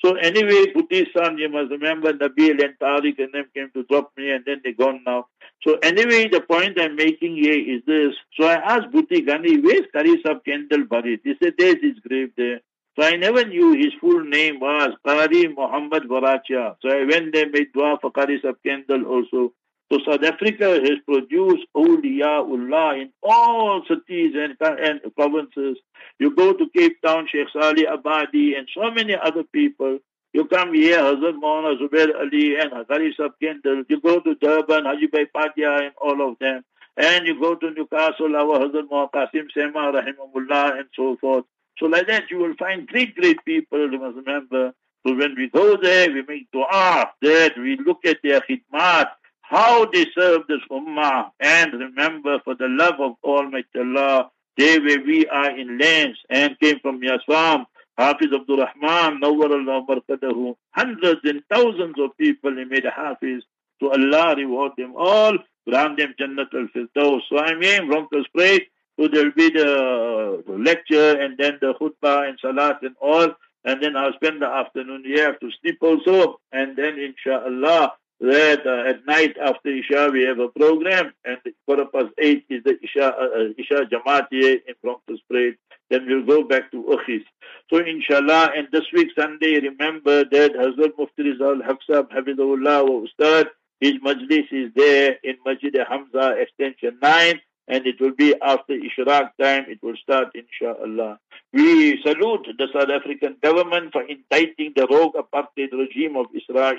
So 0.04 0.14
anyway, 0.16 0.72
Bhutti's 0.74 1.12
son, 1.16 1.38
you 1.38 1.48
must 1.48 1.70
remember 1.70 2.12
Nabil 2.12 2.60
and 2.64 2.76
Tariq 2.80 3.18
and 3.18 3.32
them 3.32 3.44
came 3.54 3.70
to 3.74 3.84
drop 3.84 4.10
me 4.16 4.32
and 4.32 4.44
then 4.44 4.62
they 4.64 4.72
gone 4.72 5.00
now. 5.06 5.26
So 5.62 5.76
anyway, 5.82 6.28
the 6.28 6.40
point 6.40 6.80
I'm 6.80 6.96
making 6.96 7.36
here 7.36 7.76
is 7.76 7.82
this. 7.86 8.14
So 8.38 8.46
I 8.46 8.54
asked 8.54 8.90
Bhuti 8.90 9.24
Ghani, 9.24 9.62
where's 9.62 9.86
Qari 9.94 10.16
Sab 10.26 10.44
Kendall 10.44 10.86
buried? 10.86 11.20
He 11.22 11.34
said, 11.40 11.54
there's 11.56 11.80
his 11.80 12.00
grave 12.00 12.30
there. 12.36 12.62
So 12.98 13.06
I 13.06 13.16
never 13.16 13.44
knew 13.44 13.72
his 13.72 13.92
full 14.00 14.24
name 14.24 14.58
was 14.58 14.90
Qari 15.06 15.54
Muhammad 15.54 16.04
Varachia. 16.04 16.74
So 16.82 16.88
I 16.88 17.04
went 17.04 17.32
there, 17.32 17.48
made 17.48 17.72
dua 17.72 17.98
for 18.00 18.10
Qari 18.10 18.42
Sab 18.42 18.56
Kendall 18.66 19.04
also. 19.04 19.52
So 19.90 19.98
South 20.06 20.22
Africa 20.22 20.68
has 20.68 20.98
produced 21.04 21.66
awliyaullah 21.76 23.02
in 23.02 23.10
all 23.22 23.82
cities 23.88 24.34
and, 24.36 24.56
and 24.60 25.00
provinces. 25.16 25.78
You 26.20 26.34
go 26.34 26.52
to 26.52 26.68
Cape 26.76 27.02
Town, 27.02 27.26
Sheikh 27.30 27.48
Salih 27.52 27.86
Abadi, 27.86 28.56
and 28.56 28.68
so 28.72 28.90
many 28.92 29.16
other 29.16 29.42
people. 29.42 29.98
You 30.32 30.44
come 30.44 30.74
here, 30.74 30.98
Hazrat 30.98 31.40
Maulana 31.40 31.76
Zubair 31.80 32.14
Ali 32.14 32.56
and 32.56 32.70
Hazari 32.70 33.10
Sab 33.16 33.32
Kendall. 33.42 33.82
You 33.88 34.00
go 34.00 34.20
to 34.20 34.36
Durban, 34.36 34.84
Hajibai 34.84 35.26
Padia 35.34 35.86
and 35.86 35.92
all 36.00 36.30
of 36.30 36.38
them. 36.38 36.62
And 36.96 37.26
you 37.26 37.40
go 37.40 37.56
to 37.56 37.70
Newcastle, 37.72 38.36
our 38.36 38.60
Hazrat 38.60 38.88
Maulana 38.88 39.10
Qasim 39.12 39.48
Sema, 39.52 39.92
Rahimahullah, 39.92 40.78
and 40.78 40.88
so 40.94 41.16
forth. 41.20 41.46
So 41.78 41.86
like 41.86 42.06
that, 42.06 42.30
you 42.30 42.38
will 42.38 42.54
find 42.54 42.86
great, 42.86 43.16
great 43.16 43.44
people, 43.44 43.90
you 43.90 43.98
must 43.98 44.18
remember. 44.18 44.72
So 45.04 45.16
when 45.16 45.34
we 45.34 45.48
go 45.48 45.76
there, 45.76 46.12
we 46.12 46.22
make 46.22 46.50
dua, 46.52 47.10
that 47.22 47.54
we 47.56 47.76
look 47.84 48.04
at 48.04 48.18
their 48.22 48.40
khidmat, 48.42 49.08
how 49.50 49.84
they 49.86 50.06
serve 50.16 50.42
this 50.48 50.60
ummah. 50.70 51.30
And 51.40 51.72
remember, 51.72 52.38
for 52.44 52.54
the 52.54 52.68
love 52.68 53.00
of 53.00 53.16
Almighty 53.24 53.66
Allah, 53.76 54.30
they 54.56 54.78
where 54.78 55.02
we 55.04 55.26
are 55.26 55.50
in 55.58 55.76
lands 55.76 56.18
and 56.30 56.56
came 56.60 56.78
from 56.78 57.00
Yaswam, 57.00 57.64
Hafiz 57.98 58.28
Abdul 58.32 58.58
Rahman, 58.58 59.20
Barkadahu, 59.20 60.54
hundreds 60.70 61.20
and 61.24 61.42
thousands 61.52 61.96
of 61.98 62.16
people 62.16 62.56
he 62.56 62.64
made 62.64 62.84
Hafiz. 62.84 63.42
So 63.80 63.90
Allah 63.90 64.36
reward 64.36 64.72
them 64.78 64.94
all, 64.96 65.36
grant 65.68 65.98
them 65.98 66.14
Jannat 66.20 66.54
al-Firdaus. 66.54 67.22
So 67.28 67.38
I'm 67.38 67.60
here 67.60 67.84
from 67.88 68.06
the 68.12 68.24
spray, 68.28 68.68
so 68.98 69.08
there'll 69.08 69.32
be 69.32 69.50
the 69.50 70.44
lecture 70.46 71.20
and 71.20 71.36
then 71.36 71.58
the 71.60 71.74
khutbah 71.74 72.28
and 72.28 72.38
salat 72.40 72.82
and 72.82 72.94
all, 73.00 73.28
and 73.64 73.82
then 73.82 73.96
I'll 73.96 74.12
spend 74.12 74.42
the 74.42 74.46
afternoon 74.46 75.02
here, 75.04 75.34
to 75.34 75.50
sleep 75.60 75.78
also, 75.82 76.40
and 76.52 76.76
then 76.76 76.98
inshallah, 77.00 77.94
that 78.20 78.66
uh, 78.66 78.88
at 78.90 79.06
night 79.06 79.36
after 79.42 79.70
Isha 79.70 80.10
we 80.12 80.22
have 80.24 80.38
a 80.38 80.48
program 80.48 81.12
and 81.24 81.38
quarter 81.66 81.86
past 81.86 82.12
eight 82.18 82.44
is 82.50 82.62
the 82.64 82.76
Isha, 82.82 83.06
uh, 83.06 83.52
Isha 83.56 83.86
Jamaat 83.90 84.26
here 84.30 84.58
in 84.66 84.74
Broncos 84.82 85.20
Parade. 85.28 85.56
Then 85.88 86.06
we'll 86.06 86.26
go 86.26 86.46
back 86.46 86.70
to 86.70 86.82
Ukhis. 86.84 87.24
So 87.70 87.78
inshallah, 87.78 88.50
and 88.54 88.68
this 88.72 88.84
week 88.92 89.08
Sunday, 89.18 89.60
remember 89.60 90.24
that 90.24 90.52
Hazrat 90.54 90.92
Mufti 90.98 91.22
Rizal 91.22 91.60
Haqsab 91.62 92.10
Habibullah 92.10 92.86
wa 92.86 93.06
Ustad, 93.06 93.46
his 93.80 93.94
majlis 94.04 94.52
is 94.52 94.70
there 94.76 95.16
in 95.24 95.36
Masjid 95.46 95.74
Hamza 95.88 96.34
extension 96.38 96.98
9 97.00 97.40
and 97.68 97.86
it 97.86 98.00
will 98.00 98.14
be 98.14 98.34
after 98.42 98.74
Ishraq 98.74 99.30
time, 99.40 99.64
it 99.68 99.78
will 99.82 99.96
start 100.02 100.28
inshallah. 100.34 101.18
We 101.52 102.00
salute 102.02 102.48
the 102.58 102.68
South 102.72 102.90
African 102.90 103.36
government 103.42 103.92
for 103.92 104.02
indicting 104.02 104.72
the 104.76 104.86
rogue 104.90 105.14
apartheid 105.14 105.72
regime 105.72 106.16
of 106.16 106.26
Israel 106.34 106.74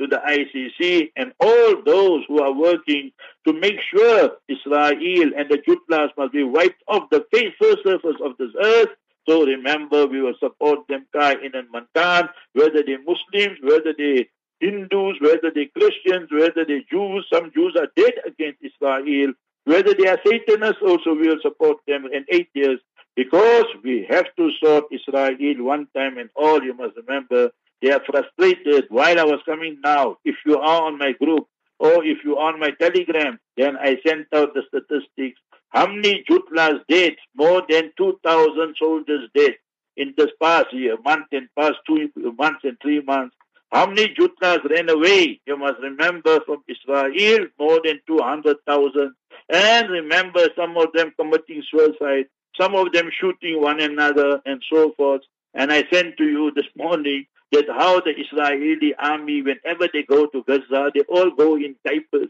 to 0.00 0.06
the 0.06 0.16
ICC 0.16 1.12
and 1.16 1.32
all 1.40 1.82
those 1.84 2.24
who 2.26 2.42
are 2.42 2.52
working 2.52 3.12
to 3.46 3.52
make 3.52 3.78
sure 3.94 4.30
Israel 4.48 5.30
and 5.36 5.48
the 5.50 5.58
Jutlas 5.66 6.08
must 6.16 6.32
be 6.32 6.42
wiped 6.42 6.82
off 6.88 7.10
the 7.10 7.24
face 7.32 7.52
surface 7.60 8.16
of 8.24 8.36
this 8.38 8.50
earth. 8.62 8.88
So 9.28 9.44
remember, 9.44 10.06
we 10.06 10.22
will 10.22 10.34
support 10.40 10.80
them 10.88 11.06
in 11.14 11.54
and 11.54 11.68
Mantan, 11.70 12.30
whether 12.54 12.82
they're 12.82 13.02
Muslims, 13.02 13.58
whether 13.62 13.92
they 13.96 14.28
Hindus, 14.60 15.16
whether 15.20 15.50
they're 15.54 15.72
Christians, 15.76 16.28
whether 16.30 16.64
they're 16.64 16.82
Jews. 16.90 17.26
Some 17.32 17.50
Jews 17.52 17.76
are 17.78 17.88
dead 17.96 18.14
against 18.26 18.60
Israel. 18.62 19.32
Whether 19.64 19.94
they 19.94 20.08
are 20.08 20.18
Satanists, 20.26 20.82
also 20.82 21.14
we 21.14 21.28
will 21.28 21.40
support 21.42 21.78
them 21.86 22.06
in 22.12 22.24
eight 22.30 22.48
years 22.54 22.80
because 23.16 23.64
we 23.84 24.06
have 24.08 24.26
to 24.36 24.50
sort 24.62 24.84
Israel 24.90 25.36
one 25.64 25.86
time 25.94 26.18
and 26.18 26.30
all. 26.34 26.62
You 26.62 26.74
must 26.74 26.96
remember 26.96 27.50
they 27.82 27.92
are 27.92 28.02
frustrated 28.04 28.86
while 28.88 29.18
I 29.18 29.24
was 29.24 29.40
coming 29.46 29.78
now. 29.82 30.16
If 30.24 30.36
you 30.44 30.58
are 30.58 30.82
on 30.82 30.98
my 30.98 31.12
group 31.12 31.46
or 31.78 32.04
if 32.04 32.18
you 32.24 32.36
are 32.36 32.52
on 32.52 32.60
my 32.60 32.70
telegram, 32.80 33.38
then 33.56 33.76
I 33.76 33.96
sent 34.06 34.26
out 34.34 34.54
the 34.54 34.62
statistics. 34.68 35.40
How 35.70 35.86
many 35.86 36.24
Jutlas 36.28 36.80
dead? 36.88 37.16
More 37.34 37.62
than 37.68 37.92
2,000 37.96 38.74
soldiers 38.78 39.28
dead 39.34 39.54
in 39.96 40.14
this 40.16 40.30
past 40.40 40.72
year, 40.72 40.96
month 41.04 41.26
and 41.32 41.48
past 41.58 41.76
two 41.86 42.10
months 42.38 42.60
and 42.64 42.76
three 42.82 43.00
months. 43.00 43.34
How 43.70 43.86
many 43.86 44.08
Jutlas 44.14 44.68
ran 44.68 44.90
away? 44.90 45.40
You 45.46 45.56
must 45.56 45.80
remember 45.80 46.40
from 46.44 46.64
Israel, 46.68 47.46
more 47.58 47.80
than 47.84 48.00
200,000. 48.06 49.14
And 49.48 49.90
remember 49.90 50.48
some 50.56 50.76
of 50.76 50.88
them 50.92 51.12
committing 51.18 51.62
suicide, 51.70 52.26
some 52.60 52.74
of 52.74 52.92
them 52.92 53.10
shooting 53.20 53.60
one 53.60 53.80
another 53.80 54.40
and 54.44 54.62
so 54.72 54.92
forth. 54.96 55.22
And 55.54 55.72
I 55.72 55.84
sent 55.92 56.16
to 56.16 56.24
you 56.24 56.52
this 56.54 56.66
morning 56.76 57.26
that 57.52 57.66
how 57.68 58.00
the 58.00 58.10
Israeli 58.10 58.94
army, 58.98 59.42
whenever 59.42 59.88
they 59.92 60.02
go 60.02 60.26
to 60.26 60.44
Gaza, 60.44 60.90
they 60.94 61.02
all 61.08 61.30
go 61.30 61.56
in 61.56 61.76
diapers. 61.84 62.28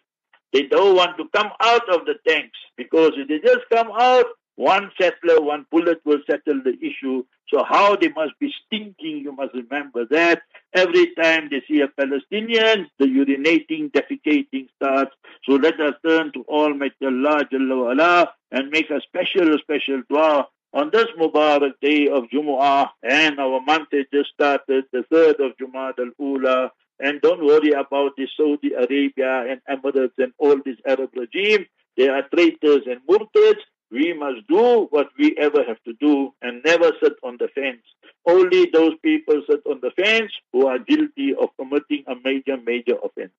They 0.52 0.62
don't 0.64 0.96
want 0.96 1.16
to 1.18 1.28
come 1.34 1.50
out 1.60 1.88
of 1.94 2.06
the 2.06 2.14
tanks 2.26 2.58
because 2.76 3.12
if 3.16 3.28
they 3.28 3.38
just 3.38 3.68
come 3.72 3.90
out, 3.96 4.26
one 4.56 4.90
settler, 5.00 5.40
one 5.40 5.64
bullet 5.70 6.00
will 6.04 6.20
settle 6.28 6.60
the 6.62 6.76
issue. 6.82 7.24
So 7.48 7.64
how 7.64 7.96
they 7.96 8.08
must 8.08 8.38
be 8.38 8.52
stinking, 8.66 9.18
you 9.18 9.32
must 9.32 9.54
remember 9.54 10.04
that. 10.10 10.42
Every 10.74 11.14
time 11.14 11.48
they 11.50 11.62
see 11.66 11.80
a 11.80 11.88
Palestinian, 11.88 12.88
the 12.98 13.06
urinating, 13.06 13.90
defecating 13.90 14.68
starts. 14.76 15.14
So 15.44 15.54
let 15.54 15.80
us 15.80 15.94
turn 16.06 16.32
to 16.32 16.44
Almighty 16.44 17.06
Allah 17.06 17.44
Jalla 17.50 17.90
Allah 17.90 18.34
and 18.52 18.70
make 18.70 18.90
a 18.90 19.00
special, 19.00 19.56
special 19.58 20.02
dua 20.10 20.46
on 20.72 20.90
this 20.92 21.06
Mubarak 21.18 21.72
day 21.82 22.08
of 22.08 22.24
Jumu'ah, 22.32 22.90
and 23.02 23.38
our 23.40 23.60
month 23.60 23.88
has 23.92 24.06
just 24.12 24.30
started, 24.30 24.84
the 24.92 25.04
third 25.10 25.40
of 25.40 25.56
Jumad 25.56 25.98
al-Ula, 25.98 26.70
and 27.00 27.20
don't 27.20 27.44
worry 27.44 27.72
about 27.72 28.12
the 28.16 28.28
Saudi 28.36 28.72
Arabia 28.74 29.46
and 29.50 29.60
Emirates 29.68 30.18
and 30.18 30.32
all 30.38 30.56
this 30.64 30.76
Arab 30.86 31.10
regime. 31.16 31.66
They 31.96 32.08
are 32.08 32.22
traitors 32.32 32.82
and 32.86 33.00
murtads. 33.08 33.60
We 33.90 34.12
must 34.12 34.46
do 34.48 34.86
what 34.90 35.08
we 35.18 35.34
ever 35.36 35.64
have 35.66 35.82
to 35.84 35.94
do 35.94 36.32
and 36.42 36.62
never 36.64 36.92
sit 37.02 37.14
on 37.24 37.38
the 37.40 37.48
fence. 37.48 37.82
Only 38.26 38.70
those 38.72 38.92
people 39.02 39.42
sit 39.50 39.62
on 39.66 39.80
the 39.82 39.90
fence 39.90 40.30
who 40.52 40.66
are 40.68 40.78
guilty 40.78 41.34
of 41.34 41.48
committing 41.58 42.04
a 42.06 42.14
major, 42.22 42.56
major 42.64 42.96
offense. 43.02 43.32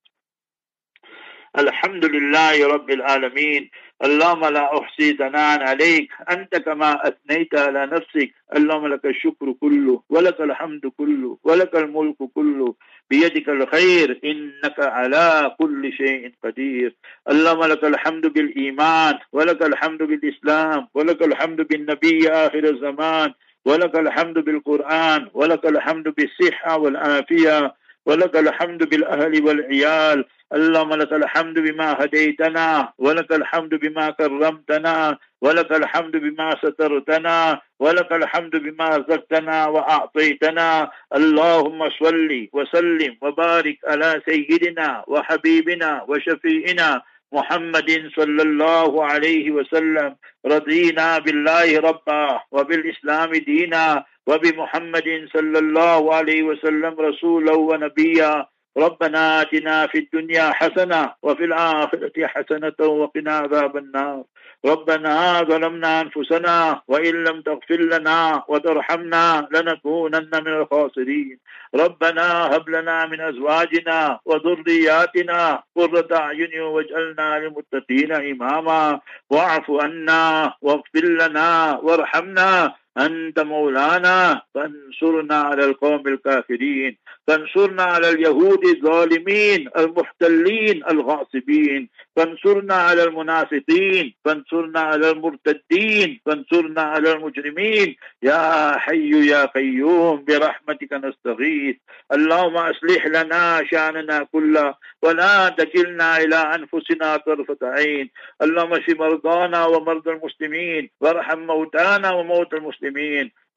الحمد 1.59 2.05
لله 2.05 2.67
رب 2.67 2.89
العالمين. 2.89 3.69
اللهم 4.03 4.45
لا 4.45 4.79
أحصي 4.79 5.13
ثناء 5.13 5.63
عليك. 5.63 6.09
أنت 6.31 6.55
كما 6.55 7.07
أثنيت 7.07 7.55
على 7.59 7.85
نفسك. 7.85 8.33
اللهم 8.55 8.87
لك 8.87 9.05
الشكر 9.05 9.51
كله 9.61 10.01
ولك 10.09 10.41
الحمد 10.41 10.81
كله 10.97 11.37
ولك 11.43 11.75
الملك 11.75 12.15
كله. 12.35 12.75
بيدك 13.09 13.49
الخير. 13.49 14.19
إنك 14.25 14.79
على 14.79 15.55
كل 15.59 15.93
شيء 15.93 16.31
قدير. 16.43 16.95
اللهم 17.29 17.63
لك 17.63 17.83
الحمد 17.83 18.27
بالإيمان 18.27 19.13
ولك 19.33 19.61
الحمد 19.61 20.03
بالإسلام 20.03 20.87
ولك 20.93 21.21
الحمد 21.23 21.67
بالنبي 21.67 22.29
آخر 22.29 22.63
الزمان 22.63 23.33
ولك 23.65 23.95
الحمد 23.95 24.33
بالقرآن 24.33 25.27
ولك 25.33 25.65
الحمد 25.65 26.07
بالصحة 26.17 26.77
والعافية. 26.77 27.80
ولك 28.05 28.35
الحمد 28.35 28.89
بالأهل 28.89 29.43
والعيال. 29.45 30.25
اللهم 30.53 30.93
لك 30.93 31.13
الحمد 31.13 31.59
بما 31.59 31.89
هديتنا. 32.03 32.93
ولك 32.97 33.31
الحمد 33.31 33.69
بما 33.69 34.09
كرمتنا. 34.09 35.17
ولك 35.41 35.71
الحمد 35.71 36.11
بما 36.11 36.55
سترتنا. 36.63 37.61
ولك 37.79 38.11
الحمد 38.11 38.55
بما 38.55 38.87
رزقتنا 38.97 39.67
وأعطيتنا. 39.67 40.91
اللهم 41.15 41.89
صل 41.89 42.31
وسلم 42.53 43.17
وبارك 43.21 43.77
على 43.87 44.21
سيدنا 44.25 45.03
وحبيبنا 45.07 46.05
وشفيئنا 46.07 47.01
محمد 47.31 48.11
صلى 48.15 48.41
الله 48.41 49.05
عليه 49.05 49.51
وسلم. 49.51 50.15
رضينا 50.45 51.19
بالله 51.19 51.79
ربا 51.79 52.41
وبالإسلام 52.51 53.31
دينا. 53.31 54.03
وبمحمد 54.27 55.27
صلى 55.33 55.59
الله 55.59 56.15
عليه 56.15 56.43
وسلم 56.43 56.93
رسولا 56.99 57.53
ونبيا. 57.53 58.45
ربنا 58.77 59.41
آتنا 59.41 59.87
في 59.87 59.97
الدنيا 59.97 60.51
حسنة 60.51 61.13
وفي 61.23 61.43
الآخرة 61.45 62.27
حسنة 62.27 62.79
وقنا 62.79 63.33
عذاب 63.37 63.77
النار. 63.77 64.23
ربنا 64.65 65.41
ظلمنا 65.43 66.01
أنفسنا 66.01 66.81
وإن 66.87 67.23
لم 67.23 67.41
تغفر 67.41 67.75
لنا 67.75 68.43
وترحمنا 68.47 69.47
لنكونن 69.51 70.29
من 70.33 70.47
الخاسرين. 70.47 71.37
ربنا 71.75 72.55
هب 72.55 72.69
لنا 72.69 73.05
من 73.05 73.21
أزواجنا 73.21 74.19
وذرياتنا 74.25 75.63
قرة 75.75 76.07
أعين 76.11 76.61
واجعلنا 76.61 77.39
للمتقين 77.39 78.11
إماما. 78.11 78.99
واعف 79.29 79.71
عنا 79.71 80.53
واغفر 80.61 81.05
لنا 81.05 81.79
وارحمنا 81.83 82.73
أنت 82.97 83.39
مولانا 83.39 84.41
فانصرنا 84.53 85.35
على 85.35 85.65
القوم 85.65 86.07
الكافرين 86.07 86.97
فانصرنا 87.27 87.83
على 87.83 88.09
اليهود 88.09 88.65
الظالمين 88.65 89.69
المحتلين 89.77 90.83
الغاصبين 90.89 91.89
فانصرنا 92.15 92.73
على 92.73 93.03
المنافقين 93.03 94.13
فانصرنا 94.25 94.79
على 94.79 95.11
المرتدين 95.11 96.19
فانصرنا 96.25 96.81
على 96.81 97.11
المجرمين. 97.11 97.95
يا 98.23 98.71
حي 98.77 99.27
يا 99.27 99.45
قيوم 99.45 100.25
برحمتك 100.25 100.93
نستغيث. 100.93 101.75
اللهم 102.13 102.57
أصلح 102.57 103.05
لنا 103.05 103.63
شأننا 103.71 104.27
كله 104.31 104.75
ولا 105.03 105.49
تكلنا 105.49 106.17
إلى 106.17 106.35
أنفسنا 106.35 107.17
طرفة 107.17 107.57
عين. 107.63 108.09
اللهم 108.41 108.73
اشف 108.73 108.99
مرضانا 108.99 109.65
ومرضى 109.65 110.11
المسلمين 110.11 110.89
وارحم 111.01 111.39
موتانا 111.39 112.11
وموتى 112.11 112.55
المسلمين. 112.55 112.80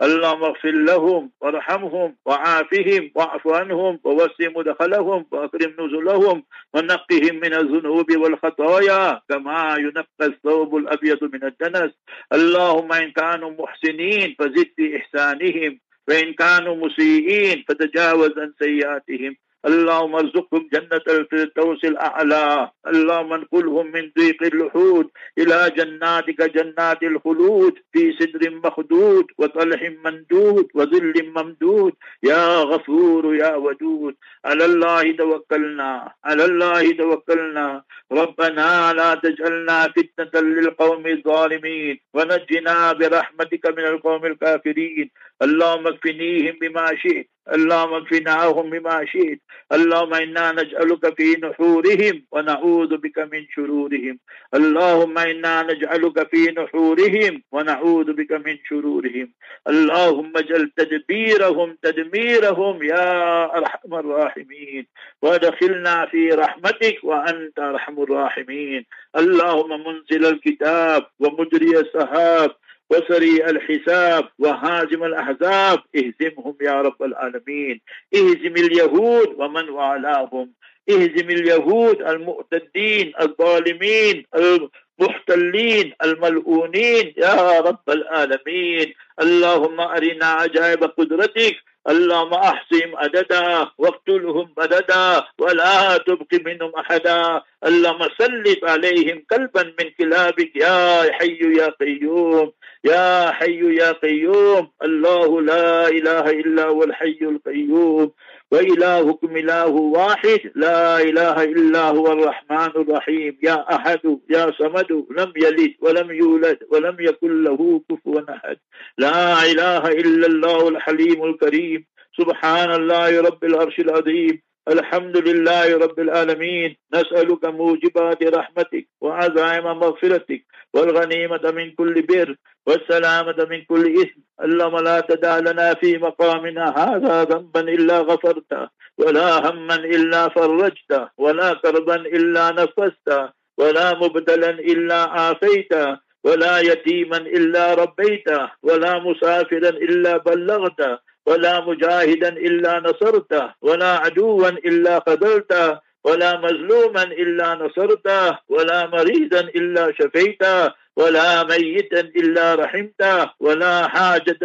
اللهم 0.02 0.44
اغفر 0.44 0.70
لهم 0.70 1.30
وارحمهم 1.40 2.16
وعافهم 2.26 3.10
واعف 3.14 3.48
عنهم 3.48 4.00
ووسع 4.04 4.48
مدخلهم 4.56 5.26
واكرم 5.30 5.72
نزلهم 5.80 6.44
ونقهم 6.74 7.34
من 7.36 7.54
الذنوب 7.54 8.16
والخطايا 8.16 9.20
كما 9.28 9.76
ينقى 9.78 10.26
الثوب 10.26 10.76
الأبيض 10.76 11.24
من 11.24 11.44
الدنس. 11.44 11.90
اللهم 12.32 12.92
إن 12.92 13.10
كانوا 13.10 13.50
محسنين 13.50 14.36
فزد 14.38 14.70
في 14.76 14.96
احسانهم 14.96 15.80
وإن 16.08 16.32
كانوا 16.32 16.76
مسيئين 16.76 17.64
فتجاوز 17.68 18.38
عن 18.38 18.52
سيئاتهم. 18.58 19.36
اللهم 19.66 20.14
ارزقهم 20.14 20.68
جنة 20.72 21.04
الفردوس 21.08 21.84
الأعلى. 21.84 22.70
اللهم 22.86 23.32
انقلهم 23.32 23.86
من 23.86 24.10
ضيق 24.18 24.42
اللحود 24.42 25.10
إلى 25.38 25.72
جناتك 25.76 26.42
جنات 26.42 27.02
الخلود. 27.02 27.74
في 27.92 28.12
سدر 28.20 28.50
مخدود 28.50 29.26
وطلح 29.38 29.92
مندود 30.04 30.68
وظل 30.74 31.32
ممدود. 31.36 31.92
يا 32.22 32.58
غفور 32.58 33.34
يا 33.36 33.54
ودود. 33.54 34.14
على 34.44 34.64
الله 34.64 35.12
توكلنا. 35.12 36.12
على 36.24 36.44
الله 36.44 36.92
توكلنا. 36.92 37.82
ربنا 38.12 38.92
لا 38.92 39.14
تجعلنا 39.14 39.92
فتنة 39.96 40.40
للقوم 40.40 41.06
الظالمين. 41.06 42.00
ونجنا 42.14 42.92
برحمتك 42.92 43.66
من 43.66 43.84
القوم 43.84 44.26
الكافرين. 44.26 45.10
اللهم 45.42 45.86
اكفنيهم 45.86 46.58
بما 46.60 46.96
شئت. 46.96 47.26
اللهم 47.52 47.94
اكفناهم 47.94 48.70
بما 48.70 49.04
شئت. 49.04 49.40
اللهم 49.72 50.14
إنا 50.14 50.52
نجعلك 50.52 51.16
في 51.16 51.36
نحورهم 51.42 52.24
ونعوذ 52.32 52.96
بك 52.96 53.18
من 53.32 53.46
شرورهم. 53.50 54.18
اللهم 54.54 55.18
إنا 55.18 55.62
نجعلك 55.62 56.28
في 56.30 56.54
نحورهم 56.58 57.42
ونعوذ 57.52 58.12
بك 58.12 58.32
من 58.32 58.56
شرورهم. 58.68 59.32
اللهم 59.68 60.32
اجعل 60.36 60.70
تدبيرهم 60.76 61.78
تدميرهم 61.82 62.82
يا 62.82 63.44
أرحم 63.58 63.94
الراحمين. 63.94 64.86
وادخلنا 65.22 66.06
في 66.06 66.28
رحمتك 66.28 66.98
وأنت 67.02 67.58
أرحم 67.58 68.02
الراحمين. 68.02 68.86
اللهم 69.16 69.70
منزل 69.86 70.26
الكتاب 70.26 71.06
ومجري 71.20 71.78
السحاب 71.80 72.50
وسريع 72.90 73.48
الحساب 73.48 74.28
وهازم 74.38 75.04
الأحزاب. 75.04 75.78
اهزمهم 75.96 76.56
يا 76.60 76.80
رب 76.82 77.02
العالمين. 77.02 77.80
اهزم 78.14 78.54
اليهود 78.56 79.34
ومن 79.38 79.68
والاهم. 79.68 80.52
اهزم 80.90 81.30
اليهود 81.30 82.02
المعتدين 82.02 83.12
الظالمين 83.20 84.26
المحتلين 84.34 85.92
الملؤونين. 86.04 87.14
يا 87.16 87.60
رب 87.60 87.90
العالمين. 87.90 88.94
اللهم 89.20 89.80
أرنا 89.80 90.26
عجائب 90.26 90.84
قدرتك. 90.84 91.56
اللهم 91.88 92.34
احصهم 92.34 92.96
عددا 92.96 93.68
واقتلهم 93.78 94.54
بددا 94.56 95.24
ولا 95.38 95.96
تبق 95.96 96.30
منهم 96.46 96.72
أحدا. 96.78 97.42
اللهم 97.66 98.02
سلط 98.18 98.64
عليهم 98.64 99.24
كلبا 99.30 99.62
من 99.62 99.90
كلابك. 99.98 100.56
يا 100.56 101.12
حي 101.12 101.38
يا 101.60 101.68
قيوم 101.80 102.52
يا 102.84 103.30
حي 103.30 103.76
يا 103.76 103.92
قيوم. 103.92 104.70
الله 104.82 105.40
لا 105.40 105.88
إله 105.88 106.30
إلا 106.30 106.64
هو 106.64 106.84
الحي 106.84 107.18
القيوم. 107.22 108.12
وإلهكم 108.52 109.36
إله 109.36 109.66
واحد 109.68 110.40
لا 110.54 111.00
إله 111.00 111.44
إلا 111.44 111.80
هو 111.80 112.12
الرحمن 112.12 112.72
الرحيم. 112.82 113.38
يا 113.42 113.74
أحد 113.76 114.18
يا 114.30 114.52
صمد 114.58 114.92
لم 115.18 115.32
يلد 115.36 115.74
ولم 115.80 116.10
يولد 116.10 116.58
ولم 116.70 116.96
يكن 117.00 117.42
له 117.44 117.82
كفوا 117.90 118.20
أحد. 118.34 118.56
لا 118.98 119.42
إله 119.52 119.88
إلا 119.88 120.26
الله 120.26 120.68
الحليم 120.68 121.24
الكريم. 121.24 121.86
سبحان 122.18 122.70
الله 122.72 123.20
رب 123.20 123.44
العرش 123.44 123.80
العظيم. 123.80 124.42
الحمد 124.68 125.16
لله 125.28 125.78
رب 125.78 126.00
العالمين. 126.00 126.76
نسألك 126.94 127.44
موجبات 127.44 128.22
رحمتك 128.22 128.86
وعزائم 129.00 129.64
مغفرتك 129.64 130.44
والغنيمة 130.74 131.50
من 131.50 131.70
كل 131.70 132.02
بر 132.02 132.36
والسلامة 132.66 133.46
من 133.50 133.64
كل 133.64 133.84
إثم. 134.02 134.20
اللهم 134.44 134.76
لا 134.84 135.00
تدع 135.00 135.38
لنا 135.38 135.74
في 135.74 135.98
مقامنا 135.98 136.64
هذا 136.78 137.24
ذنبا 137.24 137.60
إلا 137.60 137.98
غفرته 138.00 138.68
ولا 138.98 139.50
هما 139.50 139.74
إلا 139.74 140.28
فرجته 140.28 141.08
ولا 141.18 141.54
كربا 141.54 141.96
إلا 141.96 142.50
نفسته 142.50 143.32
ولا 143.58 143.94
مبتلا 143.94 144.50
إلا 144.50 144.96
عافيته 144.96 145.98
ولا 146.24 146.58
يتيما 146.58 147.16
إلا 147.16 147.74
ربيته 147.74 148.50
ولا 148.62 148.98
مسافرا 148.98 149.68
إلا 149.68 150.16
بلغته 150.16 150.98
ولا 151.26 151.60
مجاهدا 151.60 152.28
إلا 152.28 152.80
نصرته 152.80 153.54
ولا 153.62 153.92
عدوا 153.96 154.48
إلا 154.48 155.00
خذلته 155.06 155.78
ولا 156.04 156.40
مظلوما 156.40 157.02
إلا 157.02 157.54
نصرته 157.54 158.38
ولا 158.48 158.86
مريضا 158.86 159.40
إلا 159.40 159.84
شفيته 159.98 160.84
ولا 160.96 161.42
ميتا 161.42 162.00
إلا 162.00 162.54
رحمته 162.54 163.30
ولا 163.40 163.86
حاجة 163.86 164.38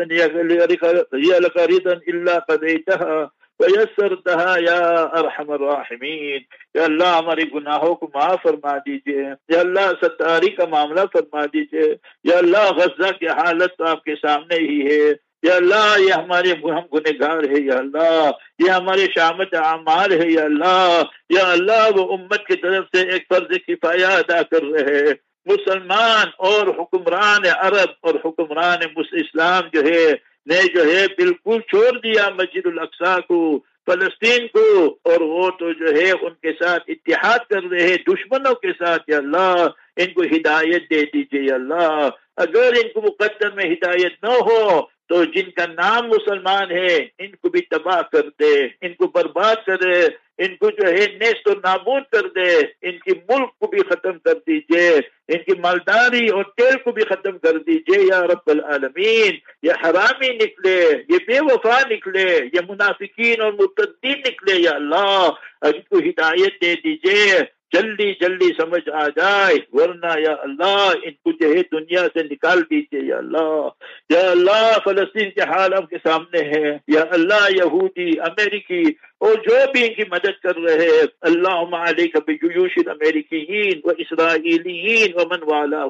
هي 1.13 1.39
لك 1.39 1.57
رضا 1.57 1.95
إلا 2.07 2.39
قضيتها. 2.39 3.27
ويسرتها 3.59 4.57
يا 4.57 5.07
أرحم 5.19 5.51
الراحمين 5.51 6.39
یا 6.73 6.83
اللہ 6.83 7.09
ہمارے 7.17 7.41
گناہوں 7.53 7.95
کو 7.95 8.07
معاف 8.13 8.43
فرما 8.43 8.77
دیجئے. 8.77 9.23
یا 9.49 9.59
اللہ 9.59 9.91
ستاری 10.01 10.49
کا 10.49 10.65
معاملہ 10.65 11.01
فرما 11.13 11.45
دیجئے. 11.45 11.95
یا 12.23 12.37
اللہ 12.37 12.71
غزہ 12.77 13.11
کی 13.19 13.27
حالت 13.27 13.77
تو 13.77 13.85
آپ 13.85 14.03
کے 14.03 14.15
سامنے 14.15 14.55
ہی 14.55 14.79
ہے. 14.87 15.28
یا 15.43 15.55
اللہ، 15.55 15.93
یہ 15.99 16.13
ہمارے 16.13 16.51
ہم 16.51 16.85
گنہگار 16.93 17.43
ہے 17.43 17.61
یا 17.61 17.77
اللہ، 17.77 18.29
یہ 18.59 18.69
ہمارے 18.69 19.05
شامت 19.15 19.53
اعمال 19.55 20.11
ہے 20.11 20.29
یا 20.31 20.43
اللہ 20.43 21.01
یا 21.29 21.49
اللہ، 21.51 21.87
وہ 21.95 22.11
امت 22.17 22.45
کی 22.47 22.55
طرف 22.55 22.85
سے 22.95 23.07
ایک 23.09 23.27
فرض 23.29 23.57
کفایہ 23.67 24.13
ادا 24.15 24.41
کر 24.51 24.63
رہے 24.63 25.03
مسلمان 25.45 26.27
اور 26.37 26.67
حکمران 26.79 27.45
عرب 27.57 27.91
اور 28.01 28.15
حکمران 28.25 28.83
اسلام 28.97 29.69
جو 29.73 29.81
ہے، 29.85 30.05
نے 30.45 30.61
جو 30.73 30.85
ہے 30.85 31.05
بالکل 31.17 31.59
چھوڑ 31.61 31.89
دیا 31.99 32.27
مسجد 32.37 32.65
الاقصا 32.65 33.19
کو، 33.19 33.39
فلسطین 33.85 34.47
کو، 34.47 34.67
اور 35.03 35.21
وہ 35.21 35.49
تو 35.59 35.71
جو 35.71 35.95
ہے 35.95 36.09
ان 36.11 36.33
کے 36.41 36.51
ساتھ 36.59 36.89
اتحاد 36.89 37.49
کر 37.49 37.69
رہے 37.71 37.95
دشمنوں 38.07 38.53
کے 38.53 38.71
ساتھ، 38.79 39.09
یا 39.09 39.17
اللہ، 39.17 39.65
ان 39.97 40.13
کو 40.13 40.23
ہدایت 40.35 40.89
دے 40.91 41.03
دیجیے 41.13 41.53
اللہ۔ 41.53 42.09
اگر 42.37 42.77
ان 42.83 42.91
کے 42.93 43.01
مقدر 43.01 43.55
میں 43.55 43.71
ہدایت 43.73 44.23
نہ 44.23 44.33
ہو 44.49 44.79
تو 45.09 45.23
جن 45.23 45.49
کا 45.51 45.65
نام 45.65 46.07
مسلمان 46.07 46.71
ہے، 46.71 46.95
ان 47.19 47.35
کو 47.41 47.49
بھی 47.49 47.61
تباہ 47.61 48.01
کر 48.01 48.21
دے، 48.39 48.67
ان 48.81 48.93
کو 48.93 49.07
برباد 49.07 49.55
کرے 49.65 50.01
ان 50.37 50.55
کو 50.55 50.69
جو 50.69 50.87
ہے 50.87 51.05
نیست 51.21 51.47
و 51.47 51.51
نابود 51.51 52.03
کر 52.11 52.27
دے، 52.27 52.51
ان 52.81 52.91
کی 52.91 53.11
ملک 53.29 53.49
کو 53.59 53.67
بھی 53.67 53.79
ختم 53.89 54.19
کر 54.19 54.33
دیجیے، 54.33 54.89
ان 55.27 55.37
کی 55.37 55.59
مالداری 55.59 56.27
اور 56.27 56.43
تیل 56.43 56.77
کو 56.77 56.91
بھی 56.91 57.03
ختم 57.03 57.37
کر 57.37 57.57
دیجیے، 57.57 58.01
یا 58.01 58.21
رب 58.21 58.49
العالمین، 58.49 59.37
یہ 59.63 59.71
حرامی 59.83 60.29
نکلے، 60.29 60.91
یہ 61.09 61.17
بے 61.27 61.39
وفا 61.39 61.79
نکلے، 61.89 62.39
یہ 62.53 62.59
منافقین 62.69 63.41
اور 63.41 63.53
مرتدین 63.53 64.19
نکلے، 64.19 64.61
یا 64.61 64.71
اللہ، 64.71 65.29
ان 65.61 65.81
کو 65.89 65.97
ہدایت 65.97 66.61
دے 66.61 66.75
دیجیے۔ 66.75 67.39
جلدی 67.71 68.11
جلدی 68.21 68.47
سمجھ 68.57 68.89
آ 68.89 69.07
جائے، 69.17 69.55
ورنہ 69.73 70.13
یا 70.19 70.33
اللہ 70.43 70.85
ان 71.03 71.11
کو 71.23 71.31
جو 71.41 71.49
ہے 71.49 71.61
دنیا 71.71 72.05
سے 72.13 72.23
نکال 72.23 72.61
دیجیے 72.69 73.01
یا 73.07 73.17
اللہ 73.17 73.67
یا 74.09 74.21
اللہ 74.29 74.77
فلسطین 74.85 75.29
کے 75.35 75.49
حال 75.49 75.73
آپ 75.73 75.89
کے 75.89 75.97
سامنے 76.03 76.41
ہے 76.53 76.77
یا 76.93 77.03
اللہ 77.17 77.47
یہودی، 77.55 78.09
امریکی، 78.29 78.83
اور 79.17 79.35
جو 79.47 79.57
بھی 79.73 79.85
ان 79.87 79.93
کی 79.93 80.03
مدد 80.11 80.39
کر 80.43 80.57
رہے 80.63 80.87
اللهم 81.29 81.75
عليك 81.81 82.19
بجيوش 82.27 82.77
الأمريكيين 82.87 83.81
والإسرائيليين 83.83 85.13
ومن 85.15 85.43
والاهم 85.51 85.83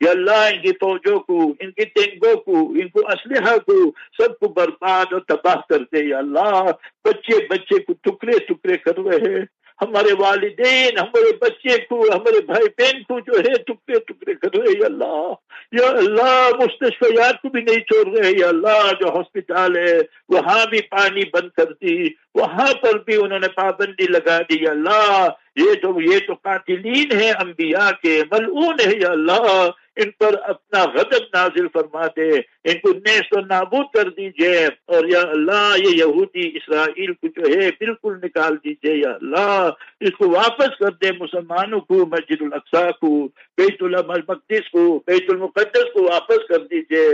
یا 0.00 0.10
اللہ 0.10 0.44
ان 0.52 0.60
کی 0.62 0.72
فوجوں 0.80 1.18
کو، 1.20 1.40
ان 1.60 1.70
کی 1.70 1.84
ٹینکوں 1.96 2.34
کو، 2.36 2.60
ان 2.80 2.88
کو 2.88 3.06
اسلحہ 3.08 3.56
کو، 3.66 3.78
سب 4.18 4.38
کو 4.38 4.48
برباد 4.52 5.12
اور 5.12 5.20
تباہ 5.28 5.60
کر 5.68 5.90
دے 5.90 6.04
یا 6.04 6.18
اللہ، 6.18 6.70
بچے 7.04 7.38
بچے 7.50 7.82
کو 7.82 7.92
ٹکڑے 8.02 8.38
ٹکڑے 8.46 8.76
کر 8.76 8.98
رہے 9.00 9.40
ہمارے 9.80 10.12
والدین، 10.18 10.98
ہمارے 10.98 11.32
بچے 11.36 11.78
کو، 11.78 12.02
ہمارے 12.02 12.40
بھائی 12.40 12.68
بہن 12.78 13.02
کو 13.02 13.20
جو 13.20 13.38
ہے 13.38 13.54
ٹکڑے 13.62 13.98
ٹکڑے 13.98 14.34
کر 14.34 14.58
رہے 14.58 14.78
یا 14.78 14.86
اللہ 14.86 15.32
یا 15.72 15.88
اللہ 15.88 16.50
مستشفیات 16.60 17.42
کو 17.42 17.48
بھی 17.48 17.60
نہیں 17.60 17.80
چھوڑ 17.80 18.04
رہے 18.16 18.30
یا 18.38 18.48
اللہ، 18.48 18.92
جو 19.00 19.08
ہاسپٹل 19.08 19.76
ہے، 19.76 19.98
وہاں 20.28 20.66
بھی 20.66 20.80
پانی 20.80 21.22
بند 21.32 21.48
کر 21.56 21.72
دی، 21.72 21.96
وہاں 22.34 22.72
پر 22.82 22.98
بھی 22.98 23.16
انہوں 23.16 23.38
نے 23.38 23.48
پابندی 23.48 24.06
لگا 24.06 24.38
دی، 24.40 24.62
یا 24.62 24.70
اللہ، 24.70 25.28
یہ 25.56 25.74
تو 25.82 26.00
یہ 26.00 26.18
تو 26.26 26.34
قاتلین 26.34 27.20
ہے 27.20 27.30
انبیاء 27.30 27.90
کے، 28.02 28.22
ملعون 28.32 28.80
ہے 28.86 28.92
یا 29.00 29.10
اللہ 29.10 29.70
ان 29.96 30.10
پر 30.10 30.34
اپنا 30.42 30.82
غضب 30.82 31.24
نازل 31.34 31.66
فرما 31.72 32.06
دے، 32.06 32.28
ان 32.64 32.78
کو 32.78 32.92
نیست 32.92 33.36
و 33.36 33.40
نابود 33.40 33.86
کر 33.94 34.08
دیجیے، 34.08 34.66
اور 34.84 35.04
یا 35.04 35.20
اللہ، 35.20 35.74
یہ 35.76 35.96
یہودی 35.96 36.48
اسرائیل 36.48 37.12
کو 37.12 37.28
جو 37.28 37.60
ہے 37.60 37.70
بالکل 37.70 38.16
نکال 38.22 38.56
دیجیے، 38.56 38.94
یا 38.96 39.10
اللہ، 39.10 39.70
اس 40.00 40.10
کو 40.10 40.28
واپس 40.30 40.78
کر 40.78 40.90
دے، 40.90 41.12
مسلمانوں 41.20 41.80
کو، 41.80 41.94
مسجد 41.94 42.42
الاقصا 42.42 42.90
کو، 42.90 43.28
بیت 43.56 43.82
المقدس 43.82 44.70
کو، 44.70 45.02
بیت 45.06 45.24
المقدس 45.28 45.92
کو 45.94 46.02
واپس 46.02 46.48
کر 46.48 46.58
دیجیے۔ 46.58 47.08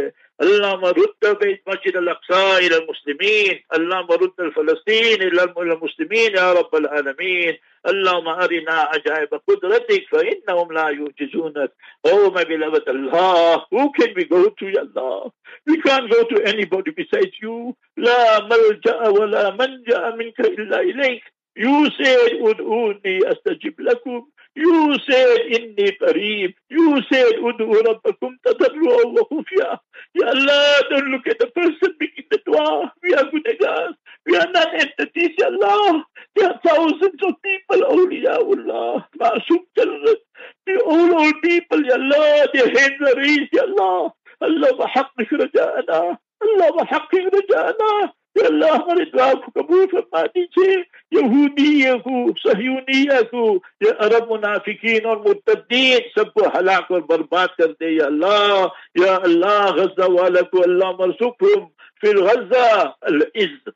اللہ 0.47 0.75
مرد 0.83 1.25
بیت 1.41 1.69
مسجد 1.69 1.97
الاقصا 1.97 2.43
إلى 2.59 2.75
المسلمین 2.77 3.57
اللہ 3.79 4.03
مرد 4.11 4.41
الفلسطین 4.45 5.23
إلى 5.29 5.47
المسلمین 5.63 6.37
یا 6.37 6.53
رب 6.59 6.77
العالمین 6.81 7.57
اللهم 7.91 8.29
أرنا 8.29 8.77
عجائب 8.93 9.35
قدرتك 9.49 10.07
فإنهم 10.11 10.73
لا 10.73 10.89
يعجزونك. 10.91 11.71
Oh 12.05 12.31
my 12.31 12.45
beloved 12.45 12.89
Allah 12.89 13.65
Who 13.71 13.93
can 13.93 14.15
we 14.17 14.25
go 14.25 14.49
to 14.49 14.73
Allah 14.81 15.31
We 15.67 15.81
can't 15.83 16.11
go 16.11 16.23
to 16.25 16.43
anybody 16.45 16.91
besides 16.91 17.35
you. 17.43 17.75
لا 17.97 18.41
ملجأ 18.41 19.09
ولا 19.09 19.51
منجأ 19.51 20.11
منك 20.17 20.41
إلا 20.41 20.81
إليك. 20.81 21.23
You 21.57 21.91
said, 21.99 22.39
Ud'uni 22.41 23.23
astajib 23.31 23.79
lakum. 23.81 24.23
You 24.58 24.96
said, 25.10 25.38
Inni 25.52 25.92
qareeb. 26.00 26.54
You 26.70 27.02
said, 27.12 27.34
Ud'u 27.42 27.74
rabbakum 27.82 28.34
tadarru'a 28.46 29.12
wa 29.12 29.24
khufya. 29.32 29.80
Ya 30.14 30.28
Allah, 30.28 30.82
don't 30.92 31.08
look 31.10 31.26
at 31.28 31.40
the 31.40 31.48
person 31.48 31.96
making 32.00 32.26
the 32.30 32.40
dua. 32.46 32.92
We 33.02 33.16
are 33.16 33.32
good 33.32 33.48
guys. 33.60 33.96
We 34.28 34.38
are 34.38 34.52
not 34.52 34.68
entities, 34.76 35.32
Ya 35.40 35.48
Allah. 35.48 36.06
There 36.36 36.50
are 36.50 36.60
thousands 36.64 37.20
of 37.24 37.34
people, 37.42 37.82
awliyaullah, 37.82 39.06
Ma'asum 39.20 39.60
Jalrat. 39.76 40.22
The 40.68 40.82
all 40.86 41.16
old 41.20 41.42
people, 41.42 41.84
Ya 41.84 41.96
Allah, 41.96 42.48
their 42.54 42.70
hands 42.70 43.02
are 43.02 43.18
raised, 43.18 43.50
Ya 43.54 43.64
Allah. 43.64 44.14
Allah, 44.42 44.74
وحقك 44.78 45.34
رجاءنا. 45.34 46.18
Allah, 46.44 46.72
وحقك 46.78 47.34
رجاءنا. 47.34 48.14
या 48.38 48.46
अल्लाह 48.48 48.74
हमारे 48.76 49.06
दुआ 49.14 49.34
को 49.34 49.52
कबूल 49.62 49.86
फरमा 49.92 50.22
दीजिए 50.36 50.78
यहूदियों 51.14 51.98
को 52.06 52.16
सहयूनिया 52.40 53.22
को 53.34 53.44
ये 53.84 53.92
अरब 54.06 54.32
मुनाफिकीन 54.32 55.06
और 55.12 55.22
मुतदीन 55.28 56.10
सबको 56.18 56.50
हलाक 56.58 56.92
और 56.92 57.02
बर्बाद 57.12 57.50
कर 57.62 57.72
दे 57.78 57.94
या 57.98 58.06
अल्लाह 58.06 59.04
या 59.04 59.16
अल्लाह 59.30 59.70
गजा 59.78 60.08
वाला 60.18 60.42
को 60.56 60.64
अल्लाह 60.64 60.92
मरसुकुम 61.02 61.66
फिर 62.02 62.22
गजा 62.28 62.68
अल 63.12 63.26
इज्ज 63.36 63.72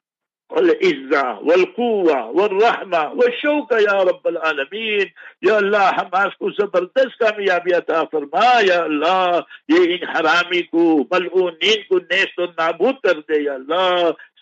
والعزة 0.51 1.39
والقوة 1.39 2.25
والرحمة 2.29 3.13
والشوكة 3.13 3.79
يا 3.79 4.03
رب 4.03 4.27
العالمين 4.27 5.05
या 5.45 5.55
अल्लाह 5.57 5.89
हमास 5.99 6.35
को 6.39 6.49
जबरदस्त 6.51 7.17
कामयाबी 7.23 7.71
अता 7.71 8.03
फरमा 8.11 8.45
या 8.67 8.77
अल्लाह 8.83 9.37
ये 9.71 9.83
इन 9.95 10.07
हरामी 10.09 10.61
को 10.71 11.03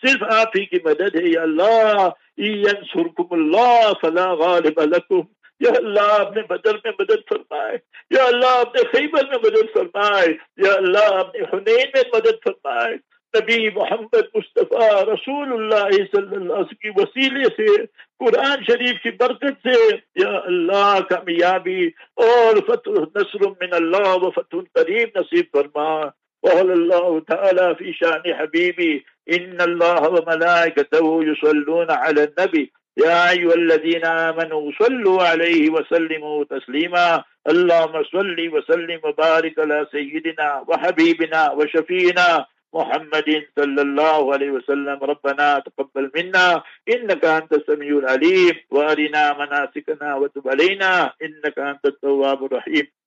صرف 0.05 0.23
آپ 0.23 0.57
ہی 0.57 0.65
کی 0.65 0.77
مدد 0.85 1.15
ہے 1.15 1.29
یا 1.29 1.41
اللہ 1.41 2.07
ینصرکم 2.37 3.27
اللہ 3.31 3.91
فلا 4.01 4.33
غالب 4.33 4.79
لکم. 4.81 5.19
یا 5.59 5.71
اللہ 5.75 6.11
آپ 6.19 6.35
نے 6.35 6.41
بدر 6.49 6.75
میں 6.75 6.91
مدد 6.99 7.29
فرمائے 7.29 7.77
یا 8.09 8.23
اللہ 8.23 8.59
آپ 8.59 8.75
نے 8.75 8.83
خیبر 8.83 9.25
میں 9.25 9.37
مدد 9.43 9.73
فرمائے 9.73 10.27
یا 10.57 10.73
اللہ 10.73 11.13
آپ 11.13 11.35
نے 11.35 11.41
حنین 11.41 11.89
میں 11.93 12.03
مدد 12.13 12.43
فرمائے 12.43 12.95
نبی 13.33 13.69
محمد 13.69 14.35
مصطفیٰ 14.35 15.03
رسول 15.03 15.53
اللہ 15.53 15.91
صلی 15.91 16.35
اللہ 16.35 16.53
علیہ 16.53 16.53
وسلم 16.53 16.63
کی 16.63 16.89
وسیلے 16.95 17.43
سے 17.57 17.85
قرآن 18.19 18.63
شریف 18.63 19.03
کی 19.03 19.11
برکت 19.11 19.67
سے 19.67 19.77
یا 20.15 20.37
اللہ 20.37 20.99
کامیابی 21.09 21.85
اور 22.13 22.55
فتح 22.67 23.05
نصر 23.15 23.47
من 23.61 23.73
اللہ 23.73 24.09
و 24.15 24.31
فتح 24.31 24.57
قریب 24.73 25.09
نصیب 25.15 25.45
فرما. 25.53 26.09
وقال 26.43 26.71
الله 26.71 27.19
تعالى 27.19 27.75
في 27.75 27.93
شأن 27.93 28.33
حبيبي 28.33 29.05
إن 29.29 29.61
الله 29.61 30.09
وملائكته 30.09 31.23
يصلون 31.23 31.91
على 31.91 32.23
النبي. 32.23 32.73
يا 32.97 33.29
أيها 33.29 33.53
الذين 33.53 34.05
آمنوا 34.05 34.71
صلوا 34.79 35.23
عليه 35.23 35.69
وسلموا 35.69 36.43
تسليما. 36.43 37.23
اللهم 37.49 38.03
صل 38.03 38.49
وسلم 38.53 38.99
وبارك 39.03 39.59
على 39.59 39.87
سيدنا 39.91 40.65
وحبيبنا 40.67 41.51
وشفينا 41.51 42.45
محمد 42.73 43.29
صلى 43.55 43.81
الله 43.81 44.33
عليه 44.33 44.51
وسلم. 44.51 44.99
ربنا 45.03 45.59
تقبل 45.59 46.11
منا. 46.15 46.63
إنك 46.93 47.25
أنت 47.25 47.53
السميع 47.53 47.97
العليم. 47.97 48.55
وأرنا 48.71 49.23
مناسكنا 49.37 50.15
وتب 50.15 50.49
علينا. 50.49 51.13
إنك 51.23 51.59
أنت 51.59 51.85
التواب 51.85 52.45
الرحيم. 52.45 53.00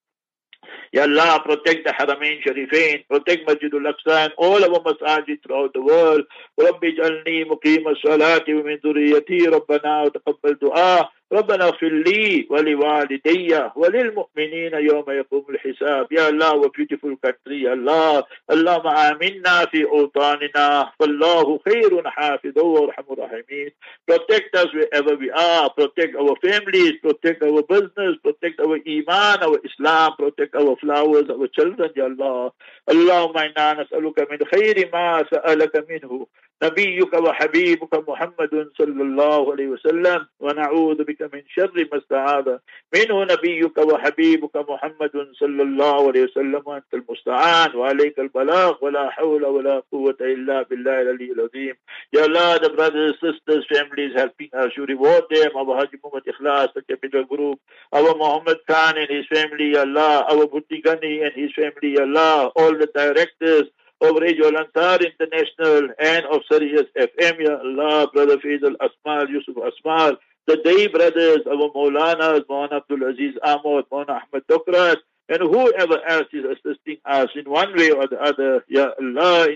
Ya 0.92 1.02
Allah, 1.02 1.40
protect 1.44 1.84
the 1.86 1.92
Haramain 1.92 2.42
Sharifain, 2.42 3.06
protect 3.08 3.46
Masjid 3.46 3.72
al-Aqsa 3.74 4.24
and 4.24 4.32
all 4.38 4.62
our 4.62 4.80
masajid 4.80 5.42
throughout 5.42 5.72
the 5.72 5.82
world. 5.82 6.22
رب 6.60 6.84
اجعلني 6.84 7.44
مقيم 7.44 7.88
الصلاة 7.88 8.44
ومن 8.48 8.78
ذريتي 8.84 9.38
ربنا 9.38 10.02
وتقبل 10.02 10.54
دعاء 10.62 11.10
ربنا 11.32 11.64
اغفر 11.64 11.88
لي 11.88 12.46
ولوالدي 12.50 13.60
وللمؤمنين 13.76 14.74
يوم 14.74 15.04
يقوم 15.08 15.44
الحساب. 15.50 16.12
يا 16.12 16.28
الله 16.28 16.52
و 16.54 16.68
beautiful 16.68 17.16
country. 17.26 17.52
يا 17.52 17.72
الله 17.72 18.24
اللهم 18.50 18.86
آمنا 18.86 19.64
في 19.70 19.84
أوطاننا. 19.84 20.92
فالله 21.00 21.60
خير 21.68 22.10
حافظ 22.10 22.58
وارحم 22.58 23.04
الراحمين. 23.10 23.70
Protect 24.10 24.56
us 24.56 24.68
wherever 24.74 25.16
we 25.16 25.30
are. 25.30 25.70
Protect 25.70 26.16
our 26.16 26.36
families. 26.46 26.94
Protect 27.02 27.42
our 27.42 27.62
business. 27.62 28.14
Protect 28.22 28.60
our 28.60 28.78
iman 28.96 29.42
our 29.42 29.58
Islam. 29.64 30.12
Protect 30.18 30.54
our 30.54 30.76
flowers 30.76 31.26
our 31.30 31.48
children 31.48 31.90
يا 31.96 32.06
الله 32.06 32.52
اللهم 32.90 33.38
إنا 33.38 33.82
نسألك 33.82 34.30
من 34.30 34.38
خير 34.46 34.90
ما 34.92 35.24
سألك 35.30 35.86
منه 35.90 36.26
نبيك 36.62 37.12
وحبيبك 37.14 38.08
محمد 38.08 38.68
صلى 38.78 39.02
الله 39.02 39.52
عليه 39.52 39.66
وسلم 39.68 40.26
ونعوذ 40.40 41.04
بك 41.04 41.22
من 41.34 41.42
شر 41.48 41.88
ما 41.92 41.98
استعاذ 41.98 42.56
منه 42.94 43.24
نبيك 43.24 43.78
وحبيبك 43.78 44.56
محمد 44.70 45.26
صلى 45.32 45.62
الله 45.62 46.08
عليه 46.08 46.22
وسلم 46.22 46.62
وأنت 46.66 46.94
المستعان 46.94 47.76
وعليك 47.76 48.18
البلاغ 48.18 48.74
ولا 48.84 49.10
حول 49.10 49.44
ولا 49.44 49.82
قوة 49.92 50.16
إلا 50.20 50.62
بالله 50.62 51.00
العلي 51.00 51.32
العظيم 51.32 51.74
يا 52.12 52.24
الله 52.24 52.56
the 52.58 52.70
brothers 52.70 53.14
sisters 53.20 53.64
families 53.74 54.12
helping 54.16 54.50
us 54.54 54.70
you 54.76 54.86
reward 54.86 55.24
them 55.30 55.50
our 55.56 55.76
Haji 55.78 55.98
Muhammad 56.04 56.24
Ikhlas 56.32 56.68
the 56.74 56.82
capital 56.82 57.24
group 57.24 57.58
our 57.92 58.14
Muhammad 58.14 58.58
Khan 58.70 58.96
and 58.96 59.10
his 59.10 59.26
family 59.26 59.72
Ya 59.74 59.80
Allah 59.80 60.24
our 60.30 60.46
Bhutti 60.46 60.78
Ghani 60.86 61.24
and 61.26 61.32
his 61.34 61.50
family 61.60 61.94
Ya 61.98 62.02
Allah 62.02 62.52
all 62.56 62.72
the 62.72 62.88
directors 62.94 63.66
Of 64.04 64.16
جو 64.36 64.48
الانصار 64.48 65.00
international 65.02 65.88
and 65.98 66.26
of 66.26 66.42
سریس 66.52 66.86
F 66.96 67.10
M. 67.20 67.40
Ya 67.40 67.56
Allah, 67.56 68.06
brother 68.12 68.36
Faisal 68.36 68.76
Asmal, 68.76 69.30
Yusuf 69.30 69.56
Asmal, 69.56 70.16
the 70.46 70.56
day 70.58 70.86
brothers 70.88 71.40
our 71.46 71.70
Maulanas, 71.74 72.40
Maulana 72.40 72.76
Abdul 72.82 73.02
Aziz 73.08 73.34
Ahmad, 73.42 73.84
Maulana 73.90 74.20
Ahmed 74.20 74.46
Dokras. 74.46 74.96
And 75.28 75.40
whoever 75.40 75.98
else 76.06 76.28
is 76.32 76.44
assisting 76.44 76.98
us 77.04 77.28
in 77.34 77.50
one 77.50 77.74
way 77.76 77.90
or 77.90 78.06
the 78.06 78.20
other, 78.20 78.64
Ya 78.68 78.90
Allah, 79.00 79.48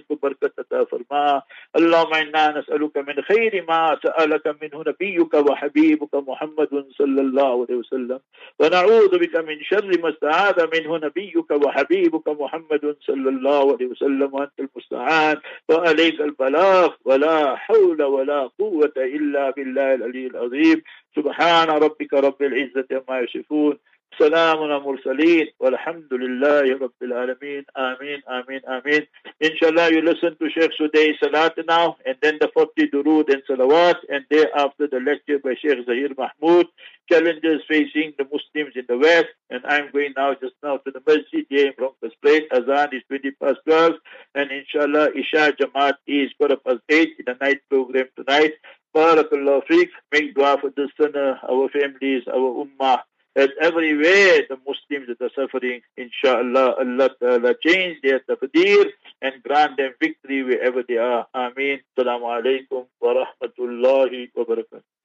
khayri 3.28 3.66
ma 3.66 3.96
sa'alaka 4.02 4.54
minhu 4.60 4.84
nabiyyuka 4.84 5.44
wa 5.44 5.56
habibuka 5.56 6.24
Muhammadun 6.24 6.88
sallallahu 6.98 7.66
alayhi 7.66 7.80
wa 7.84 7.90
sallam. 7.92 8.20
Wa 8.58 8.68
na'udhu 8.68 9.20
bika 9.20 9.44
min 9.44 9.60
sharri 9.70 10.00
ma 10.00 10.10
sta'adha 10.16 10.68
minhu 10.72 10.98
nabiyyuka 10.98 11.60
wa 11.60 11.72
habibuka 11.72 12.34
Muhammadun 12.34 12.96
sallallahu 13.06 13.76
alayhi 13.76 13.92
wa 13.92 14.00
sallam 14.00 14.30
wa 14.32 14.46
anta 14.46 14.64
al-musta'an 14.64 15.36
wa 15.68 15.84
alayka 15.84 16.24
al-balagh 16.24 16.92
wa 17.04 17.16
la 17.16 17.56
hawla 17.56 18.08
wa 18.08 18.24
la 18.24 18.48
quwwata 18.58 19.04
illa 19.04 19.52
billahi 19.52 20.00
al-ali 20.00 20.24
al-azim. 20.32 20.82
سبحان 21.18 21.68
ربك 21.70 22.14
رب 22.14 22.42
العزة 22.42 23.02
ما 23.08 23.20
يصفون 23.20 23.78
سلام 24.19 24.63
المرسلين 24.63 25.47
والحمد 25.59 26.13
لله 26.13 26.77
رب 26.77 26.99
العالمين 27.01 27.63
آمين 27.77 28.21
آمين 28.29 28.61
آمين 28.65 29.07
Inshallah 29.41 29.89
you 29.91 30.01
listen 30.01 30.37
to 30.37 30.49
Sheikh 30.51 30.71
Sudai 30.79 31.13
Salat 31.19 31.53
now 31.67 31.97
and 32.05 32.15
then 32.21 32.37
the 32.39 32.49
40 32.53 32.89
Durud 32.93 33.33
and 33.33 33.41
Salawat 33.49 33.95
and 34.09 34.23
thereafter 34.29 34.87
the 34.87 34.99
lecture 34.99 35.39
by 35.39 35.55
Sheikh 35.59 35.85
Zahir 35.87 36.09
Mahmood 36.17 36.67
challenges 37.11 37.61
facing 37.67 38.13
the 38.19 38.25
Muslims 38.25 38.73
in 38.75 38.85
the 38.87 38.97
West 38.99 39.33
and 39.49 39.65
I'm 39.65 39.91
going 39.91 40.13
now 40.15 40.35
just 40.35 40.55
now 40.61 40.77
to 40.77 40.91
the 40.91 41.01
Masjid 41.07 41.45
here 41.49 41.67
in 41.67 41.73
Broncos 41.75 42.13
Place 42.21 42.43
Azan 42.51 42.89
is 42.93 43.01
20 43.07 43.31
past 43.31 43.57
12 43.65 43.93
and 44.35 44.51
Inshallah 44.51 45.09
Isha 45.15 45.53
Jamaat 45.59 45.95
is 46.05 46.29
quarter 46.37 46.57
past 46.57 46.81
8 46.87 47.09
in 47.17 47.25
the 47.25 47.37
night 47.41 47.61
program 47.67 48.05
tonight 48.15 48.53
Barakallah 48.95 49.63
Fiqh 49.65 49.89
make 50.11 50.35
dua 50.35 50.57
for 50.61 50.69
the 50.69 50.87
sunnah, 51.01 51.39
our 51.49 51.67
families, 51.69 52.21
our 52.27 52.63
ummah 52.63 52.99
that 53.34 53.50
everywhere 53.60 54.42
the 54.48 54.58
Muslims 54.66 55.08
that 55.08 55.20
are 55.24 55.30
suffering, 55.34 55.80
inshallah, 55.96 56.74
Allah 56.78 57.10
Ta'ala 57.20 57.54
change 57.64 57.98
their 58.02 58.20
taqdeer 58.20 58.86
and 59.22 59.42
grant 59.42 59.76
them 59.76 59.92
victory 60.00 60.42
wherever 60.42 60.82
they 60.86 60.96
are. 60.96 61.26
Ameen. 61.34 61.80
Assalamu 61.96 62.26
alaikum 62.36 62.86
wa 63.00 63.24
rahmatullahi 63.24 64.30
wa 64.34 64.44
barakatuh. 64.44 64.97